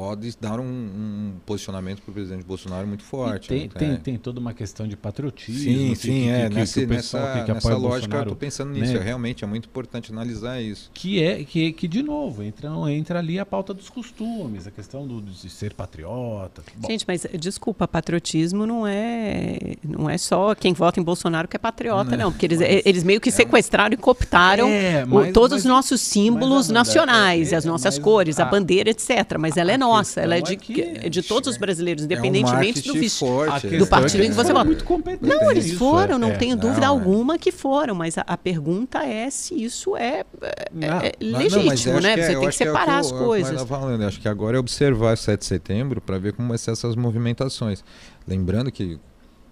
pode 0.00 0.34
dar 0.40 0.58
um, 0.58 0.64
um 0.64 1.32
posicionamento 1.44 2.00
para 2.00 2.10
o 2.10 2.14
presidente 2.14 2.42
Bolsonaro 2.44 2.86
muito 2.86 3.02
E 3.02 3.04
forte. 3.04 3.48
tem, 3.48 3.60
né? 3.64 3.68
tem, 3.78 3.90
É. 3.92 3.96
tem 3.96 4.16
toda 4.16 4.40
uma 4.40 4.54
questão 4.54 4.88
de 4.88 4.96
patriotismo. 4.96 5.60
Sim, 5.62 5.88
que- 5.90 5.96
sim, 5.96 6.22
que, 6.22 6.28
é. 6.30 6.42
que- 6.44 6.48
que 6.48 6.54
nessa, 6.54 6.80
o 6.80 6.88
pessoal 6.88 7.22
nessa, 7.24 7.38
que, 7.40 7.44
que 7.46 7.52
nessa 7.52 7.76
lógica 7.76 8.16
eu 8.16 8.20
estou 8.22 8.36
pensando 8.36 8.70
nisso. 8.72 8.94
né? 8.94 9.00
Realmente 9.00 9.44
é 9.44 9.46
muito 9.46 9.66
importante 9.68 10.10
analisar 10.10 10.60
isso. 10.62 10.90
Que 10.94 11.22
é 11.22 11.44
que, 11.44 11.72
que 11.74 11.86
de 11.86 12.02
novo 12.02 12.42
entra, 12.42 12.70
entra 12.90 13.18
ali 13.18 13.38
a 13.38 13.44
pauta 13.44 13.74
dos 13.74 13.90
costumes, 13.90 14.66
a 14.66 14.70
questão 14.70 15.06
do, 15.06 15.20
de 15.20 15.50
ser 15.50 15.74
patriota. 15.74 16.62
Bom, 16.76 16.88
Gente, 16.88 17.04
mas 17.06 17.26
desculpa, 17.38 17.86
patriotismo 17.86 18.66
não 18.66 18.86
é 18.86 19.58
não 19.84 20.08
é 20.08 20.16
só 20.16 20.54
quem 20.54 20.72
vota 20.72 20.98
em 20.98 21.02
Bolsonaro 21.02 21.46
que 21.46 21.56
é 21.56 21.58
patriota, 21.58 22.16
não, 22.16 22.30
porque 22.32 22.46
eles, 22.46 22.60
eh, 22.60 22.82
eles 22.84 23.04
meio 23.04 23.20
que 23.20 23.30
sequestraram 23.30 23.92
e 23.94 23.96
cooptaram 23.96 24.68
É, 24.68 25.04
o- 25.04 25.08
mas- 25.08 25.32
todos 25.32 25.50
mas- 25.52 25.60
os 25.64 25.68
nossos 25.68 26.00
símbolos 26.00 26.68
nacionais, 26.70 27.52
é- 27.52 27.56
as 27.56 27.64
nossas 27.64 27.96
mas 27.96 28.04
cores, 28.04 28.38
a, 28.40 28.44
a- 28.44 28.46
bandeira, 28.46 28.90
etc. 28.90 29.36
Mas 29.38 29.56
ela 29.56 29.70
é 29.72 29.74
a 29.74 29.78
nossa, 29.96 30.20
ela 30.20 30.36
é 30.36 30.40
de, 30.40 30.56
questão 30.56 30.84
é 30.84 30.88
que- 30.98 31.06
é 31.06 31.08
de 31.08 31.22
todos 31.22 31.48
os 31.50 31.56
brasileiros, 31.56 32.02
É 32.02 32.04
um 32.04 32.06
independentemente 32.06 32.80
do 32.82 32.92
forte. 33.18 33.66
né? 33.66 33.70
questão 33.78 33.86
partido 33.88 34.22
é 34.22 34.26
em 34.26 34.28
que 34.30 34.34
você 34.36 34.52
são 34.52 34.64
muito 34.64 34.84
competentes 34.84 35.28
Não, 35.28 35.50
eles 35.50 35.72
foram, 35.72 36.14
é, 36.16 36.18
não 36.18 36.28
é. 36.30 36.36
tenho 36.36 36.56
Não, 36.56 36.60
dúvida 36.62 36.86
é. 36.86 36.88
alguma 36.88 37.38
que 37.38 37.50
foram, 37.52 37.94
mas 37.94 38.16
a, 38.18 38.22
a 38.22 38.36
pergunta 38.36 39.04
é 39.04 39.28
se 39.30 39.54
isso 39.62 39.96
é, 39.96 40.24
é- 40.42 40.68
Não. 40.72 40.88
é 41.00 41.12
Não, 41.20 41.30
não, 41.32 41.38
legítimo, 41.38 41.72
acho 41.72 41.90
né? 42.00 42.14
que 42.14 42.20
é- 42.20 42.26
Você 42.26 42.32
tem 42.32 42.40
que 42.40 42.46
é 42.46 42.50
separar 42.52 42.92
eu- 42.94 42.98
as 43.00 43.06
é 43.06 43.12
que 43.12 43.18
coisas. 43.18 43.52
tava 43.54 43.66
falando. 43.66 44.02
Eu 44.02 44.08
Acho 44.08 44.20
que 44.20 44.28
agora 44.28 44.56
é 44.56 44.60
observar 44.60 45.16
7 45.16 45.40
de 45.40 45.46
setembro 45.46 46.00
para 46.00 46.18
ver 46.18 46.32
como 46.32 46.48
vai 46.48 46.58
ser 46.58 46.70
essas 46.72 46.96
movimentações. 46.96 47.84
Lembrando 48.26 48.70
que 48.72 48.98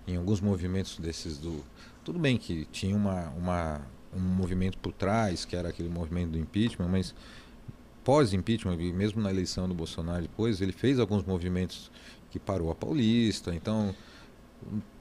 em 0.07 0.16
alguns 0.16 0.40
movimentos 0.40 0.98
desses 0.98 1.38
do. 1.38 1.62
Tudo 2.05 2.18
bem 2.18 2.38
que 2.38 2.66
tinha 2.72 2.96
uma, 2.96 3.29
uma, 3.37 3.81
um 4.16 4.20
movimento 4.20 4.79
por 4.79 4.92
trás, 4.92 5.44
que 5.44 5.55
era 5.55 5.68
aquele 5.68 5.88
movimento 5.90 6.31
do 6.31 6.38
impeachment, 6.38 6.88
mas 6.88 7.14
pós-impeachment, 8.12 8.75
mesmo 8.94 9.21
na 9.21 9.29
eleição 9.31 9.68
do 9.68 9.75
Bolsonaro 9.75 10.23
depois, 10.23 10.62
ele 10.62 10.73
fez 10.73 10.99
alguns 10.99 11.25
movimentos 11.25 11.90
que 12.31 12.38
parou 12.38 12.71
a 12.71 12.75
Paulista, 12.75 13.55
então. 13.55 13.95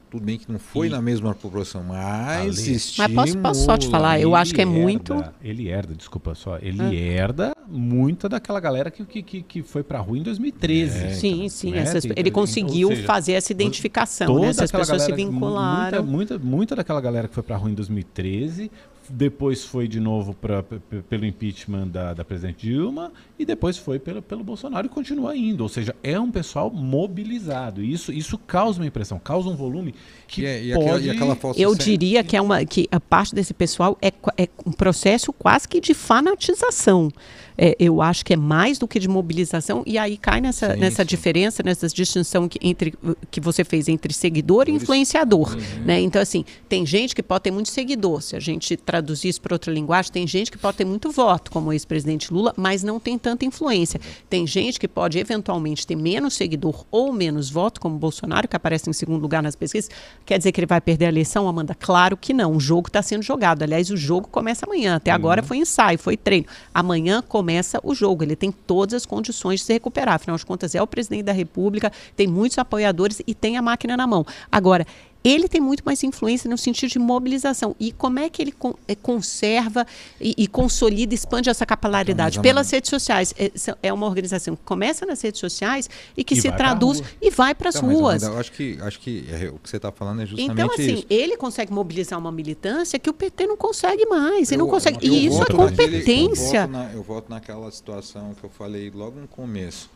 Tudo 0.09 0.23
bem 0.25 0.37
que 0.37 0.49
não 0.49 0.57
foi 0.59 0.87
E- 0.87 0.89
na 0.89 1.01
mesma 1.01 1.33
proporção, 1.35 1.83
mas 1.83 2.57
Ale. 2.59 2.73
Mas 2.97 3.13
posso- 3.13 3.37
posso 3.39 3.65
só 3.65 3.77
te 3.77 3.89
falar, 3.89 4.19
eu 4.21 4.29
Ele 4.29 4.35
acho 4.37 4.53
que 4.53 4.61
é 4.61 4.63
herda- 4.65 4.79
muito- 4.79 5.23
Ele 5.41 5.67
herda, 5.69 5.93
desculpa 5.95 6.33
só, 6.35 6.57
ele 6.61 6.81
Ah. 6.81 6.93
herda 6.93 7.53
muita 7.67 8.27
daquela 8.29 8.59
galera 8.61 8.89
que, 8.91 9.03
que, 9.05 9.21
que, 9.21 9.41
que 9.41 9.63
foi 9.63 9.83
pra 9.83 9.99
rua 9.99 10.17
em 10.17 10.23
2013. 10.23 10.97
É, 11.05 11.09
Sim, 11.13 11.33
então, 11.35 11.49
sim. 11.49 11.71
né? 11.71 11.79
essas- 11.79 12.05
ele 12.05 12.31
conseguiu 12.31 12.87
seja, 12.89 13.03
fazer 13.03 13.33
essa 13.33 13.51
identificação, 13.51 14.39
né? 14.39 14.47
Essas 14.47 14.71
pessoas 14.71 15.01
se 15.01 15.11
vincularam. 15.13 16.03
Muita, 16.03 16.35
muita, 16.35 16.39
muita 16.45 16.75
daquela 16.77 17.01
galera 17.01 17.27
que 17.27 17.33
foi 17.33 17.43
pra 17.43 17.57
rua 17.57 17.69
em 17.69 17.73
2013 17.73 18.71
depois 19.09 19.63
foi 19.63 19.87
de 19.87 19.99
novo 19.99 20.33
pra, 20.33 20.63
pelo 20.63 21.25
impeachment 21.25 21.87
da, 21.87 22.13
da 22.13 22.25
presidente 22.25 22.67
Dilma 22.67 23.11
e 23.37 23.45
depois 23.45 23.77
foi 23.77 23.99
pelo, 23.99 24.21
pelo 24.21 24.43
Bolsonaro 24.43 24.87
e 24.87 24.89
continua 24.89 25.35
indo. 25.35 25.61
Ou 25.61 25.69
seja, 25.69 25.95
é 26.03 26.19
um 26.19 26.31
pessoal 26.31 26.69
mobilizado. 26.69 27.83
E 27.83 27.91
isso, 27.91 28.11
isso 28.11 28.37
causa 28.37 28.79
uma 28.79 28.87
impressão, 28.87 29.19
causa 29.19 29.49
um 29.49 29.55
volume 29.55 29.93
que 30.27 30.41
E, 30.41 30.45
é- 30.45 30.63
e 30.63 30.73
pode... 30.73 30.85
aquela, 30.85 31.01
e 31.01 31.09
aquela 31.09 31.35
falsa 31.35 31.59
Eu 31.59 31.75
diria 31.75 32.23
que 32.23 32.35
é 32.35 32.41
uma 32.41 32.65
que 32.65 32.87
a 32.91 32.99
parte 32.99 33.33
desse 33.33 33.53
pessoal 33.53 33.97
é, 34.01 34.11
é 34.37 34.49
um 34.65 34.71
processo 34.71 35.31
quase 35.33 35.67
que 35.67 35.79
de 35.79 35.93
fanatização. 35.93 37.09
É, 37.57 37.75
eu 37.79 38.01
acho 38.01 38.23
que 38.23 38.33
é 38.33 38.37
mais 38.37 38.77
do 38.77 38.87
que 38.87 38.99
de 38.99 39.07
mobilização 39.07 39.81
e 39.85 39.97
aí 39.97 40.15
cai 40.15 40.39
nessa, 40.39 40.73
Sim, 40.73 40.79
nessa 40.79 41.03
sim. 41.03 41.07
diferença, 41.07 41.63
nessa 41.63 41.87
distinção 41.87 42.47
que, 42.47 42.59
entre 42.61 42.93
que 43.31 43.41
você 43.41 43.63
fez 43.63 43.87
entre 43.87 44.13
seguidor 44.13 44.69
e 44.69 44.71
influenciador, 44.71 45.55
né? 45.83 45.99
Então 45.99 46.21
assim, 46.21 46.45
tem 46.69 46.85
gente 46.85 47.15
que 47.15 47.23
pode 47.23 47.45
ter 47.45 47.51
muito 47.51 47.69
seguidor. 47.69 48.21
Se 48.21 48.35
a 48.35 48.39
gente 48.39 48.77
traduzir 48.77 49.29
isso 49.29 49.41
para 49.41 49.55
outra 49.55 49.73
linguagem, 49.73 50.11
tem 50.11 50.27
gente 50.27 50.51
que 50.51 50.57
pode 50.57 50.77
ter 50.77 50.85
muito 50.85 51.09
voto, 51.09 51.49
como 51.51 51.69
o 51.69 51.73
ex-presidente 51.73 52.31
Lula, 52.31 52.53
mas 52.55 52.83
não 52.83 52.99
tem 52.99 53.17
tanta 53.17 53.43
influência. 53.43 53.99
Tem 54.29 54.45
gente 54.45 54.79
que 54.79 54.87
pode 54.87 55.17
eventualmente 55.17 55.87
ter 55.87 55.95
menos 55.95 56.35
seguidor 56.35 56.85
ou 56.91 57.11
menos 57.11 57.49
voto, 57.49 57.81
como 57.81 57.95
o 57.95 57.99
Bolsonaro, 57.99 58.47
que 58.47 58.55
aparece 58.55 58.89
em 58.89 58.93
segundo 58.93 59.21
lugar 59.21 59.41
nas 59.41 59.55
pesquisas. 59.55 59.89
Quer 60.25 60.37
dizer 60.37 60.51
que 60.51 60.59
ele 60.59 60.67
vai 60.67 60.79
perder 60.79 61.05
a 61.05 61.09
eleição, 61.09 61.47
Amanda? 61.47 61.73
Claro 61.73 62.15
que 62.15 62.33
não. 62.33 62.55
O 62.55 62.59
jogo 62.59 62.87
está 62.87 63.01
sendo 63.01 63.23
jogado. 63.23 63.63
Aliás, 63.63 63.89
o 63.89 63.97
jogo 63.97 64.27
começa 64.27 64.65
amanhã. 64.65 64.95
Até 64.95 65.09
agora 65.09 65.41
foi 65.41 65.57
ensaio, 65.57 65.97
foi 65.97 66.15
treino. 66.15 66.45
Amanhã 66.73 67.23
começa 67.27 67.46
o 67.83 67.95
jogo. 67.95 68.23
Ele 68.23 68.35
tem 68.35 68.51
todas 68.51 68.93
as 68.93 69.05
condições 69.05 69.59
de 69.59 69.65
se 69.65 69.73
recuperar. 69.73 70.15
Afinal 70.15 70.37
de 70.37 70.45
contas, 70.45 70.75
é 70.75 70.81
o 70.81 70.87
presidente 70.87 71.23
da 71.23 71.31
República, 71.31 71.91
tem 72.15 72.27
muitos 72.27 72.57
apoiadores 72.57 73.21
e 73.25 73.33
tem 73.33 73.57
a 73.57 73.61
máquina 73.61 73.95
na 73.95 74.07
mão. 74.07 74.25
Agora, 74.51 74.85
ele 75.29 75.47
tem 75.47 75.59
muito 75.61 75.83
mais 75.85 76.03
influência 76.03 76.49
no 76.49 76.57
sentido 76.57 76.89
de 76.91 76.99
mobilização. 76.99 77.75
E 77.79 77.91
como 77.91 78.19
é 78.19 78.29
que 78.29 78.41
ele 78.41 78.51
con- 78.51 78.75
eh, 78.87 78.95
conserva 78.95 79.85
e, 80.21 80.33
e 80.37 80.47
consolida, 80.47 81.13
expande 81.13 81.49
essa 81.49 81.65
capilaridade? 81.65 82.35
Então, 82.35 82.43
Pelas 82.43 82.69
redes 82.71 82.89
sociais. 82.89 83.33
É, 83.37 83.51
é 83.83 83.93
uma 83.93 84.05
organização 84.05 84.55
que 84.55 84.63
começa 84.63 85.05
nas 85.05 85.21
redes 85.21 85.39
sociais 85.39 85.89
e 86.15 86.23
que 86.23 86.33
E 86.35 86.41
se 86.41 86.51
traduz 86.51 87.01
e 87.21 87.29
vai 87.29 87.53
para 87.55 87.69
as 87.69 87.75
Então, 87.75 87.89
ruas. 87.89 88.23
Eu 88.23 88.37
acho 88.37 88.51
que, 88.51 88.77
acho 88.81 88.99
que 88.99 89.25
é, 89.29 89.49
o 89.49 89.59
que 89.59 89.69
você 89.69 89.77
está 89.77 89.91
falando 89.91 90.21
é 90.21 90.25
justamente 90.25 90.51
Então, 90.53 90.71
assim, 90.73 90.93
isso. 90.95 91.05
ele 91.09 91.35
consegue 91.37 91.71
mobilizar 91.73 92.17
uma 92.19 92.31
militância 92.31 92.97
que 92.99 93.09
o 93.09 93.13
PT 93.13 93.47
não 93.47 93.57
consegue 93.57 94.05
mais. 94.05 94.49
Ele 94.51 94.57
não 94.59 94.65
Eu- 94.67 94.71
consegue. 94.71 95.05
eu 95.07 95.13
E 95.13 95.25
isso 95.25 95.41
é 95.41 95.45
competência. 95.47 96.69
eu, 96.93 97.03
voto 97.03 97.29
na- 97.29 97.33
eu 97.33 97.37
naquela 97.37 97.71
situação 97.71 98.33
que 98.39 98.43
eu 98.43 98.49
falei 98.49 98.89
logo 98.89 99.19
no 99.19 99.27
começo, 99.27 99.89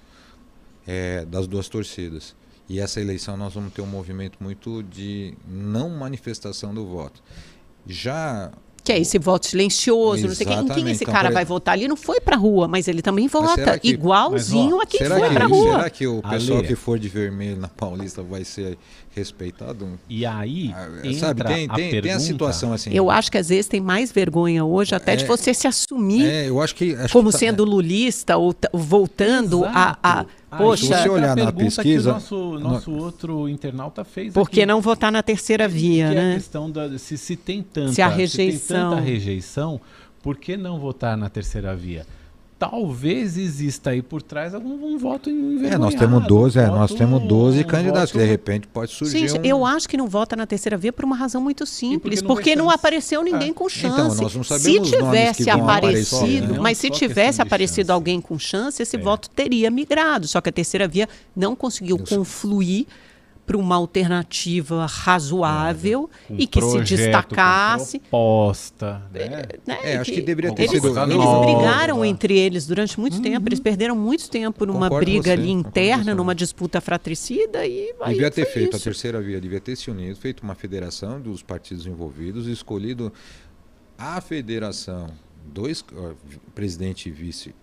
é, 0.88 1.26
das 1.26 1.48
duas 1.48 1.70
torcidas. 1.70 2.36
E 2.72 2.80
essa 2.80 3.02
eleição 3.02 3.36
nós 3.36 3.54
vamos 3.54 3.74
ter 3.74 3.82
um 3.82 3.86
movimento 3.86 4.38
muito 4.40 4.82
de 4.84 5.34
não 5.46 5.90
manifestação 5.90 6.74
do 6.74 6.86
voto. 6.88 7.22
Já 7.86 8.50
Que 8.84 8.94
é 8.94 9.00
esse 9.00 9.20
voto 9.20 9.46
silencioso, 9.46 10.26
não 10.28 10.34
sei 10.34 10.46
quem. 10.46 10.54
Em 10.56 10.58
quem 10.60 10.66
Exatamente. 10.68 10.92
esse 10.96 11.04
Então, 11.04 11.14
cara 11.14 11.30
vai 11.32 11.44
votar? 11.44 11.78
Ele 11.78 11.88
não 11.90 11.98
foi 11.98 12.22
pra 12.22 12.38
rua, 12.38 12.68
mas 12.70 12.88
ele 12.88 13.02
também 13.02 13.28
vota. 13.28 13.78
que- 13.78 13.90
igualzinho 13.90 14.78
Mas, 14.78 14.80
ó, 14.80 14.82
a 14.82 14.86
quem 14.86 15.06
foi 15.06 15.22
que, 15.30 15.34
pra 15.36 15.46
rua. 15.48 15.72
será 15.78 15.90
que 15.90 16.08
o 16.08 16.22
pessoal 16.22 16.60
Ale. 16.60 16.68
que 16.68 16.76
for 16.76 16.98
de 16.98 17.10
vermelho 17.10 17.60
na 17.60 17.68
Paulista 17.68 18.24
vai 18.24 18.46
ser 18.46 18.78
respeitado? 19.14 20.00
E 20.10 20.26
aí, 20.26 20.72
Ah, 20.76 20.88
entra 21.04 21.14
Sabe, 21.20 21.44
tem, 21.44 21.68
a 21.70 21.74
tem, 21.76 22.02
tem 22.02 22.12
a 22.12 22.20
situação 22.20 22.74
assim. 22.74 22.90
Eu 22.94 23.10
acho 23.12 23.32
que 23.32 23.38
às 23.38 23.50
vezes 23.50 23.68
tem 23.68 23.80
mais 23.82 24.12
vergonha 24.12 24.64
hoje 24.66 24.96
até 24.96 25.16
de 25.16 25.24
É, 25.24 25.28
você 25.28 25.54
se 25.54 25.68
assumir 25.68 26.26
é, 26.26 26.50
eu 26.50 26.62
acho 26.62 26.74
que 26.76 26.96
acho 26.96 27.12
como 27.14 27.28
que 27.30 27.34
tá- 27.34 27.40
sendo 27.40 27.64
lulista 27.64 28.38
ou 28.38 28.56
voltando 28.74 29.64
a, 29.66 29.98
a- 30.02 30.12
Exato. 30.22 30.30
Ah, 30.54 30.58
Poxa, 30.58 30.84
é 30.84 30.98
se 30.98 31.04
você 31.04 31.08
a 31.08 31.12
olhar 31.14 31.28
na 31.30 31.46
pergunta 31.46 31.64
pesquisa- 31.64 31.82
que 31.82 32.10
o 32.10 32.14
nosso, 32.14 32.60
nosso 32.60 32.92
outro 32.92 33.48
internauta 33.48 34.04
fez 34.04 34.34
por 34.34 34.50
que 34.50 34.60
aqui. 34.62 34.66
não 34.68 34.82
votar 34.82 35.10
na 35.10 35.24
terceira 35.24 35.66
via, 35.66 36.10
que 36.10 36.16
é 36.16 36.20
a 36.20 36.24
né? 36.24 36.34
questão 36.36 36.70
da 36.70 36.98
se, 36.98 37.18
se 37.18 37.36
tem 37.38 37.64
tanta 37.64 37.94
Se 37.94 38.02
a 38.02 38.10
tem 38.10 38.18
rejeição- 38.18 38.90
tanta 38.92 39.02
rejeição, 39.02 39.80
por 40.22 40.36
que 40.38 40.58
não 40.58 40.78
votar 40.78 41.16
na 41.16 41.30
terceira 41.30 41.74
via? 41.74 42.06
Talvez 42.62 43.38
exista 43.40 43.90
aí 43.90 44.04
por 44.04 44.22
trás 44.22 44.54
algum 44.54 44.94
um 44.94 44.96
voto 44.96 45.32
envergonhado. 45.32 45.74
É, 45.74 45.78
nós 45.80 45.96
temos 45.96 46.28
12, 46.28 46.60
é, 46.60 46.68
nós 46.68 46.94
temos 46.94 47.24
12 47.24 47.62
um 47.62 47.64
candidatos, 47.64 48.12
que 48.12 48.18
voto- 48.20 48.24
de 48.28 48.32
repente 48.32 48.68
pode 48.68 48.92
surgir 48.92 49.18
Gente, 49.28 49.40
um... 49.40 49.44
eu 49.44 49.66
acho 49.66 49.90
que 49.90 49.98
não 49.98 50.08
vota 50.08 50.36
na 50.36 50.46
terceira 50.46 50.78
via 50.78 50.94
por 50.94 51.04
uma 51.04 51.16
razão 51.16 51.42
muito 51.42 51.66
simples, 51.66 52.22
não 52.22 52.28
porque 52.28 52.52
vai 52.52 52.56
não 52.64 52.70
apareceu 52.70 53.24
ninguém 53.24 53.50
É. 53.50 53.54
com 53.54 53.66
Então, 53.66 53.70
chance. 54.10 54.22
nós 54.22 54.36
não 54.36 54.44
se 54.44 54.50
sabemos 54.50 54.92
os 54.92 55.00
nomes 55.00 55.10
tivesse 55.18 55.50
aparecido, 55.50 56.14
aparecer, 56.14 56.48
né? 56.50 56.60
mas 56.62 56.78
se 56.78 56.90
tivesse 56.92 57.42
aparecido 57.42 57.92
alguém 57.92 58.22
com 58.22 58.38
chance, 58.38 58.80
esse 58.84 58.96
É. 58.96 59.00
voto 59.00 59.28
teria 59.32 59.72
migrado. 59.72 60.28
Só 60.28 60.40
que 60.40 60.50
a 60.50 60.54
terceira 60.54 60.88
via 60.88 61.10
não 61.36 61.56
conseguiu 61.56 61.98
Eu 61.98 62.06
sei. 62.06 62.18
Para 63.52 63.58
uma 63.58 63.76
alternativa 63.76 64.86
razoável 64.86 66.10
com 66.26 66.36
e 66.38 66.48
que 66.48 66.62
se 66.62 66.70
projeto, 66.70 66.88
com 66.90 66.96
destacasse. 66.96 68.00
proposta, 68.00 69.02
né? 69.14 69.44
né, 69.68 69.78
É, 69.84 69.98
acho 69.98 70.10
que 70.14 70.22
deveria 70.22 70.54
ter 70.56 70.64
eles, 70.64 70.82
sido... 70.82 70.88
eles 70.98 71.16
nova. 71.18 71.46
brigaram 71.46 72.06
entre 72.06 72.38
eles 72.40 72.66
durante 72.66 72.98
muito 72.98 73.22
tempo, 73.22 73.50
eles 73.50 73.60
perderam 73.60 73.94
muito 73.96 74.30
tempo 74.30 74.66
numa 74.66 74.78
Uhum. 74.82 74.84
Concordo 74.84 75.06
briga 75.06 75.24
você, 75.24 75.32
ali 75.32 75.50
interna, 75.52 76.16
numa 76.16 76.34
disputa 76.34 76.80
fratricida 76.80 77.66
e 77.68 77.94
Devia 78.08 78.32
ter 78.32 78.46
foi 78.46 78.54
feito 78.54 78.74
a 78.74 78.78
isso. 78.78 78.86
terceira 78.86 79.20
via, 79.22 79.42
devia 79.42 79.60
ter 79.60 79.76
se 79.76 79.92
unido, 79.92 80.16
feito 80.16 80.42
uma 80.44 80.56
federação 80.56 81.20
dos 81.20 81.44
partidos 81.44 81.86
envolvidos, 81.86 82.48
escolhido 82.48 83.12
a 83.98 84.22
federação, 84.22 85.08
dois 85.46 85.84
vi- 86.26 86.40
presidente 86.56 87.10
e 87.10 87.12
vice 87.12 87.54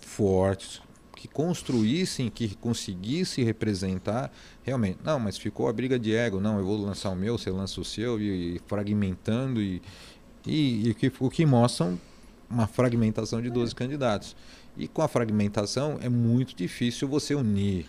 fortes, 0.00 0.80
que 1.14 1.28
construíssem, 1.28 2.28
que 2.30 2.54
conseguissem 2.56 3.44
representar 3.44 4.32
realmente. 4.62 4.98
Não, 5.04 5.18
mas 5.20 5.36
ficou 5.38 5.68
a 5.68 5.72
briga 5.72 5.98
de 5.98 6.14
ego, 6.14 6.40
não, 6.40 6.58
eu 6.58 6.64
vou 6.64 6.76
lançar 6.76 7.10
o 7.10 7.16
meu, 7.16 7.38
você 7.38 7.50
lança 7.50 7.80
o 7.80 7.84
seu, 7.84 8.20
e, 8.20 8.56
e 8.56 8.60
fragmentando, 8.66 9.60
e, 9.60 9.80
e, 10.46 10.88
e 10.88 10.90
o, 10.90 10.94
que, 10.94 11.12
o 11.20 11.30
que 11.30 11.46
mostram 11.46 11.98
uma 12.50 12.66
fragmentação 12.66 13.40
de 13.40 13.50
12 13.50 13.74
candidatos. 13.74 14.36
E 14.76 14.88
com 14.88 15.02
a 15.02 15.08
fragmentação 15.08 15.98
é 16.02 16.08
muito 16.08 16.54
difícil 16.54 17.06
você 17.08 17.34
unir 17.34 17.86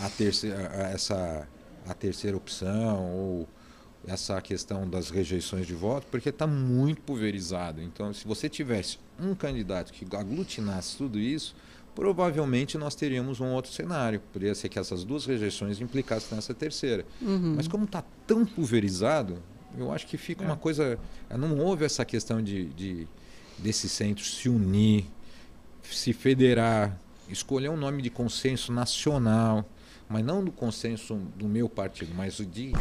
a 0.00 0.08
terceira, 0.08 0.70
a- 0.74 0.90
essa, 0.90 1.48
a 1.86 1.94
terceira 1.94 2.36
opção 2.36 3.10
ou 3.12 3.48
essa 4.06 4.40
questão 4.40 4.88
das 4.88 5.10
rejeições 5.10 5.66
de 5.66 5.74
voto, 5.74 6.06
porque 6.10 6.30
está 6.30 6.46
muito 6.46 7.00
pulverizado. 7.02 7.80
Então, 7.80 8.12
se 8.12 8.26
você 8.26 8.48
tivesse 8.48 8.98
um 9.20 9.34
candidato 9.34 9.92
que 9.92 10.04
aglutinasse 10.16 10.96
tudo 10.96 11.18
isso, 11.20 11.54
provavelmente 11.94 12.78
nós 12.78 12.94
teríamos 12.94 13.40
um 13.40 13.48
outro 13.52 13.72
cenário. 13.72 14.20
Poderia 14.32 14.54
ser 14.54 14.68
que 14.68 14.78
essas 14.78 15.04
duas 15.04 15.26
rejeições 15.26 15.80
implicassem 15.80 16.34
nessa 16.34 16.54
terceira. 16.54 17.04
Uhum. 17.20 17.54
Mas 17.56 17.68
como 17.68 17.84
está 17.84 18.02
tão 18.26 18.44
pulverizado, 18.44 19.38
eu 19.76 19.92
acho 19.92 20.06
que 20.06 20.16
fica 20.16 20.44
uma 20.44 20.56
coisa. 20.56 20.98
Não 21.30 21.58
houve 21.58 21.84
essa 21.84 22.04
questão 22.04 22.42
de, 22.42 22.66
de 22.66 23.08
desse 23.58 23.88
centro 23.88 24.24
se 24.24 24.48
unir, 24.48 25.06
se 25.82 26.12
federar, 26.12 26.98
escolher 27.28 27.68
um 27.68 27.76
nome 27.76 28.02
de 28.02 28.10
consenso 28.10 28.72
nacional, 28.72 29.68
mas 30.08 30.24
não 30.24 30.44
do 30.44 30.52
consenso 30.52 31.16
do 31.36 31.46
meu 31.46 31.68
partido, 31.68 32.12
mas 32.14 32.38
o 32.38 32.44
de 32.44 32.72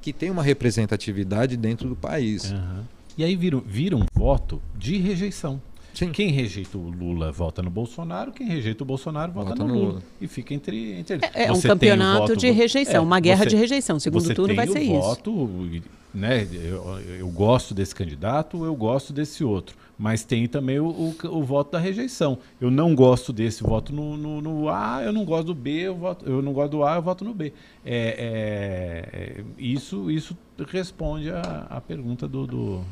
que 0.00 0.12
tem 0.12 0.30
uma 0.30 0.42
representatividade 0.42 1.56
dentro 1.56 1.88
do 1.88 1.96
país. 1.96 2.52
Aham. 2.52 2.84
E 3.18 3.24
aí 3.24 3.34
vira, 3.34 3.58
vira 3.60 3.96
um 3.96 4.04
voto 4.14 4.62
de 4.76 4.98
rejeição. 4.98 5.60
Sim. 5.96 6.12
Quem 6.12 6.30
rejeita 6.30 6.76
o 6.76 6.90
Lula 6.90 7.32
vota 7.32 7.62
no 7.62 7.70
Bolsonaro, 7.70 8.30
quem 8.30 8.46
rejeita 8.46 8.82
o 8.84 8.86
Bolsonaro 8.86 9.32
vota, 9.32 9.48
Vota 9.50 9.62
no, 9.62 9.68
no 9.68 9.74
Lula. 9.74 9.88
Lula. 9.94 10.02
E 10.20 10.28
fica 10.28 10.52
entre, 10.52 10.92
entre 10.92 11.14
eles. 11.14 11.30
É, 11.34 11.44
é 11.46 11.52
um 11.52 11.60
campeonato 11.60 12.20
voto- 12.28 12.36
de 12.36 12.50
rejeição, 12.50 12.96
é, 12.96 13.00
uma 13.00 13.18
guerra 13.18 13.44
você- 13.44 13.50
de 13.50 13.56
rejeição. 13.56 13.98
Segundo 13.98 14.34
turno 14.34 14.54
vai 14.54 14.66
ser 14.66 14.80
isso. 14.80 14.92
voto, 14.92 15.70
né? 16.12 16.46
Eu, 16.52 16.98
eu 17.18 17.28
gosto 17.28 17.72
desse 17.72 17.94
candidato, 17.94 18.62
eu 18.62 18.74
gosto 18.74 19.10
desse 19.10 19.42
outro. 19.42 19.74
Mas 19.98 20.22
tem 20.22 20.46
também 20.46 20.78
o, 20.78 20.86
o, 20.88 21.16
o 21.30 21.42
voto 21.42 21.72
da 21.72 21.78
rejeição. 21.78 22.38
Eu 22.60 22.70
não 22.70 22.94
gosto 22.94 23.32
desse, 23.32 23.62
voto 23.62 23.90
no, 23.94 24.18
no, 24.18 24.42
no 24.42 24.68
A, 24.68 25.00
eu 25.02 25.12
não 25.14 25.24
gosto 25.24 25.46
do 25.46 25.54
B, 25.54 25.70
eu, 25.80 25.94
voto, 25.96 26.26
eu 26.28 26.42
não 26.42 26.52
gosto 26.52 26.72
do 26.72 26.84
A, 26.84 26.96
eu 26.96 27.02
voto 27.02 27.24
no 27.24 27.32
B. 27.32 27.54
É, 27.84 27.96
é, 27.96 29.40
é, 29.40 29.44
isso, 29.58 30.10
isso 30.10 30.36
responde 30.68 31.30
à 31.30 31.82
pergunta 31.86 32.28
do, 32.28 32.46
do. 32.46 32.84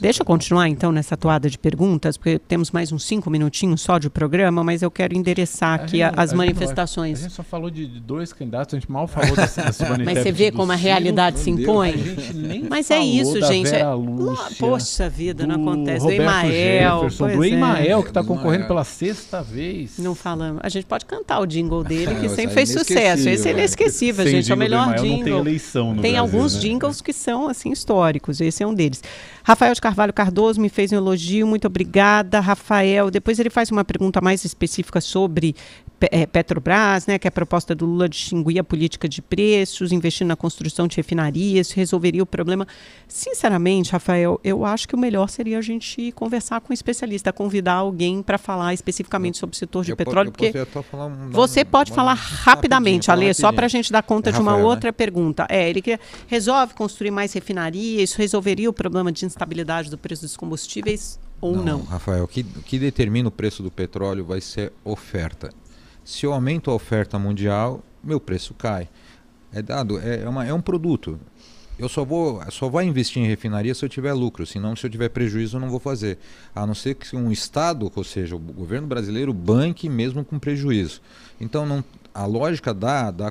Deixa 0.00 0.22
eu 0.22 0.26
continuar 0.26 0.68
então 0.68 0.92
nessa 0.92 1.16
toada 1.16 1.48
de 1.48 1.56
perguntas, 1.58 2.16
porque 2.16 2.38
temos 2.38 2.70
mais 2.70 2.92
uns 2.92 3.04
cinco 3.04 3.30
minutinhos 3.30 3.80
só 3.80 3.96
de 3.98 4.10
programa, 4.10 4.62
mas 4.62 4.82
eu 4.82 4.90
quero 4.90 5.16
endereçar 5.16 5.70
A 5.70 5.74
aqui 5.84 5.98
gente 5.98 6.02
a- 6.02 6.10
não- 6.12 6.18
a 6.18 6.22
as 6.22 6.30
gente 6.30 6.36
manifestações. 6.38 7.18
A 7.20 7.22
gente 7.22 7.32
só 7.34 7.42
falou 7.42 7.70
de 7.70 7.86
dois 7.86 8.32
candidatos, 8.32 8.74
a 8.74 8.78
gente 8.78 8.90
mal 8.90 9.06
falou 9.08 9.34
desse, 9.34 9.60
desse 9.62 9.82
Mas 10.04 10.18
você 10.18 10.32
vê 10.32 10.50
como 10.50 10.72
a 10.72 10.74
realidade 10.74 11.38
se 11.38 11.50
não 11.50 11.56
deu, 11.56 11.64
impõe? 11.64 11.88
A 11.90 11.96
gente 11.96 12.34
nem 12.34 12.64
Mas 12.68 12.90
é 12.90 13.00
isso, 13.00 13.38
da 13.40 13.46
gente. 13.46 13.70
Vera 13.70 13.84
É- 13.90 13.94
Lúcia, 13.94 14.56
Poxa 14.58 15.08
vida, 15.08 15.46
não 15.46 15.56
do 15.56 15.70
acontece. 15.70 15.98
Do 15.98 16.04
Roberto 16.04 16.22
Emael. 16.22 16.94
Jefferson, 16.96 17.24
pois 17.24 17.36
do 17.36 17.44
é. 17.44 17.48
Emael, 17.48 18.02
que 18.02 18.08
está 18.08 18.20
Do 18.22 18.28
concorrendo 18.28 18.66
pela 18.66 18.84
sexta 18.84 19.42
vez. 19.42 19.98
Não 19.98 20.14
falamos. 20.14 20.60
A 20.64 20.68
gente 20.68 20.86
pode 20.86 21.04
cantar 21.06 21.40
o 21.40 21.46
jingle 21.46 21.82
dele, 21.84 22.14
que 22.16 22.28
sempre 22.28 22.48
aí 22.48 22.54
fez 22.54 22.70
é 22.76 22.78
sucesso. 22.78 23.28
Esse 23.28 23.48
é 23.48 23.52
inesquecível, 23.52 23.54
né? 23.54 23.58
inesquecível, 23.60 24.26
gente. 24.26 24.34
É 24.34 24.38
o 24.38 24.42
jingle 24.42 24.56
do 24.56 24.58
melhor 24.58 24.86
Não 24.88 24.94
tem 25.02 25.16
jingle. 25.24 25.38
eleição 25.40 25.94
no 25.94 26.02
Tem 26.02 26.12
Brasil, 26.12 26.20
alguns 26.20 26.54
né? 26.54 26.60
jingles 26.60 27.00
que 27.00 27.12
são 27.12 27.48
assim 27.48 27.70
históricos, 27.72 28.40
esse 28.40 28.62
é 28.62 28.66
um 28.66 28.74
deles. 28.74 29.02
Rafael 29.44 29.74
de 29.74 29.80
Carvalho 29.80 30.12
Cardoso 30.12 30.60
me 30.60 30.68
fez 30.68 30.92
um 30.92 30.96
elogio, 30.96 31.46
muito 31.46 31.66
obrigada, 31.66 32.38
Rafael. 32.40 33.10
Depois 33.10 33.38
ele 33.38 33.50
faz 33.50 33.70
uma 33.70 33.84
pergunta 33.84 34.20
mais 34.20 34.44
específica 34.44 35.00
sobre 35.00 35.54
é, 36.10 36.26
Petrobras, 36.26 37.06
né, 37.06 37.16
que 37.16 37.26
é 37.26 37.30
a 37.30 37.32
proposta 37.32 37.74
do 37.76 37.86
Lula 37.86 38.08
de 38.08 38.16
extinguir 38.16 38.58
a 38.58 38.64
política 38.64 39.08
de 39.08 39.22
preços, 39.22 39.92
investir 39.92 40.26
na 40.26 40.34
construção 40.34 40.88
de 40.88 40.96
refinarias, 40.96 41.70
resolveria 41.70 42.22
o 42.22 42.26
problema. 42.26 42.66
Sinceramente, 43.06 43.92
Rafael, 43.92 44.40
eu 44.42 44.64
acho 44.64 44.88
que 44.88 44.94
o 44.96 44.98
melhor 44.98 45.28
seria 45.28 45.58
a 45.58 45.60
gente 45.60 46.10
conversar 46.12 46.60
com 46.60 46.72
um 46.72 46.74
especialista, 46.74 47.32
convidar 47.32 47.74
alguém 47.74 48.20
para 48.22 48.36
falar 48.36 48.74
especificamente 48.74 49.38
sobre 49.38 49.54
o 49.54 49.58
setor 49.58 49.84
de 49.84 49.92
Eu 49.92 49.96
petróleo, 49.96 50.32
po- 50.32 50.38
porque 50.38 50.52
um- 50.96 51.30
você 51.30 51.60
um- 51.60 51.66
pode 51.66 51.92
falar 51.92 52.14
rapidamente, 52.14 53.06
rapidinho, 53.08 53.28
Ale, 53.28 53.34
só 53.34 53.52
para 53.52 53.66
a 53.66 53.68
gente 53.68 53.92
dar 53.92 54.02
conta 54.02 54.30
É 54.30 54.32
de 54.32 54.40
uma 54.40 54.52
Rafael, 54.52 54.66
né? 54.66 54.70
outra 54.74 54.92
pergunta. 54.92 55.46
É, 55.48 55.68
ele 55.70 55.80
queria, 55.82 56.00
resolve 56.26 56.74
construir 56.74 57.10
mais 57.12 57.32
refinarias, 57.32 58.14
resolveria 58.14 58.68
o 58.68 58.72
problema 58.72 59.12
de 59.12 59.20
instabilidade 59.32 59.90
do 59.90 59.98
preço 59.98 60.22
dos 60.22 60.36
combustíveis 60.36 61.18
ou 61.40 61.56
não? 61.56 61.82
Rafael, 61.82 62.24
o 62.24 62.28
que, 62.28 62.42
que 62.44 62.78
determina 62.78 63.28
o 63.28 63.32
preço 63.32 63.62
do 63.62 63.70
petróleo 63.70 64.24
vai 64.24 64.40
ser 64.40 64.72
oferta. 64.84 65.50
Se 66.04 66.26
eu 66.26 66.32
aumento 66.32 66.70
a 66.70 66.74
oferta 66.74 67.18
mundial, 67.18 67.82
meu 68.02 68.20
preço 68.20 68.54
cai. 68.54 68.88
É 69.52 69.60
dado, 69.62 69.98
é, 69.98 70.22
é 70.22 70.28
uma- 70.28 70.46
é 70.46 70.52
um 70.52 70.60
produto. 70.60 71.18
Eu 71.78 71.88
só 71.88 72.04
vou, 72.04 72.40
só 72.50 72.68
vou 72.68 72.82
investir 72.82 73.22
em 73.22 73.26
refinaria 73.26 73.74
se 73.74 73.84
eu 73.84 73.88
tiver 73.88 74.12
lucro, 74.12 74.46
senão 74.46 74.76
se 74.76 74.86
eu 74.86 74.90
tiver 74.90 75.08
prejuízo 75.08 75.56
eu 75.56 75.60
não 75.60 75.70
vou 75.70 75.80
fazer. 75.80 76.18
A 76.54 76.66
não 76.66 76.74
ser 76.74 76.94
que 76.94 77.16
um 77.16 77.32
Estado, 77.32 77.90
ou 77.94 78.04
seja, 78.04 78.36
o 78.36 78.38
governo 78.38 78.86
brasileiro 78.86 79.32
banque 79.32 79.88
mesmo 79.88 80.24
com 80.24 80.38
prejuízo. 80.38 81.00
Então 81.40 81.64
não, 81.66 81.82
a 82.14 82.24
lógica 82.26 82.72
da, 82.74 83.10
da- 83.10 83.30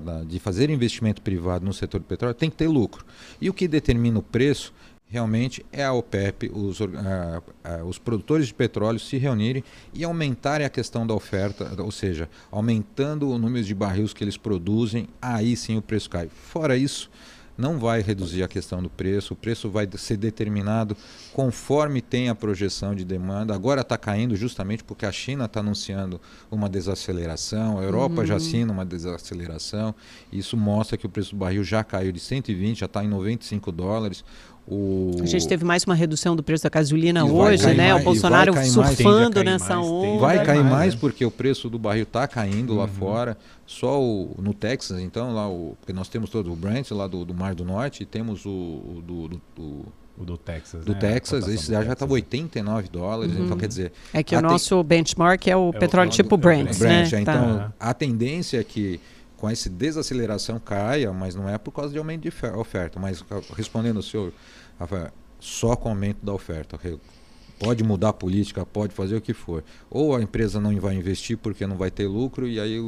da- 0.00 0.24
de 0.24 0.38
fazer 0.38 0.70
investimento 0.70 1.20
privado 1.22 1.64
no 1.64 1.72
setor 1.72 2.00
do 2.00 2.06
petróleo 2.06 2.34
tem 2.34 2.50
que 2.50 2.56
ter 2.56 2.66
lucro. 2.68 3.04
E 3.40 3.48
o 3.50 3.54
que 3.54 3.68
determina 3.68 4.18
o 4.18 4.22
preço 4.22 4.72
realmente 5.12 5.64
é 5.70 5.84
a 5.84 5.92
OPEP, 5.92 6.50
os, 6.54 6.80
ah, 6.80 7.42
ah, 7.62 7.84
os 7.84 7.98
produtores 7.98 8.46
de 8.46 8.54
petróleo 8.54 8.98
se 8.98 9.18
reunirem 9.18 9.62
e 9.92 10.02
aumentarem 10.04 10.66
a 10.66 10.70
questão 10.70 11.06
da 11.06 11.12
oferta, 11.12 11.70
ou 11.82 11.92
seja, 11.92 12.30
aumentando 12.50 13.28
o 13.28 13.36
número 13.36 13.62
de 13.62 13.74
barris 13.74 14.14
que 14.14 14.24
eles 14.24 14.38
produzem, 14.38 15.06
aí 15.20 15.54
sim 15.54 15.76
o 15.76 15.82
preço 15.82 16.08
cai. 16.08 16.30
Fora 16.30 16.78
isso, 16.78 17.10
não 17.56 17.78
vai 17.78 18.00
reduzir 18.00 18.42
a 18.42 18.48
questão 18.48 18.82
do 18.82 18.88
preço, 18.88 19.34
o 19.34 19.36
preço 19.36 19.68
vai 19.68 19.88
ser 19.96 20.16
determinado 20.16 20.96
conforme 21.32 22.00
tem 22.00 22.28
a 22.28 22.34
projeção 22.34 22.94
de 22.94 23.04
demanda. 23.04 23.54
Agora 23.54 23.82
está 23.82 23.98
caindo 23.98 24.34
justamente 24.34 24.82
porque 24.82 25.04
a 25.04 25.12
China 25.12 25.44
está 25.44 25.60
anunciando 25.60 26.20
uma 26.50 26.68
desaceleração, 26.68 27.78
a 27.78 27.82
Europa 27.82 28.24
já 28.24 28.36
assina 28.36 28.72
uma 28.72 28.84
desaceleração. 28.84 29.94
Isso 30.32 30.56
mostra 30.56 30.96
que 30.96 31.06
o 31.06 31.10
preço 31.10 31.34
do 31.34 31.38
barril 31.38 31.62
já 31.62 31.84
caiu 31.84 32.10
de 32.10 32.20
120, 32.20 32.80
já 32.80 32.86
está 32.86 33.04
em 33.04 33.08
95 33.08 33.70
dólares. 33.70 34.24
O... 34.66 35.10
A 35.20 35.26
gente 35.26 35.46
teve 35.48 35.64
mais 35.64 35.82
uma 35.84 35.94
redução 35.94 36.36
do 36.36 36.42
preço 36.42 36.62
da 36.62 36.70
gasolina 36.70 37.24
hoje, 37.24 37.66
né? 37.74 37.90
mais- 37.90 38.00
o 38.02 38.04
Bolsonaro 38.04 38.54
mais. 38.54 38.68
surfando 38.72 39.34
cair 39.34 39.44
nessa 39.44 39.74
mais, 39.76 39.86
onda. 39.88 40.20
Vai 40.20 40.44
cair 40.44 40.58
mais, 40.62 40.70
mais 40.70 40.94
porque 40.94 41.24
o 41.24 41.30
preço 41.32 41.68
do 41.68 41.78
barril 41.80 42.04
está 42.04 42.28
caindo 42.28 42.74
lá 42.74 42.84
Uhum. 42.84 42.88
fora. 42.88 43.36
Só 43.66 44.00
o, 44.00 44.36
no 44.38 44.54
Texas, 44.54 45.00
então, 45.00 45.34
lá 45.34 45.48
o, 45.48 45.76
porque 45.80 45.92
nós 45.92 46.08
temos 46.08 46.30
todo 46.30 46.52
o 46.52 46.56
Brent 46.56 46.90
lá 46.92 47.06
do, 47.08 47.24
do 47.24 47.34
Mar 47.34 47.54
do 47.54 47.64
Norte 47.64 48.04
e 48.04 48.06
temos 48.06 48.46
o, 48.46 48.50
o 48.50 49.02
do, 49.04 49.28
do, 49.28 49.40
do, 49.56 49.84
O 50.18 50.24
do 50.24 50.36
Texas. 50.36 50.84
do 50.84 50.92
né? 50.92 50.98
Texas, 50.98 51.48
esse 51.48 51.72
já 51.72 51.82
estava 51.82 52.12
89 52.12 52.88
dólares. 52.88 53.34
Então, 53.36 53.56
quer 53.56 53.66
dizer, 53.66 53.92
É 54.12 54.22
que 54.22 54.36
o 54.36 54.40
nosso 54.40 54.80
benchmark 54.84 55.48
é 55.48 55.56
o 55.56 55.72
petróleo 55.72 56.08
é 56.08 56.10
o- 56.10 56.14
tipo 56.14 56.34
é 56.34 56.38
o 56.38 56.38
Brent, 56.38 56.78
Brent, 56.78 57.10
né? 57.12 57.20
é, 57.20 57.24
Tá. 57.24 57.32
então 57.34 57.72
a 57.80 57.92
tendência 57.94 58.60
é 58.60 58.64
que 58.64 59.00
com 59.42 59.50
essa 59.50 59.68
desaceleração 59.68 60.60
caia, 60.60 61.12
mas 61.12 61.34
não 61.34 61.48
é 61.48 61.58
por 61.58 61.72
causa 61.72 61.92
de 61.92 61.98
aumento 61.98 62.22
de 62.22 62.30
fe- 62.30 62.52
oferta. 62.52 63.00
Mas 63.00 63.24
ah, 63.28 63.40
respondendo 63.56 63.96
ao 63.96 64.02
senhor, 64.02 64.32
Rafael, 64.78 65.10
só 65.40 65.74
com 65.74 65.88
aumento 65.88 66.24
da 66.24 66.32
oferta. 66.32 66.78
Pode 67.58 67.82
mudar 67.82 68.10
a 68.10 68.12
política, 68.12 68.64
pode 68.64 68.94
fazer 68.94 69.16
o 69.16 69.20
que 69.20 69.34
for. 69.34 69.64
Ou 69.90 70.14
a 70.14 70.22
empresa 70.22 70.60
não 70.60 70.78
vai 70.80 70.94
investir 70.94 71.36
porque 71.36 71.66
não 71.66 71.76
vai 71.76 71.90
ter 71.90 72.06
lucro 72.06 72.46
e 72.46 72.60
aí 72.60 72.78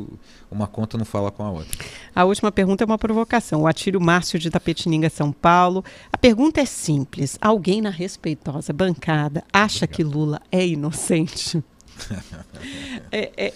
uma 0.48 0.68
conta 0.68 0.96
não 0.96 1.04
fala 1.04 1.32
com 1.32 1.42
a 1.42 1.50
outra. 1.50 1.76
A 2.14 2.22
última 2.22 2.52
pergunta 2.52 2.84
é 2.84 2.86
uma 2.86 2.98
provocação. 2.98 3.62
O 3.62 3.66
Atílio 3.66 4.00
Márcio 4.00 4.38
de 4.38 4.48
Tapetininga, 4.48 5.10
São 5.10 5.32
Paulo. 5.32 5.84
A 6.12 6.16
pergunta 6.16 6.60
é 6.60 6.64
simples. 6.64 7.36
Alguém 7.40 7.82
na 7.82 7.90
respeitosa 7.90 8.72
bancada 8.72 9.42
acha 9.52 9.88
que 9.88 10.04
Lula 10.04 10.40
é 10.52 10.64
inocente? 10.64 11.64
é, 13.10 13.32
é... 13.36 13.52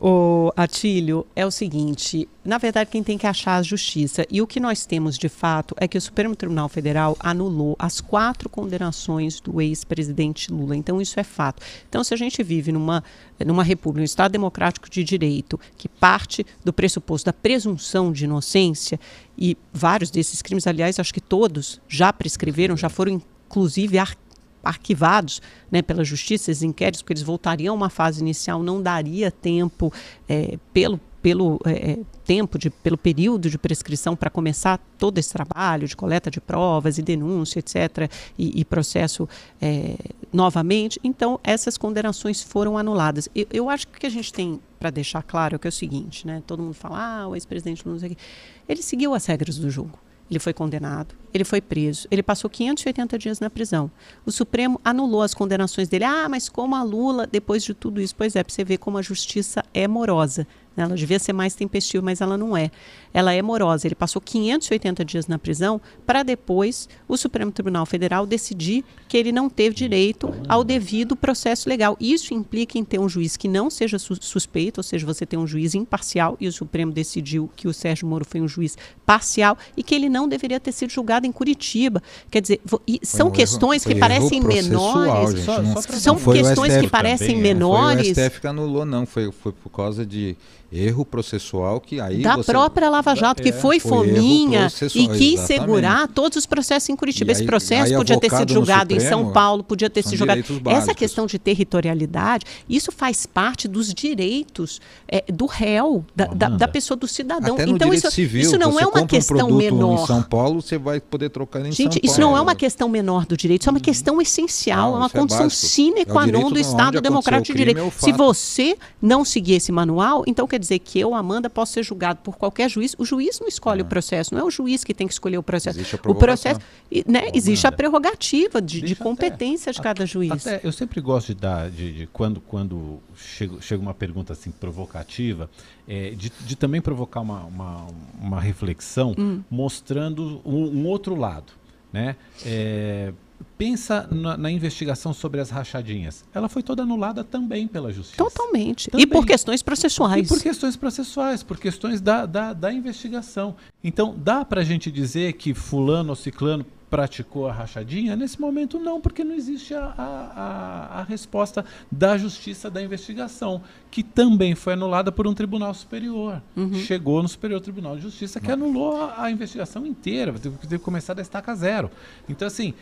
O 0.00 0.52
Atílio, 0.56 1.26
é 1.34 1.44
o 1.44 1.50
seguinte, 1.50 2.28
na 2.44 2.56
verdade 2.56 2.88
quem 2.88 3.02
tem 3.02 3.18
que 3.18 3.26
achar 3.26 3.56
a 3.56 3.62
justiça, 3.62 4.24
e 4.30 4.40
o 4.40 4.46
que 4.46 4.60
nós 4.60 4.86
temos 4.86 5.18
de 5.18 5.28
fato 5.28 5.74
é 5.76 5.88
que 5.88 5.98
o 5.98 6.00
Supremo 6.00 6.36
Tribunal 6.36 6.68
Federal 6.68 7.16
anulou 7.18 7.74
as 7.80 8.00
quatro 8.00 8.48
condenações 8.48 9.40
do 9.40 9.60
ex-presidente 9.60 10.52
Lula, 10.52 10.76
então 10.76 11.02
isso 11.02 11.18
é 11.18 11.24
fato. 11.24 11.64
Então 11.88 12.04
se 12.04 12.14
a 12.14 12.16
gente 12.16 12.40
vive 12.44 12.70
numa, 12.70 13.02
numa 13.44 13.64
república, 13.64 14.02
um 14.02 14.04
Estado 14.04 14.30
democrático 14.30 14.88
de 14.88 15.02
direito, 15.02 15.58
que 15.76 15.88
parte 15.88 16.46
do 16.64 16.72
pressuposto 16.72 17.26
da 17.26 17.32
presunção 17.32 18.12
de 18.12 18.22
inocência, 18.22 19.00
e 19.36 19.56
vários 19.72 20.12
desses 20.12 20.40
crimes, 20.42 20.68
aliás, 20.68 21.00
acho 21.00 21.12
que 21.12 21.20
todos 21.20 21.80
já 21.88 22.12
prescreveram, 22.12 22.76
já 22.76 22.88
foram 22.88 23.20
inclusive 23.48 23.98
ar 23.98 24.14
arquivados 24.62 25.40
né, 25.70 25.82
pela 25.82 26.04
justiça, 26.04 26.50
esses 26.50 26.62
inquéritos, 26.62 27.02
porque 27.02 27.12
eles 27.12 27.22
voltariam 27.22 27.74
a 27.74 27.76
uma 27.76 27.90
fase 27.90 28.20
inicial, 28.20 28.62
não 28.62 28.82
daria 28.82 29.30
tempo 29.30 29.92
é, 30.28 30.58
pelo 30.72 31.00
pelo 31.20 31.58
é, 31.66 31.98
tempo, 32.24 32.58
de, 32.58 32.70
pelo 32.70 32.96
período 32.96 33.50
de 33.50 33.58
prescrição 33.58 34.14
para 34.14 34.30
começar 34.30 34.78
todo 34.96 35.18
esse 35.18 35.32
trabalho 35.32 35.88
de 35.88 35.96
coleta 35.96 36.30
de 36.30 36.40
provas 36.40 36.98
e 36.98 37.02
denúncia, 37.02 37.58
etc., 37.58 38.10
e, 38.38 38.60
e 38.60 38.64
processo 38.64 39.28
é, 39.60 39.96
novamente. 40.32 41.00
Então, 41.02 41.40
essas 41.42 41.76
condenações 41.76 42.42
foram 42.42 42.78
anuladas. 42.78 43.28
Eu, 43.34 43.46
eu 43.52 43.70
acho 43.70 43.88
que 43.88 43.96
o 43.96 44.00
que 44.00 44.06
a 44.06 44.10
gente 44.10 44.32
tem 44.32 44.60
para 44.78 44.90
deixar 44.90 45.22
claro 45.22 45.56
é 45.62 45.66
é 45.66 45.68
o 45.68 45.72
seguinte, 45.72 46.26
né? 46.26 46.42
Todo 46.46 46.62
mundo 46.62 46.74
fala, 46.74 47.22
ah, 47.22 47.28
o 47.28 47.34
ex-presidente 47.34 47.86
não 47.86 47.98
sei 47.98 48.12
o 48.12 48.16
quê. 48.16 48.22
ele 48.68 48.80
seguiu 48.80 49.12
as 49.12 49.26
regras 49.26 49.58
do 49.58 49.68
jogo. 49.70 49.98
Ele 50.30 50.38
foi 50.38 50.52
condenado, 50.52 51.14
ele 51.32 51.44
foi 51.44 51.60
preso, 51.60 52.06
ele 52.10 52.22
passou 52.22 52.50
580 52.50 53.18
dias 53.18 53.40
na 53.40 53.48
prisão. 53.48 53.90
O 54.26 54.30
Supremo 54.30 54.80
anulou 54.84 55.22
as 55.22 55.32
condenações 55.32 55.88
dele. 55.88 56.04
Ah, 56.04 56.28
mas 56.28 56.48
como 56.48 56.76
a 56.76 56.82
Lula, 56.82 57.26
depois 57.26 57.64
de 57.64 57.72
tudo 57.72 58.00
isso? 58.00 58.14
Pois 58.14 58.36
é, 58.36 58.42
para 58.42 58.52
você 58.52 58.64
ver 58.64 58.78
como 58.78 58.98
a 58.98 59.02
justiça 59.02 59.64
é 59.72 59.88
morosa. 59.88 60.46
Né? 60.78 60.84
Ela 60.84 60.94
devia 60.94 61.18
ser 61.18 61.32
mais 61.32 61.54
tempestiva, 61.54 62.02
mas 62.04 62.20
ela 62.20 62.38
não 62.38 62.56
é. 62.56 62.70
Ela 63.12 63.32
é 63.34 63.42
morosa. 63.42 63.86
Ele 63.86 63.94
passou 63.94 64.22
580 64.22 65.04
dias 65.04 65.26
na 65.26 65.38
prisão 65.38 65.80
para 66.06 66.22
depois 66.22 66.88
o 67.08 67.16
Supremo 67.16 67.50
Tribunal 67.50 67.84
Federal 67.84 68.24
decidir 68.26 68.84
que 69.08 69.16
ele 69.16 69.32
não 69.32 69.48
teve 69.50 69.74
direito 69.74 70.32
ao 70.48 70.62
devido 70.62 71.16
processo 71.16 71.68
legal. 71.68 71.96
Isso 71.98 72.32
implica 72.32 72.78
em 72.78 72.84
ter 72.84 72.98
um 73.00 73.08
juiz 73.08 73.36
que 73.36 73.48
não 73.48 73.68
seja 73.70 73.98
su 73.98 74.14
suspeito, 74.20 74.78
ou 74.78 74.84
seja, 74.84 75.04
você 75.04 75.26
tem 75.26 75.38
um 75.38 75.46
juiz 75.46 75.74
imparcial, 75.74 76.36
e 76.40 76.46
o 76.46 76.52
Supremo 76.52 76.92
decidiu 76.92 77.50
que 77.56 77.66
o 77.66 77.72
Sérgio 77.74 78.06
Moro 78.06 78.24
foi 78.24 78.40
um 78.40 78.46
juiz 78.48 78.76
parcial 79.04 79.56
e 79.76 79.82
que 79.82 79.94
ele 79.94 80.08
não 80.08 80.28
deveria 80.28 80.60
ter 80.60 80.72
sido 80.72 80.90
julgado 80.90 81.26
em 81.26 81.32
Curitiba. 81.32 82.02
Quer 82.30 82.42
dizer, 82.42 82.60
são 83.02 83.26
erro- 83.28 83.34
questões 83.36 83.82
foi 83.82 83.92
que 83.94 83.98
erro 83.98 84.08
parecem 84.08 84.40
menores. 84.42 85.30
gente, 85.34 85.44
Só- 85.44 85.62
não- 85.62 85.74
só 85.82 85.92
São 85.92 86.14
não 86.18 86.32
questões 86.32 86.76
que 86.76 86.88
parecem 86.88 87.28
também, 87.28 87.42
né? 87.42 87.48
menores. 87.54 88.02
Foi 88.14 88.22
o 88.22 88.26
STF 88.26 88.40
que 88.40 88.46
anulou, 88.46 88.84
não. 88.84 89.06
Foi, 89.06 89.32
foi 89.32 89.52
por 89.52 89.70
causa 89.70 90.04
de 90.04 90.36
erro 90.70 91.04
processual 91.04 91.80
que 91.80 91.98
aí 92.00 92.22
da 92.22 92.36
você... 92.36 92.52
própria 92.52 92.90
Lava 92.90 93.14
Jato, 93.14 93.42
que 93.42 93.48
É, 93.48 93.52
foi 93.52 93.80
foi 93.80 93.80
fominha 93.80 94.66
e 94.66 94.88
quis 94.88 94.90
exatamente. 94.94 95.46
segurar 95.46 96.08
todos 96.08 96.36
os 96.36 96.46
processos 96.46 96.88
em 96.88 96.96
Curitiba. 96.96 97.30
E 97.30 97.32
Esse 97.32 97.40
aí- 97.42 97.46
processo 97.46 97.92
aí 97.92 97.96
podia 97.96 98.18
ter 98.20 98.30
sido 98.30 98.52
julgado 98.52 98.92
em 98.94 99.00
Supremo, 99.00 99.24
São 99.24 99.32
Paulo, 99.32 99.64
podia 99.64 99.88
ter 99.88 100.02
sido 100.02 100.16
julgado. 100.16 100.42
Essa 100.66 100.94
questão 100.94 101.26
de 101.26 101.38
territorialidade, 101.38 102.44
isso 102.68 102.90
faz 102.92 103.24
parte 103.26 103.66
dos 103.68 103.92
direitos 103.94 104.80
é, 105.06 105.24
do 105.32 105.46
réu, 105.46 106.04
da, 106.14 106.26
da, 106.26 106.48
da 106.48 106.68
pessoa, 106.68 106.96
do 106.96 107.06
cidadão. 107.06 107.54
Até 107.54 107.66
no 107.66 107.76
então, 107.76 107.92
isso, 107.94 108.10
civil, 108.10 108.40
isso 108.42 108.58
não 108.58 108.72
você 108.72 108.84
é 108.84 108.86
uma 108.86 109.00
um 109.02 109.06
questão 109.06 109.36
produto 109.38 109.56
menor. 109.56 110.02
em 110.02 110.06
São 110.06 110.22
Paulo, 110.22 110.60
você 110.62 110.76
vai 110.78 111.00
poder 111.00 111.30
trocar 111.30 111.60
em 111.60 111.72
Gente, 111.72 111.94
São 111.94 112.00
isso 112.02 112.16
Paulo. 112.20 112.32
não 112.32 112.38
é 112.38 112.40
uma 112.40 112.54
questão 112.54 112.88
menor 112.88 113.24
do 113.26 113.36
direito, 113.36 113.62
isso 113.62 113.70
é 113.70 113.72
uma 113.72 113.80
questão 113.80 114.20
essencial, 114.20 114.90
Não, 114.90 114.96
é 114.96 115.00
uma 115.00 115.06
é 115.06 115.10
condição 115.10 115.48
sine 115.50 116.00
É 116.00 116.02
o 116.02 116.06
qua 116.06 116.26
non 116.26 116.50
do 116.50 116.58
Estado 116.58 117.00
democrático 117.00 117.56
de 117.56 117.64
direito. 117.64 117.92
Se 117.96 118.12
você 118.12 118.76
não 119.00 119.24
seguir 119.24 119.54
esse 119.54 119.70
manual, 119.72 120.24
então 120.26 120.46
quer 120.46 120.57
dizer 120.58 120.78
que 120.78 120.98
eu, 120.98 121.14
Amanda, 121.14 121.48
posso 121.48 121.72
ser 121.72 121.82
julgado 121.82 122.20
por 122.22 122.36
qualquer 122.36 122.68
juiz. 122.68 122.94
O 122.98 123.04
juiz 123.04 123.38
não 123.40 123.48
escolhe 123.48 123.82
o 123.82 123.84
processo, 123.84 124.34
não 124.34 124.40
é 124.40 124.44
o 124.44 124.50
juiz 124.50 124.84
que 124.84 124.94
tem 124.94 125.06
que 125.06 125.12
escolher 125.12 125.38
o 125.38 125.42
processo. 125.42 125.78
Existe 125.78 125.96
a 125.96 126.10
o 126.10 126.14
processo, 126.14 126.60
né, 127.06 127.30
existe 127.34 127.66
a 127.66 127.72
prerrogativa 127.72 128.60
de, 128.60 128.80
de 128.80 128.94
competência 128.94 129.72
de 129.72 129.80
cada 129.80 130.06
juiz. 130.06 130.46
Até, 130.46 130.60
eu 130.62 130.72
sempre 130.72 131.00
gosto 131.00 131.28
de 131.28 131.34
dar, 131.34 131.70
de, 131.70 131.92
de 131.92 132.06
quando, 132.06 132.40
quando 132.40 132.98
chega, 133.16 133.60
chega 133.60 133.82
uma 133.82 133.94
pergunta 133.94 134.32
assim 134.32 134.50
provocativa, 134.50 135.50
é, 135.86 136.10
de, 136.10 136.30
de 136.40 136.56
também 136.56 136.80
provocar 136.80 137.20
uma, 137.20 137.44
uma, 137.44 137.86
uma 138.20 138.40
reflexão 138.40 138.98
Hum. 139.18 139.42
mostrando 139.50 140.40
um, 140.44 140.80
um 140.80 140.86
outro 140.86 141.14
lado. 141.14 141.52
Né? 141.92 142.16
É, 142.44 143.12
pensa 143.56 144.08
na, 144.10 144.36
na 144.36 144.50
investigação 144.50 145.12
sobre 145.12 145.40
as 145.40 145.50
rachadinhas. 145.50 146.24
Ela 146.32 146.48
foi 146.48 146.62
toda 146.62 146.82
anulada 146.82 147.24
também 147.24 147.66
pela 147.66 147.92
justiça. 147.92 148.16
Totalmente. 148.16 148.90
Também. 148.90 149.04
E 149.04 149.06
por 149.06 149.26
questões 149.26 149.60
E 149.60 149.64
processuais. 149.64 150.28
por 150.28 150.40
questões 150.40 150.76
processuais, 150.76 151.42
por 151.42 151.58
questões 151.58 152.00
da, 152.00 152.26
da, 152.26 152.52
da 152.52 152.72
investigação. 152.72 153.56
Então, 153.82 154.14
dá 154.16 154.44
para 154.44 154.60
a 154.60 154.64
gente 154.64 154.90
dizer 154.90 155.34
que 155.34 155.54
fulano 155.54 156.10
ou 156.10 156.16
ciclano 156.16 156.64
praticou 156.88 157.46
a 157.48 157.52
rachadinha? 157.52 158.16
Nesse 158.16 158.40
momento, 158.40 158.78
não, 158.78 159.00
porque 159.00 159.22
não 159.22 159.34
existe 159.34 159.74
a, 159.74 159.94
a, 159.96 161.00
a, 161.00 161.02
resposta 161.02 161.64
da 161.90 162.16
justiça 162.16 162.70
da 162.70 162.82
investigação, 162.82 163.62
que 163.90 164.02
também 164.02 164.54
foi 164.54 164.72
anulada 164.72 165.12
por 165.12 165.26
um 165.26 165.34
tribunal 165.34 165.72
superior. 165.74 166.42
Uhum. 166.56 166.74
Chegou 166.74 167.22
no 167.22 167.28
Superior 167.28 167.60
Tribunal 167.60 167.96
de 167.96 168.02
Justiça, 168.02 168.40
que 168.40 168.50
anulou 168.50 168.96
a, 168.96 169.24
a 169.24 169.30
investigação 169.30 169.86
inteira, 169.86 170.32
teve, 170.32 170.56
teve 170.56 170.78
que 170.78 170.84
começar 170.84 171.14
da 171.14 171.22
estaca 171.22 171.54
zero. 171.54 171.90
Então, 172.28 172.46
assim, 172.46 172.74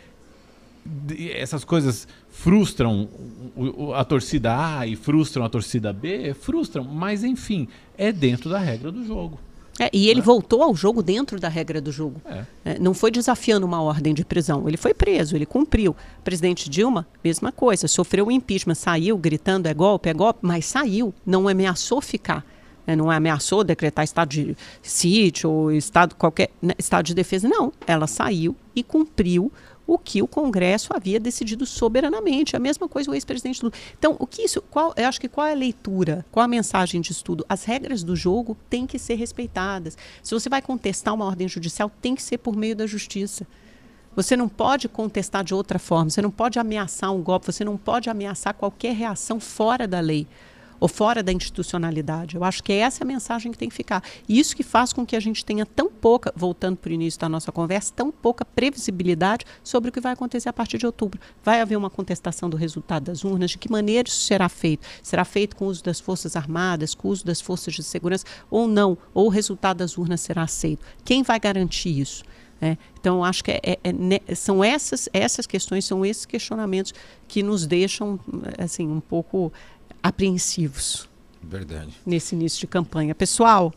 essas 1.33 1.63
coisas 1.63 2.07
frustram 2.29 3.07
a 3.95 4.03
torcida 4.03 4.77
A 4.77 4.87
e 4.87 4.95
frustram 4.95 5.45
a 5.45 5.49
torcida 5.49 5.91
B, 5.91 6.33
frustram, 6.33 6.83
mas 6.83 7.23
enfim, 7.23 7.67
é 7.97 8.11
dentro 8.11 8.49
da 8.49 8.59
regra 8.59 8.91
do 8.91 9.05
jogo. 9.05 9.39
É, 9.79 9.89
e 9.93 10.09
ele 10.09 10.21
voltou 10.21 10.63
ao 10.63 10.75
jogo 10.75 11.03
dentro 11.03 11.39
da 11.39 11.47
regra 11.47 11.79
do 11.79 11.91
jogo. 11.91 12.19
É. 12.25 12.45
É, 12.65 12.79
não 12.79 12.93
foi 12.93 13.11
desafiando 13.11 13.65
uma 13.65 13.81
ordem 13.81 14.13
de 14.13 14.25
prisão. 14.25 14.67
Ele 14.67 14.77
foi 14.77 14.93
preso, 14.93 15.35
ele 15.35 15.45
cumpriu. 15.45 15.95
Presidente 16.23 16.69
Dilma, 16.69 17.05
mesma 17.23 17.51
coisa. 17.51 17.87
Sofreu 17.87 18.27
o 18.27 18.31
impeachment, 18.31 18.75
saiu 18.75 19.17
gritando 19.17 19.67
é 19.67 19.73
golpe, 19.73 20.09
é 20.09 20.13
golpe, 20.13 20.39
mas 20.41 20.65
saiu. 20.65 21.13
Não 21.25 21.47
ameaçou 21.47 22.01
ficar. 22.01 22.43
né, 22.87 22.95
não 22.95 23.11
ameaçou 23.11 23.63
decretar 23.63 24.03
estado 24.03 24.29
de 24.29 24.57
sítio 24.81 25.49
ou 25.49 25.71
estado 25.71 26.15
qualquer 26.15 26.49
né, 26.59 26.73
estado 26.79 27.05
de 27.05 27.13
defesa. 27.13 27.47
Não. 27.47 27.71
Ela 27.85 28.07
saiu 28.07 28.55
e 28.75 28.81
cumpriu 28.81 29.51
o 29.87 29.97
que 29.97 30.21
o 30.21 30.27
Congresso 30.27 30.93
havia 30.93 31.19
decidido 31.19 31.65
soberanamente. 31.65 32.55
A 32.55 32.59
mesma 32.59 32.87
coisa 32.89 33.09
o 33.09 33.13
ex-presidente 33.13 33.63
Lula. 33.63 33.73
Então, 33.97 34.17
o 34.19 34.27
que 34.27 34.43
isso, 34.43 34.61
qual, 34.61 34.93
eu 34.97 35.07
acho 35.07 35.19
que 35.19 35.29
qual 35.29 35.47
é 35.47 35.53
a 35.53 35.55
leitura, 35.55 36.25
qual 36.31 36.43
a 36.43 36.47
mensagem 36.47 36.99
de 36.99 37.13
estudo? 37.13 37.45
As 37.47 37.63
regras 37.63 38.03
do 38.03 38.15
jogo 38.15 38.57
têm 38.69 38.85
que 38.85 38.99
ser 38.99 39.15
respeitadas. 39.15 39.97
Se 40.21 40.33
você 40.33 40.49
vai 40.49 40.61
contestar 40.61 41.13
uma 41.13 41.25
ordem 41.25 41.47
judicial, 41.47 41.89
tem 42.01 42.13
que 42.13 42.21
ser 42.21 42.37
por 42.37 42.55
meio 42.55 42.75
da 42.75 42.85
justiça. 42.85 43.47
Você 44.15 44.35
não 44.35 44.49
pode 44.49 44.89
contestar 44.89 45.43
de 45.43 45.53
outra 45.53 45.77
forma, 45.77 46.09
você 46.09 46.23
não 46.23 46.31
pode 46.31 46.57
ameaçar 46.57 47.13
um 47.13 47.21
golpe, 47.21 47.45
você 47.45 47.63
não 47.63 47.77
pode 47.77 48.09
ameaçar 48.09 48.53
qualquer 48.53 48.93
reação 48.95 49.39
fora 49.39 49.87
da 49.87 49.99
lei 49.99 50.27
ou 50.79 50.87
fora 50.87 51.21
da 51.23 51.31
institucionalidade. 51.31 52.35
Eu 52.35 52.43
acho 52.43 52.63
que 52.63 52.71
é 52.71 52.77
essa 52.77 53.03
a 53.03 53.07
mensagem 53.07 53.51
que 53.51 53.57
tem 53.57 53.69
que 53.69 53.75
ficar. 53.75 54.03
E 54.27 54.39
isso 54.39 54.55
que 54.55 54.63
faz 54.63 54.93
com 54.93 55.05
que 55.05 55.15
a 55.15 55.19
gente 55.19 55.43
tenha 55.43 55.65
tão 55.65 55.89
pouca, 55.89 56.31
voltando 56.35 56.77
para 56.77 56.89
o 56.89 56.93
início 56.93 57.19
da 57.19 57.27
nossa 57.29 57.51
conversa, 57.51 57.91
tão 57.95 58.11
pouca 58.11 58.45
previsibilidade 58.45 59.45
sobre 59.63 59.89
o 59.89 59.91
que 59.93 59.99
vai 59.99 60.13
acontecer 60.13 60.49
a 60.49 60.53
partir 60.53 60.77
de 60.77 60.85
outubro. 60.85 61.19
Vai 61.43 61.61
haver 61.61 61.75
uma 61.75 61.89
contestação 61.89 62.49
do 62.49 62.57
resultado 62.57 63.03
das 63.05 63.23
urnas, 63.23 63.51
de 63.51 63.57
que 63.57 63.71
maneira 63.71 64.07
isso 64.07 64.21
será 64.21 64.47
feito? 64.49 64.87
Será 65.01 65.25
feito 65.25 65.55
com 65.55 65.65
o 65.65 65.67
uso 65.69 65.83
das 65.83 65.99
Forças 65.99 66.35
Armadas, 66.35 66.93
com 66.93 67.07
o 67.07 67.11
uso 67.11 67.25
das 67.25 67.41
forças 67.41 67.73
de 67.73 67.83
segurança 67.83 68.25
ou 68.49 68.67
não? 68.67 68.97
Ou 69.13 69.25
o 69.25 69.29
resultado 69.29 69.77
das 69.77 69.97
urnas 69.97 70.21
será 70.21 70.43
aceito? 70.43 70.85
Quem 71.03 71.23
vai 71.23 71.39
garantir 71.39 71.99
isso? 71.99 72.23
né? 72.59 72.75
Então, 72.99 73.23
acho 73.23 73.43
que 73.43 73.51
é- 73.51 73.59
é- 73.63 73.79
é 73.83 73.93
ne- 73.93 74.21
são 74.35 74.63
essas, 74.63 75.07
essas 75.13 75.45
questões, 75.45 75.85
são 75.85 76.03
esses 76.03 76.25
questionamentos 76.25 76.91
que 77.27 77.43
nos 77.43 77.67
deixam 77.67 78.19
assim 78.57 78.87
um 78.87 78.99
pouco 78.99 79.53
apreensivos 80.07 81.07
Verdade. 81.41 81.89
nesse 82.05 82.35
início 82.35 82.59
de 82.59 82.67
campanha. 82.67 83.13
Pessoal, 83.13 83.73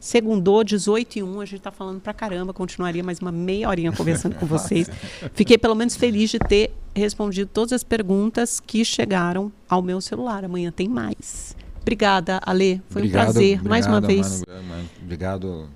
segundou, 0.00 0.62
18 0.64 1.18
e 1.18 1.22
1, 1.22 1.40
a 1.40 1.44
gente 1.44 1.58
está 1.58 1.70
falando 1.70 2.00
pra 2.00 2.12
caramba, 2.12 2.52
continuaria 2.52 3.02
mais 3.02 3.18
uma 3.20 3.32
meia 3.32 3.68
horinha 3.68 3.92
conversando 3.92 4.36
com 4.36 4.46
vocês. 4.46 4.90
Fiquei 5.34 5.58
pelo 5.58 5.74
menos 5.74 5.96
feliz 5.96 6.30
de 6.30 6.38
ter 6.38 6.74
respondido 6.94 7.50
todas 7.52 7.72
as 7.72 7.82
perguntas 7.84 8.60
que 8.60 8.84
chegaram 8.84 9.52
ao 9.68 9.82
meu 9.82 10.00
celular. 10.00 10.44
Amanhã 10.44 10.70
tem 10.70 10.88
mais. 10.88 11.56
Obrigada, 11.80 12.40
Ale. 12.44 12.82
Foi 12.90 13.06
um 13.06 13.10
prazer, 13.10 13.62
mais 13.62 13.86
uma 13.86 13.98
obrigado, 13.98 14.22
vez. 14.22 14.44
Mano. 14.68 14.88
Obrigado, 15.02 15.68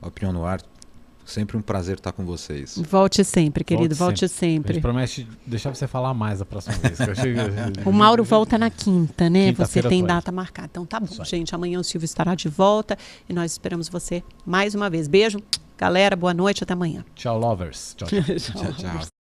Opinião 0.00 0.32
no 0.32 0.44
Ar. 0.44 0.62
Sempre 1.28 1.58
um 1.58 1.62
prazer 1.62 1.96
estar 1.98 2.10
com 2.12 2.24
vocês. 2.24 2.78
Volte 2.90 3.22
sempre, 3.22 3.62
querido, 3.62 3.94
volte, 3.94 4.24
A 4.24 4.28
sempre. 4.28 4.74
gente 4.74 4.82
promete 4.82 5.28
deixar 5.46 5.74
você 5.74 5.86
falar 5.86 6.14
mais 6.14 6.40
a 6.40 6.46
próxima 6.46 6.74
vez. 6.78 6.96
que 6.96 7.02
eu 7.02 7.12
achei 7.12 7.34
que- 7.34 7.84
O 7.88 7.92
Mauro 7.92 8.24
volta 8.24 8.56
na 8.56 8.70
quinta, 8.70 9.28
né? 9.28 9.40
Você 9.40 9.52
Quinta-feira 9.52 9.88
tem 9.90 10.00
pode. 10.00 10.08
data 10.14 10.32
marcada. 10.32 10.68
Então 10.70 10.86
tá 10.86 10.98
bom, 10.98 11.06
Isso 11.06 11.20
aí. 11.20 11.28
gente. 11.28 11.54
Amanhã 11.54 11.78
o 11.78 11.84
Silvio 11.84 12.06
estará 12.06 12.34
de 12.34 12.48
volta 12.48 12.96
e 13.28 13.32
nós 13.34 13.52
esperamos 13.52 13.88
você 13.90 14.22
mais 14.46 14.74
uma 14.74 14.88
vez. 14.88 15.06
Beijo, 15.06 15.38
galera. 15.76 16.16
Boa 16.16 16.32
noite. 16.32 16.64
Até 16.64 16.72
amanhã. 16.72 17.04
Tchau, 17.14 17.38
lovers. 17.38 17.94
Tchau, 17.96 18.08
tchau. 18.08 18.22
Tchau, 18.38 18.72
tchau. 18.72 19.17